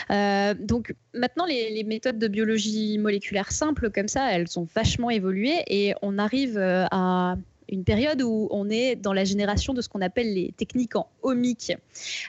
[0.10, 5.64] Euh, donc maintenant, les, méthodes de biologie moléculaire simples comme ça, elles sont vachement évoluées
[5.68, 7.36] et on arrive euh, à
[7.72, 11.08] une période où on est dans la génération de ce qu'on appelle les techniques en
[11.24, 11.72] omique.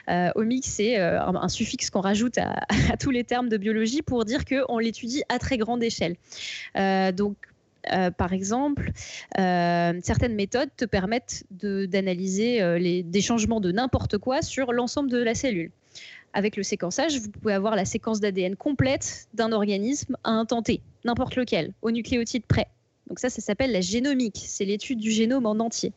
[0.09, 2.65] Euh, omique, c'est euh, un, suffixe qu'on rajoute à,
[2.97, 6.15] tous les termes de biologie pour dire qu'on l'étudie à très grande échelle.
[6.77, 7.35] Euh, donc,
[8.17, 8.91] par exemple,
[9.35, 15.71] certaines méthodes te permettent d'analyser des changements de n'importe quoi sur l'ensemble de la cellule.
[16.33, 20.63] Avec le séquençage, vous pouvez avoir la séquence d'ADN complète d'un organisme à un temps
[21.05, 22.67] n'importe lequel, au nucléotide près.
[23.07, 25.93] Donc ça, ça s'appelle la génomique, c'est l'étude du génome en entier.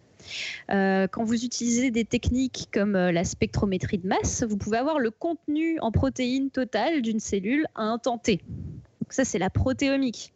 [0.70, 4.98] Euh, quand vous utilisez des techniques comme euh, la spectrométrie de masse, vous pouvez avoir
[4.98, 8.00] le contenu en protéines totales d'une cellule à un.
[8.04, 8.32] Donc
[9.10, 10.32] ça, c'est la protéomique.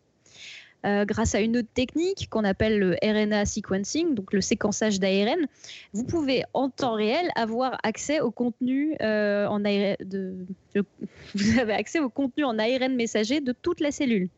[0.87, 5.47] Euh, grâce à une autre technique qu'on appelle le RNA sequencing, donc le séquençage d'ARN,
[5.93, 10.47] vous pouvez en temps réel avoir accès au contenu en ARN de,
[11.35, 14.31] vous avez accès au contenu en ARN messager de toute la cellule.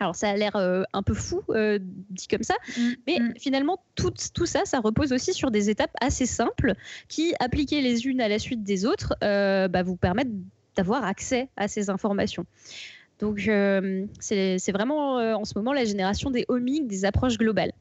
[0.00, 3.34] Alors ça a l'air euh, un peu fou euh, dit comme ça, mm, mais mm.
[3.38, 6.74] finalement tout, tout, ça, ça repose aussi sur des étapes assez simples
[7.08, 10.32] qui, appliquées les unes à la suite des autres, euh, bah, vous permettent
[10.76, 12.46] d'avoir accès à ces informations.
[13.18, 13.50] Donc
[14.20, 17.72] c'est vraiment en ce moment la génération des omics, des approches globales.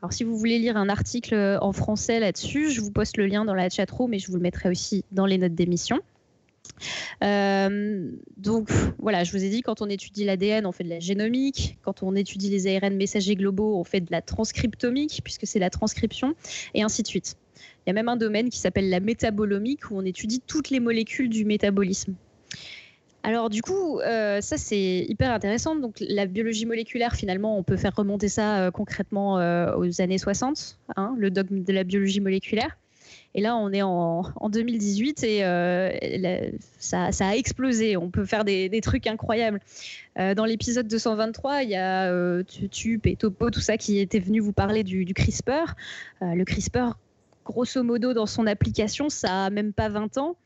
[0.00, 3.44] Alors si vous voulez lire un article en français là-dessus, je vous poste le lien
[3.44, 6.00] dans la chatroom mais je vous le mettrai aussi dans les notes d'émission.
[7.22, 11.00] Euh, donc voilà, je vous ai dit, quand on étudie l'ADN, on fait de la
[11.00, 11.78] génomique.
[11.82, 15.70] Quand on étudie les ARN messagers globaux, on fait de la transcriptomique, puisque c'est la
[15.70, 16.34] transcription,
[16.74, 17.36] et ainsi de suite.
[17.86, 20.80] Il y a même un domaine qui s'appelle la métabolomique, où on étudie toutes les
[20.80, 22.14] molécules du métabolisme.
[23.24, 25.76] Alors du coup, euh, ça c'est hyper intéressant.
[25.76, 29.34] Donc la biologie moléculaire, finalement, on peut faire remonter ça euh, concrètement
[29.76, 32.76] aux années 60, hein, le dogme de la biologie moléculaire.
[33.34, 35.90] Et là, on est en, 2018 et euh,
[36.78, 37.96] ça, a explosé.
[37.96, 39.60] On peut faire des, trucs incroyables.
[40.18, 44.18] Euh, dans l'épisode 223, il y a euh, Tup et Topo, tout ça, qui étaient
[44.18, 45.74] venus vous parler du, CRISPR.
[46.20, 46.98] le CRISPR,
[47.44, 50.36] grosso modo, dans son application, ça a même pas 20 ans.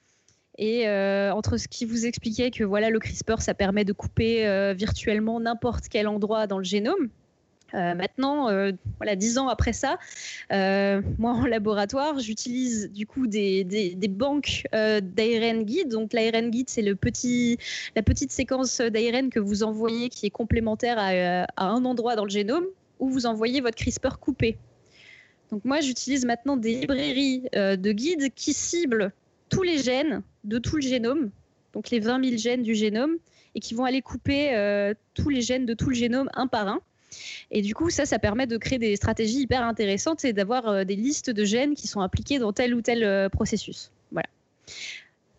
[0.58, 5.38] Et entre ce qui vous expliquait que voilà le CRISPR, ça permet de couper virtuellement
[5.40, 7.10] n'importe quel endroit dans le génome,
[7.74, 9.98] euh, maintenant, euh, voilà, dix ans après ça,
[10.52, 15.88] euh, moi en laboratoire, j'utilise du coup des, des, banques d'ARN guide.
[15.88, 17.58] Donc l'ARN guide, c'est le petit,
[17.96, 22.30] la petite séquence d'ARN que vous envoyez qui est complémentaire à, un endroit dans le
[22.30, 22.64] génome
[22.98, 24.56] où vous envoyez votre CRISPR coupé.
[25.50, 29.12] Donc moi, j'utilise maintenant des librairies de guides qui ciblent
[29.48, 31.30] tous les gènes de tout le génome,
[31.72, 33.16] donc les 20 000 gènes du génome,
[33.54, 34.52] et qui vont aller couper
[35.14, 36.80] tous les gènes de tout le génome un par un.
[37.50, 40.84] Et du coup, ça, ça permet de créer des stratégies hyper intéressantes et d'avoir euh,
[40.84, 43.90] des listes de gènes qui sont impliqués dans tel ou tel euh, processus.
[44.10, 44.28] Voilà.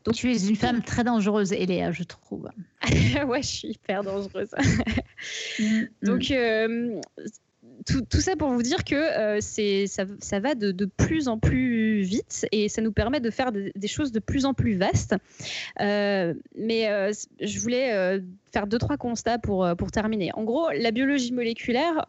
[0.05, 2.49] Donc, tu es une femme très dangereuse, Eléa, je trouve.
[3.27, 4.51] ouais, je suis hyper dangereuse.
[5.59, 6.31] Mm, Donc,
[7.77, 12.45] euh, tout, ça pour vous dire que euh, ça, va de, plus en plus vite
[12.51, 15.15] et ça nous permet de faire des choses de plus en plus vastes.
[15.81, 18.21] Euh, mais euh, je voulais
[18.51, 20.31] faire deux, trois constats pour, pour terminer.
[20.33, 22.05] En gros, la biologie moléculaire,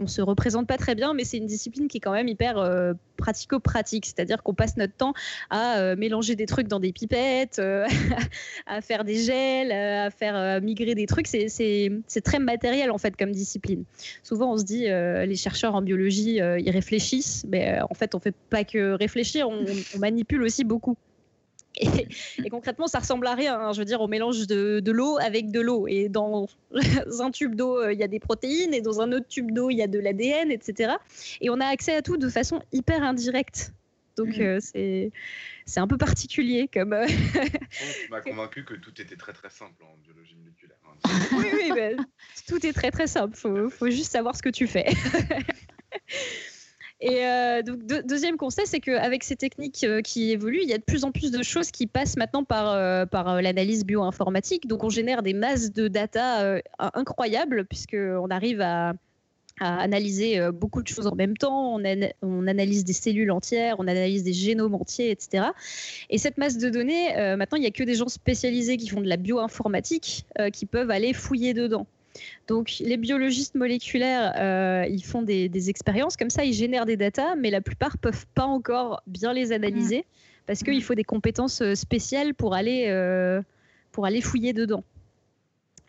[0.00, 2.58] on se représente pas très bien, mais c'est une discipline qui est quand même hyper
[2.58, 4.06] euh, pratico-pratique.
[4.06, 5.14] C'est-à-dire qu'on passe notre temps
[5.50, 7.86] à euh, mélanger des trucs dans des pipettes, euh,
[8.66, 11.26] à faire des gels, à faire migrer des trucs.
[11.26, 13.84] C'est très matériel en fait comme discipline.
[14.22, 18.34] Souvent, on se dit les chercheurs en biologie, ils réfléchissent, mais en fait, on fait
[18.50, 19.64] pas que réfléchir, on
[19.98, 20.96] manipule aussi beaucoup.
[21.78, 23.58] Et, concrètement, ça ressemble à rien.
[23.58, 23.72] Hein.
[23.72, 25.86] Je veux dire, au mélange de, l'eau avec de l'eau.
[25.88, 26.48] Et dans
[27.20, 29.70] un tube d'eau, euh, il y a des protéines, et dans un autre tube d'eau,
[29.70, 30.94] il y a de l'ADN, etc.
[31.40, 33.72] Et on a accès à tout de façon hyper indirecte.
[34.16, 34.42] Donc, mm.
[34.42, 35.12] euh, c'est
[35.66, 36.92] c'est un peu particulier comme.
[36.92, 40.78] Euh, tu m'as convaincu que tout était très très simple en biologie moléculaire.
[40.86, 41.10] Hein.
[41.32, 42.02] oui, oui, bah,
[42.48, 43.36] tout est très très simple.
[43.36, 44.86] Faut, faut juste savoir ce que tu fais.
[47.00, 50.78] Et euh, donc, deuxième constat, c'est qu'avec ces techniques euh, qui évoluent, il y a
[50.78, 54.66] de plus en plus de choses qui passent maintenant par, euh, par l'analyse bioinformatique.
[54.66, 58.94] Donc, on génère des masses de data incroyables, puisqu'on arrive à,
[59.58, 61.76] analyser beaucoup de choses en même temps.
[61.76, 61.82] On,
[62.20, 65.46] on, analyse des cellules entières, on analyse des génomes entiers, etc.
[66.10, 69.00] Et cette masse de données, maintenant, il n'y a que des gens spécialisés qui font
[69.00, 71.86] de la bioinformatique qui peuvent aller fouiller dedans.
[72.48, 77.34] Donc, les biologistes moléculaires, euh, ils font des, expériences comme ça, ils génèrent des datas,
[77.36, 80.04] mais la plupart peuvent pas encore bien les analyser
[80.46, 83.42] parce qu'il faut des compétences euh, spéciales pour aller, euh,
[83.90, 84.84] pour aller fouiller dedans.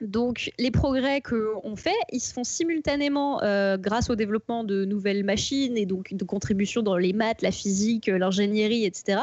[0.01, 3.39] Donc, les progrès qu'on fait, ils se font simultanément
[3.77, 8.05] grâce au développement de nouvelles machines et donc de contributions dans les maths, la physique,
[8.05, 9.21] l'ingénierie, etc.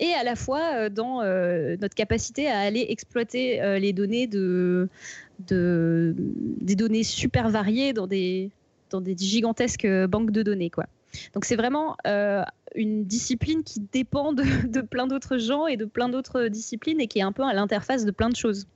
[0.00, 4.88] Et à la fois dans notre capacité à aller exploiter les données de,
[5.46, 8.50] de, des données super variées dans des,
[8.90, 10.70] dans des gigantesques banques de données.
[10.70, 10.86] Quoi.
[11.34, 11.96] Donc c'est vraiment
[12.74, 17.18] une discipline qui dépend de, plein d'autres gens et de plein d'autres disciplines et qui
[17.18, 18.66] est un peu à l'interface de plein de choses.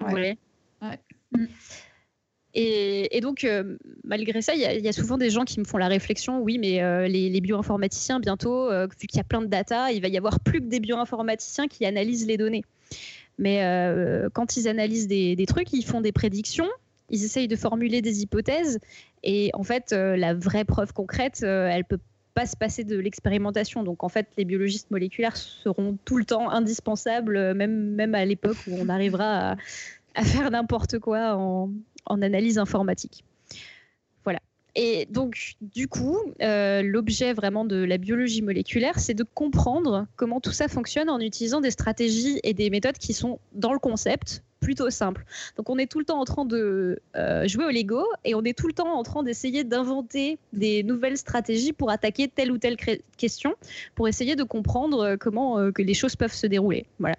[0.00, 0.36] Ouais.
[1.32, 1.46] Mm.
[2.54, 5.88] Et, donc, euh, malgré ça, il y, a souvent des gens qui me font la
[5.88, 9.90] réflexion, oui, mais euh, les, bioinformaticiens, bientôt, euh, vu qu'il y a plein de data,
[9.90, 12.64] il va y avoir plus que des bioinformaticiens qui analysent les données.
[13.38, 13.60] Mais
[14.34, 16.68] quand ils analysent des, trucs, ils font des prédictions,
[17.10, 18.78] ils essayent de formuler des hypothèses,
[19.22, 21.98] et en fait, la vraie preuve concrète, elle peut
[22.34, 23.82] pas se passer de l'expérimentation.
[23.82, 28.56] Donc en fait, les biologistes moléculaires seront tout le temps indispensables, même, même à l'époque
[28.66, 29.56] où on arrivera
[30.14, 31.70] à, faire n'importe quoi en,
[32.06, 33.24] analyse informatique.
[34.74, 40.40] Et donc, du coup, euh, l'objet vraiment de la biologie moléculaire, c'est de comprendre comment
[40.40, 44.42] tout ça fonctionne en utilisant des stratégies et des méthodes qui sont dans le concept,
[44.60, 45.24] plutôt simple.
[45.56, 48.42] Donc on est tout le temps en train de euh, jouer au Lego et on
[48.44, 52.58] est tout le temps en train d'essayer d'inventer des nouvelles stratégies pour attaquer telle ou
[52.58, 52.76] telle
[53.16, 53.54] question,
[53.94, 56.86] pour essayer de comprendre euh, comment que les choses peuvent se dérouler.
[56.98, 57.16] Voilà.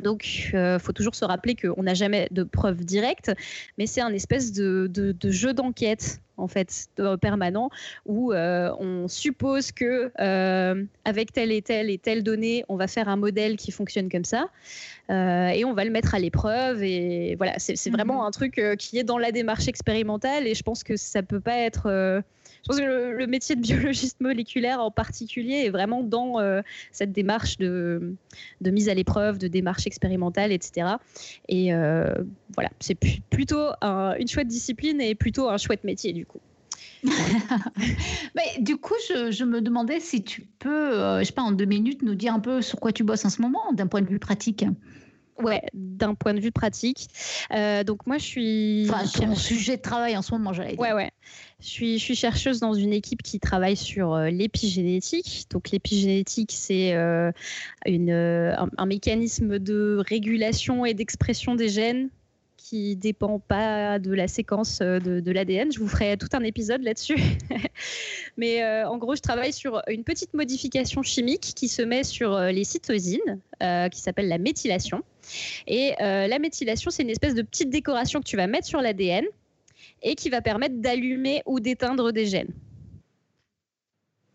[0.00, 3.32] Donc, il faut toujours se rappeler qu'on n'a jamais de preuves directes,
[3.78, 6.86] mais c'est un espèce de, de, de jeu d'enquête en fait
[7.20, 7.68] permanent
[8.06, 10.12] où on suppose que
[11.04, 14.24] avec telle et telle et telle donnée, on va faire un modèle qui fonctionne comme
[14.24, 14.48] ça.
[15.10, 16.82] Euh, et on va le mettre à l'épreuve.
[16.82, 18.26] Et voilà, c'est vraiment mhm.
[18.26, 21.40] un truc euh, qui est dans la démarche expérimentale et je pense que ça peut
[21.40, 22.22] pas être.
[22.70, 26.36] Euh, je pense que le, métier de biologiste moléculaire en particulier est vraiment dans
[26.92, 28.14] cette démarche de,
[28.60, 30.96] de, mise à l'épreuve, de démarche expérimentale, etc.
[31.48, 31.72] Et
[32.54, 32.96] voilà, c'est
[33.30, 36.40] plutôt une chouette discipline et plutôt un chouette métier du coup.
[38.34, 41.64] Mais du coup, je, je, me demandais si tu peux, je sais pas, en deux
[41.64, 44.08] minutes, nous dire un peu sur quoi tu bosses en ce moment, d'un point de
[44.08, 44.64] vue pratique.
[45.42, 47.08] Ouais, d'un point de vue pratique.
[47.52, 48.86] Euh, donc moi, je suis.
[48.90, 50.80] Enfin, ton sujet de travail en ce moment, j'allais dire.
[50.80, 51.10] Ouais, ouais.
[51.60, 55.46] Je suis, chercheuse dans une équipe qui travaille sur euh, l'épigénétique.
[55.50, 57.32] Donc l'épigénétique, c'est euh,
[57.84, 62.10] une, un, mécanisme de régulation et d'expression des gènes
[62.68, 65.72] qui dépend pas de la séquence euh, de, l'ADN.
[65.72, 67.16] Je vous ferai tout un épisode là-dessus.
[68.36, 72.34] Mais euh, en gros, je travaille sur une petite modification chimique qui se met sur
[72.34, 73.40] euh, les cytosines,
[73.90, 75.02] qui s'appelle la méthylation.
[75.66, 79.24] Et la méthylation, c'est une espèce de petite décoration que tu vas mettre sur l'ADN
[80.02, 82.52] et qui va permettre d'allumer ou d'éteindre des gènes.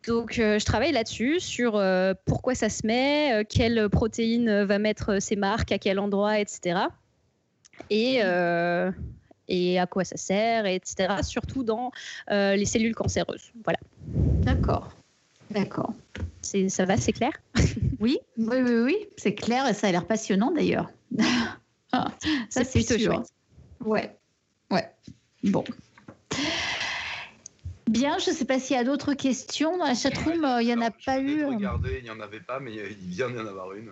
[0.07, 1.81] Donc, je travaille là-dessus, sur
[2.25, 6.87] pourquoi ça se met, quelle protéine va mettre ses marques, à quel endroit, etc
[7.89, 8.91] et, euh,
[9.47, 11.15] et à quoi ça sert, etc.
[11.23, 11.91] Surtout dans
[12.31, 13.51] euh, les cellules cancéreuses.
[13.63, 13.79] Voilà.
[14.43, 14.91] D'accord.
[15.51, 15.93] D'accord.
[16.41, 17.31] Ça va, c'est clair?
[17.99, 20.89] Oui, oui, oui, oui, c'est clair et ça a l'air passionnant d'ailleurs.
[21.93, 22.09] ça,
[22.49, 23.13] c'est plutôt sûr.
[23.13, 23.27] chouette.
[23.79, 24.17] Ouais,
[24.71, 24.91] ouais.
[25.43, 25.63] Bon.
[27.87, 29.77] Bien, je ne sais pas s'il y a d'autres questions.
[29.77, 31.45] Dans la chatroom, il n'y en a pas eu.
[31.45, 33.91] Regardez, il n'y en avait pas, mais il vient d'y en avoir une.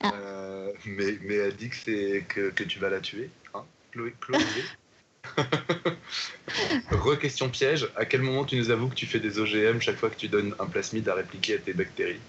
[0.00, 0.12] Ah.
[0.14, 4.14] Euh, mais, mais, elle dit que, c'est, que, que, tu vas la tuer, hein, Chloé,
[4.20, 4.38] Chloé.
[6.90, 10.10] Re-question piège, à quel moment tu nous avoues que tu fais des OGM chaque fois
[10.10, 12.20] que tu donnes un plasmide à répliquer à tes bactéries?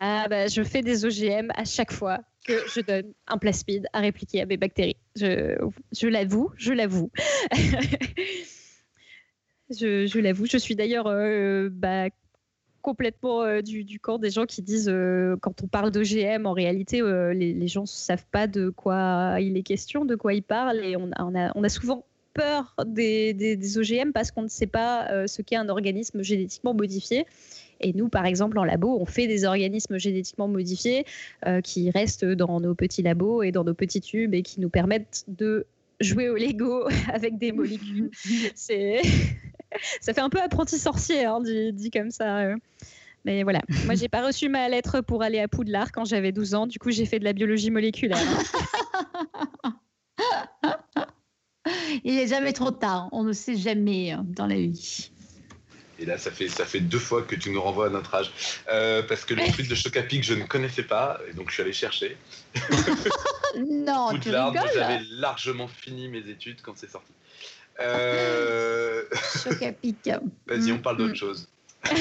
[0.00, 4.00] Ah bah je fais des OGM à chaque fois que je donne un plasmide à
[4.00, 4.96] répliquer à mes bactéries.
[5.16, 7.10] Je, l'avoue, je l'avoue.
[9.70, 10.46] je, je l'avoue.
[10.46, 12.08] Je suis d'ailleurs euh, bah,
[12.88, 17.02] complètement euh, du, camp des gens qui disent euh, quand on parle d'OGM, en réalité,
[17.02, 20.80] euh, les, gens ne savent pas de quoi il est question, de quoi ils parlent,
[20.82, 25.26] et on a, on a, souvent peur des, des, OGM parce qu'on ne sait pas
[25.26, 27.26] ce qu'est un organisme génétiquement modifié.
[27.80, 31.04] Et nous, par exemple, en labo, on fait des organismes génétiquement modifiés
[31.62, 35.24] qui restent dans nos petits labos et dans nos petits tubes et qui nous permettent
[35.28, 35.66] de
[36.00, 38.10] jouer au Lego avec des molécules.
[38.54, 39.00] C'est
[40.00, 42.38] ça fait un peu apprenti sorcier, hein, dit, comme ça.
[42.38, 42.56] Euh.
[43.24, 46.54] Mais voilà, moi j'ai pas reçu ma lettre pour aller à Poudlard quand j'avais 12
[46.54, 48.16] ans, du coup j'ai fait de la biologie moléculaire.
[52.04, 55.10] Il n'est jamais trop tard, on ne sait jamais hein, dans la vie.
[55.98, 58.30] Et là, ça fait, ça fait deux fois que tu nous renvoies à notre âge.
[58.70, 61.48] Euh, parce que le truc de choc à pic, je ne connaissais pas, et donc
[61.48, 62.16] je suis allé chercher.
[63.56, 67.12] non, Poudlard, tu rigoles J'avais largement fini mes études quand c'est sorti.
[67.80, 69.02] Euh...
[69.42, 70.08] Choc à pic.
[70.46, 71.48] Vas-y, on parle d'autre chose.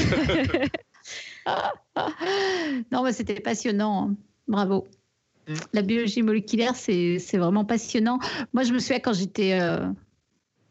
[2.91, 4.10] non, mais c'était passionnant.
[4.10, 4.15] Hein.
[4.48, 4.88] Bravo.
[5.48, 5.53] Mm.
[5.74, 8.19] La biologie moléculaire, c'est vraiment passionnant.
[8.53, 9.88] Moi, je me souviens quand j'étais euh,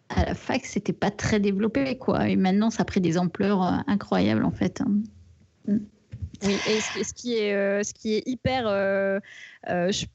[0.09, 2.28] à la fac, c'était pas très développé, quoi.
[2.28, 4.81] Et maintenant, ça a pris des ampleurs euh, incroyables, en fait.
[4.81, 5.78] Hein.
[6.43, 8.65] Oui, et ce, qui est, euh, ce qui est hyper.
[9.66, 10.07] Je,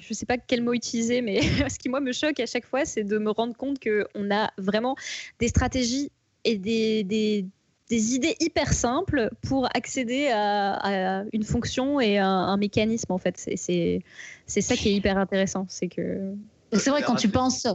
[0.00, 2.84] je sais pas quel mot utiliser, mais ce qui moi me choque à chaque fois,
[2.84, 4.96] c'est de me rendre compte qu'on a vraiment
[5.38, 6.10] des stratégies
[6.44, 7.46] et des, des,
[7.88, 13.36] des idées hyper simples pour accéder à, une fonction et un, mécanisme en fait.
[13.36, 14.02] C'est
[14.46, 16.34] ça qui est hyper intéressant, c'est que.
[16.72, 17.66] C'est vrai quand tu penses.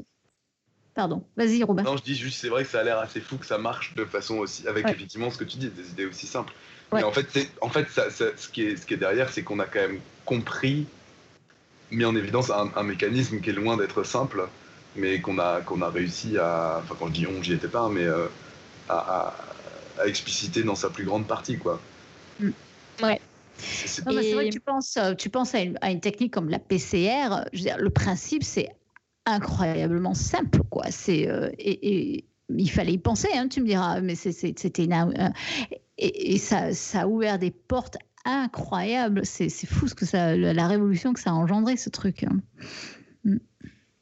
[0.96, 1.84] Pardon, vas-y Robert.
[1.84, 3.94] Non, je dis juste, c'est vrai que ça a l'air assez fou que ça marche
[3.96, 6.54] de façon aussi, avec effectivement ce que tu dis, des idées aussi simples.
[6.94, 7.28] Mais en fait,
[7.60, 10.00] en fait ça, ce, qui est, ce qui est derrière, c'est qu'on a quand même
[10.24, 10.88] compris,
[11.92, 14.48] mis en évidence un, mécanisme qui est loin d'être simple,
[14.96, 16.80] mais qu'on a, qu'on a réussi à.
[16.82, 18.28] Enfin, quand je dis on, j'y étais pas, mais euh,
[18.88, 19.36] à,
[20.00, 21.82] à, expliciter dans sa plus grande partie, quoi.
[22.40, 22.52] Mm.
[23.04, 23.20] Ouais.
[23.58, 26.60] C'est vrai que tu penses, euh, tu penses à une, à une technique comme la
[26.60, 27.44] PCR.
[27.52, 28.70] Je veux dire, le principe, c'est
[29.26, 30.85] incroyablement simple, quoi.
[30.91, 35.34] C'est euh, et, il fallait y penser, hein, tu me diras, mais c'était une,
[35.97, 39.26] et, ça, ça, a ouvert des portes incroyables.
[39.26, 42.23] C'est fou ce que ça, la révolution que ça a engendré ce truc.
[42.23, 42.41] Hein.
[43.23, 43.38] Mm.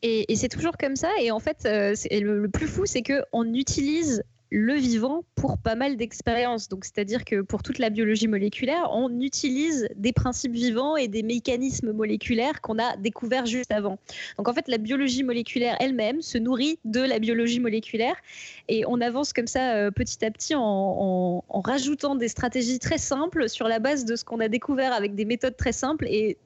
[0.02, 1.10] Et, c'est toujours comme ça.
[1.22, 4.24] Et en fait, euh, le, le, plus fou, c'est que on utilise
[4.54, 6.70] le vivant pour pas mal d'expériences.
[6.70, 11.24] Donc, c'est-à-dire que pour toute la biologie moléculaire, on utilise des principes vivants et des
[11.24, 13.98] mécanismes moléculaires qu'on a découverts juste avant.
[14.38, 18.16] Donc, en fait, la biologie moléculaire elle-même se nourrit de la biologie moléculaire
[18.70, 23.50] et on avance comme ça euh, petit à petit en, rajoutant des stratégies très simples
[23.50, 26.38] sur la base de ce qu'on a découvert avec des méthodes très simples et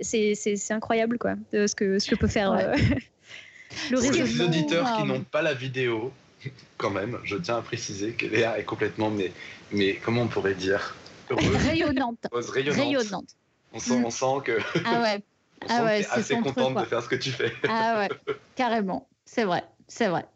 [0.00, 2.52] c'est incroyable quoi, de ce que, ce que peut faire.
[2.52, 2.74] Euh,
[3.90, 6.12] le les auditeurs qui n'ont pas la vidéo,
[6.76, 9.32] quand même, je tiens à préciser que Léa est complètement, mais,
[9.72, 10.94] mais comment on pourrait dire
[11.30, 12.26] Rayonnante.
[12.32, 13.36] rayonnante.
[13.72, 14.58] On, sent, on sent que.
[14.84, 15.22] Ah ouais.
[15.62, 17.52] on ah ouais, assez contente de faire ce que tu fais.
[17.68, 19.08] Ah ouais, carrément.
[19.24, 20.26] C'est vrai, c'est vrai.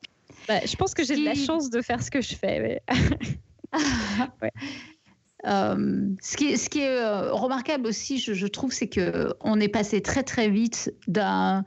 [0.48, 2.60] Bah, je pense que j'ai de la chance de faire ce que je fais.
[2.60, 2.82] Mais...
[4.42, 4.52] ouais.
[5.46, 10.22] Euh, ce, qui est, euh, remarquable aussi, je, trouve, c'est que on est passé très
[10.22, 11.64] très vite d'un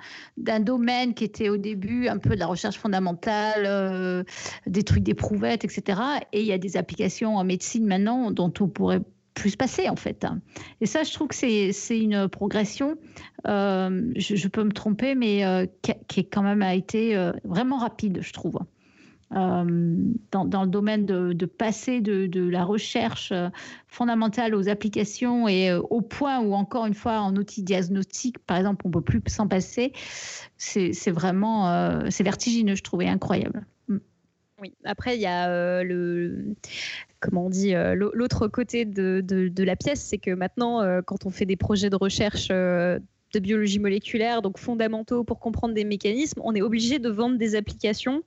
[0.59, 4.23] domaine qui était au début un peu de la recherche fondamentale, euh,
[4.67, 6.01] des trucs d'éprouvettes, etc.
[6.33, 9.01] Et il y a des applications en médecine maintenant dont on pourrait
[9.33, 10.25] plus se passer en fait.
[10.81, 12.97] Et ça, je trouve que c'est une progression.
[13.45, 17.15] Je, je, peux me tromper, mais qui, qui, quand même a été
[17.45, 18.59] vraiment rapide, je trouve.
[19.35, 19.95] Euh,
[20.31, 23.49] dans, le domaine de, passer de, la recherche euh,
[23.87, 28.57] fondamentale aux applications et euh, au point où, encore une fois, en outil diagnostic, par
[28.57, 29.93] exemple, on ne peut plus s'en passer,
[30.57, 33.65] c'est vraiment vertigineux, je trouvais incroyable.
[33.87, 33.97] Mm.
[34.61, 36.55] Oui, après, il y a le.
[37.19, 41.55] Comment on dit L'autre côté de, la pièce, c'est que maintenant, quand on fait des
[41.55, 46.97] projets de recherche de biologie moléculaire, donc fondamentaux pour comprendre des mécanismes, on est obligé
[46.97, 48.23] de vendre des applications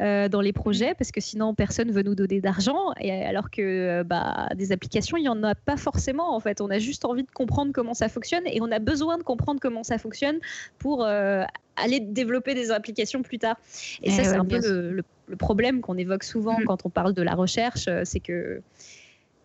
[0.00, 2.94] euh, dans les projets parce que sinon personne veut nous donner d'argent.
[3.00, 6.62] Et alors que euh, bah, des applications, il n'y en a pas forcément en fait.
[6.62, 9.60] On a juste envie de comprendre comment ça fonctionne et on a besoin de comprendre
[9.60, 10.38] comment ça fonctionne
[10.78, 11.42] pour euh,
[11.76, 13.56] aller développer des applications plus tard.
[14.02, 16.64] Et, eh ça, c'est un peu le, problème qu'on évoque souvent mm.
[16.64, 18.62] quand on parle de la recherche, c'est que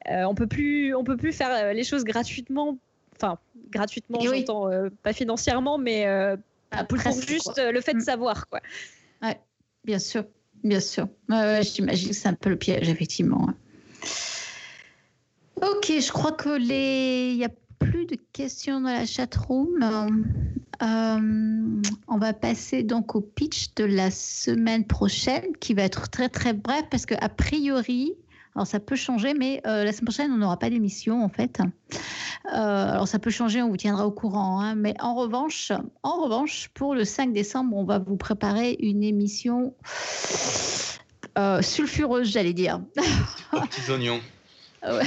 [0.08, 2.78] on peut plus, on peut plus faire les choses gratuitement.
[3.18, 3.40] Enfin,
[3.72, 4.70] gratuitement, j'entends
[5.04, 6.06] pas financièrement, mais
[6.72, 8.02] ah, pour, juste le fait de mm.
[8.02, 8.62] savoir, quoi.
[9.22, 9.38] Ouais,
[9.84, 10.24] bien sûr.
[10.66, 11.08] Bien sûr.
[11.62, 13.50] J'imagine que c'est un peu le piège, effectivement.
[15.62, 17.30] Ok, je crois que les.
[17.34, 19.78] Il n'y a plus de questions dans la chatroom.
[20.82, 26.30] Euh, on va passer donc au pitch de la semaine prochaine, qui va être très
[26.30, 28.14] très bref parce que a priori,
[28.56, 31.60] alors ça peut changer, mais euh, la semaine prochaine, on n'aura pas d'émission en fait.
[32.54, 34.62] Euh, alors ça peut changer, on vous tiendra au courant.
[34.62, 34.76] Hein.
[34.76, 35.74] mais en revanche,
[36.04, 39.74] en revanche, pour le 5 décembre, on va vous préparer une émission
[41.38, 42.82] euh, sulfureuse, j'allais dire.
[43.52, 44.22] Petits oignons.
[44.84, 45.06] ouais.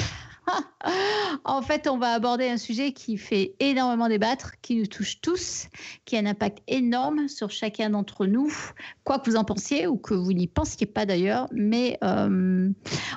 [1.45, 5.69] En fait, on va aborder un sujet qui fait énormément débattre, qui nous touche tous,
[6.05, 8.53] qui a un impact énorme sur chacun d'entre nous,
[9.05, 11.49] quoi que vous en pensiez ou que vous n'y pensiez pas d'ailleurs.
[11.53, 12.71] Mais euh,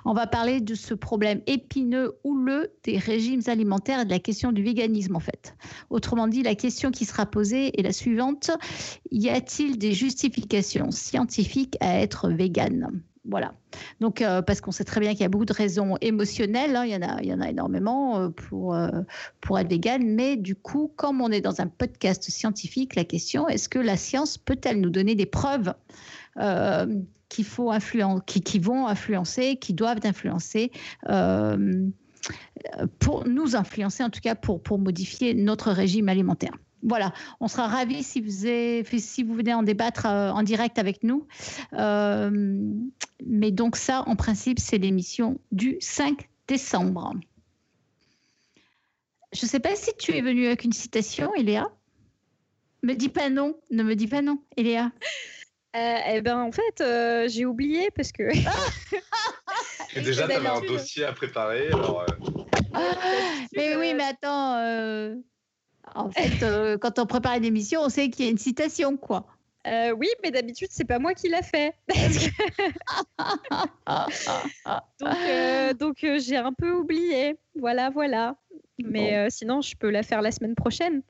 [0.06, 4.52] on va parler de ce problème épineux, houleux des régimes alimentaires et de la question
[4.52, 5.56] du véganisme en fait.
[5.90, 8.52] Autrement dit, la question qui sera posée est la suivante
[9.12, 13.02] y a-t-il des justifications scientifiques à être végane?
[13.24, 13.54] Voilà.
[14.00, 16.86] Donc, euh, parce qu'on sait très bien qu'il y a beaucoup de raisons émotionnelles, hein,
[16.86, 18.90] il, y en a, il y en a énormément euh, pour, euh,
[19.42, 23.48] pour être vegan, mais du coup, comme on est dans un podcast scientifique, la question
[23.48, 25.74] est-ce que la science peut-elle nous donner des preuves
[27.30, 27.46] qui,
[28.44, 30.72] qui, vont influencer, qui doivent influencer
[33.00, 36.54] pour nous influencer, en tout cas pour, pour modifier notre régime alimentaire?
[36.84, 38.48] Voilà, on sera ravis si vous,
[39.00, 41.28] si vous venez en débattre euh, en direct avec nous.
[41.74, 42.30] Euh,
[43.26, 47.14] mais donc ça, en principe, c'est l'émission du 5 décembre.
[49.34, 51.70] Je ne sais pas si tu es venu avec une citation, Eléa.
[52.84, 54.92] Me dis pas non, ne me dis pas non, Eléa.
[55.74, 58.24] Euh, eh ben en fait, euh, j'ai oublié parce que.
[59.96, 61.68] Et déjà, tu avais un dossier à préparer.
[61.68, 62.06] Alors,
[62.74, 62.80] ah,
[63.56, 64.58] mais oui, mais attends.
[65.96, 69.26] En fait, quand on prépare une émission, on sait qu'il y a une citation, quoi.
[69.66, 71.74] oui, mais d'habitude, c'est pas moi qui l'a fait.
[75.00, 77.36] donc, donc j'ai un peu oublié.
[77.60, 78.36] Voilà, voilà.
[78.84, 81.02] Mais sinon, je peux la faire la semaine prochaine.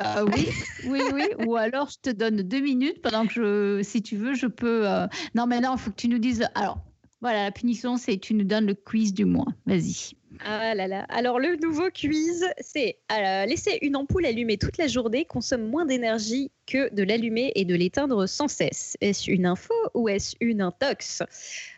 [0.00, 0.48] Oui,
[0.86, 1.46] oui, oui.
[1.46, 4.88] Ou alors je te donne deux minutes pendant que je, si tu veux, je peux.
[4.88, 6.46] Euh, non, mais non, il faut que tu nous dises.
[6.54, 6.78] Alors,
[7.20, 9.46] voilà, la punition, c'est tu nous donnes le quiz du mois.
[9.66, 10.16] Vas-y.
[10.44, 11.06] Ah là là.
[11.08, 15.84] Alors le nouveau quiz, c'est euh, laisser une ampoule allumée toute la journée consomme moins
[15.84, 18.96] d'énergie que de l'allumer et de l'éteindre sans cesse.
[19.00, 21.22] Est-ce une info ou est-ce une intox?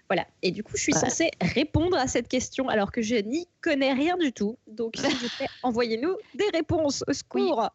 [0.09, 0.27] Voilà.
[0.43, 3.93] Et du coup, je suis censée répondre à cette question alors que je n'y connais
[3.93, 4.57] rien du tout.
[4.69, 4.95] Donc,
[5.62, 7.03] envoyez-nous des réponses.
[7.09, 7.69] Au secours.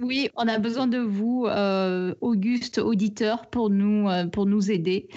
[0.00, 5.08] Oui, on a besoin de vous, euh, Auguste, auditeur, pour nous, euh, pour nous aider.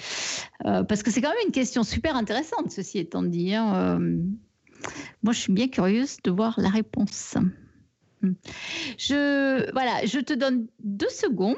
[0.64, 3.54] Euh, parce que c'est quand même une question super intéressante, ceci étant dit.
[3.54, 4.00] Hein.
[5.22, 7.36] Moi, je suis bien curieuse de voir la réponse.
[8.22, 8.32] Hmm.
[8.98, 11.56] Je, voilà, je te donne deux secondes.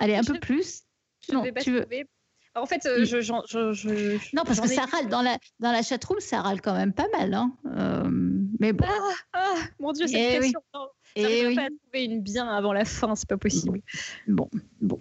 [0.00, 0.82] Allez, un peu plus.
[1.28, 1.86] Je non, tu veux...
[2.56, 5.08] En fait, euh, je, Non, parce que ça râle.
[5.08, 7.34] Dans la, dans la chatroom, ça râle quand même pas mal.
[7.34, 7.52] Hein.
[7.76, 8.08] Euh,
[8.60, 8.86] mais bon.
[8.88, 10.60] Ah, ah, mon Dieu, c'est eh pression.
[10.74, 10.80] Oui.
[11.16, 13.80] Et eh pas à trouver une bien avant la fin, c'est pas possible.
[14.28, 14.48] Bon,
[14.80, 15.00] bon.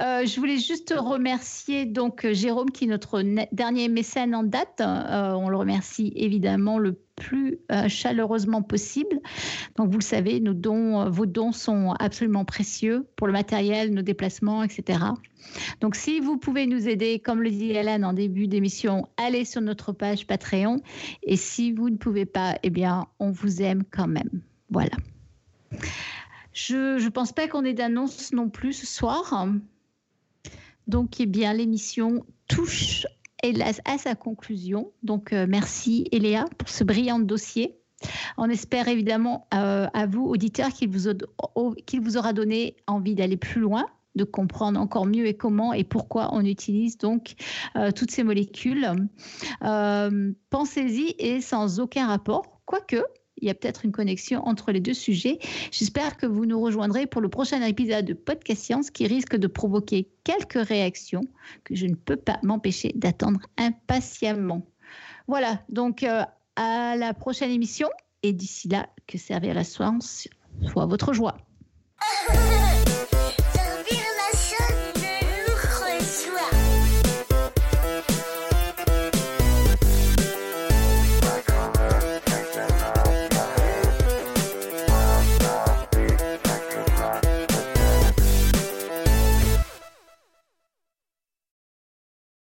[0.00, 3.22] Euh, je voulais juste remercier donc Jérôme qui est notre
[3.52, 4.80] dernier mécène en date.
[4.80, 9.20] Euh, on le remercie évidemment le plus euh, chaleureusement possible.
[9.76, 14.02] Donc vous le savez, nos dons, vos dons sont absolument précieux pour le matériel, nos
[14.02, 14.98] déplacements, etc.
[15.80, 19.60] Donc si vous pouvez nous aider, comme le dit Hélène en début d'émission, allez sur
[19.60, 20.80] notre page Patreon.
[21.22, 24.40] Et si vous ne pouvez pas, eh bien on vous aime quand même.
[24.70, 24.96] Voilà.
[26.52, 29.46] Je ne pense pas qu'on ait d'annonce non plus ce soir.
[30.86, 33.06] Donc, eh bien, l'émission touche
[33.84, 34.92] à sa conclusion.
[35.02, 37.76] Donc, euh, merci Eléa pour ce brillant dossier.
[38.36, 41.10] On espère évidemment euh, à vous, auditeurs, qu'il vous,
[41.56, 46.30] vous, aura donné envie d'aller plus loin, de comprendre encore mieux et comment et pourquoi
[46.32, 47.34] on utilise donc
[47.76, 48.88] euh, toutes ces molécules.
[49.60, 53.02] Pensez-y et sans aucun rapport, quoique
[53.38, 55.38] il y a peut-être une connexion entre les deux sujets.
[55.70, 59.46] J'espère que vous nous rejoindrez pour le prochain épisode de Podcast Science qui risque de
[59.46, 61.22] provoquer quelques réactions
[61.64, 64.66] que je ne peux pas m'empêcher d'attendre impatiemment.
[65.28, 66.22] Voilà, donc euh,
[66.56, 67.88] à la prochaine émission
[68.22, 70.28] et d'ici là, que servir la science
[70.66, 71.36] soit votre joie.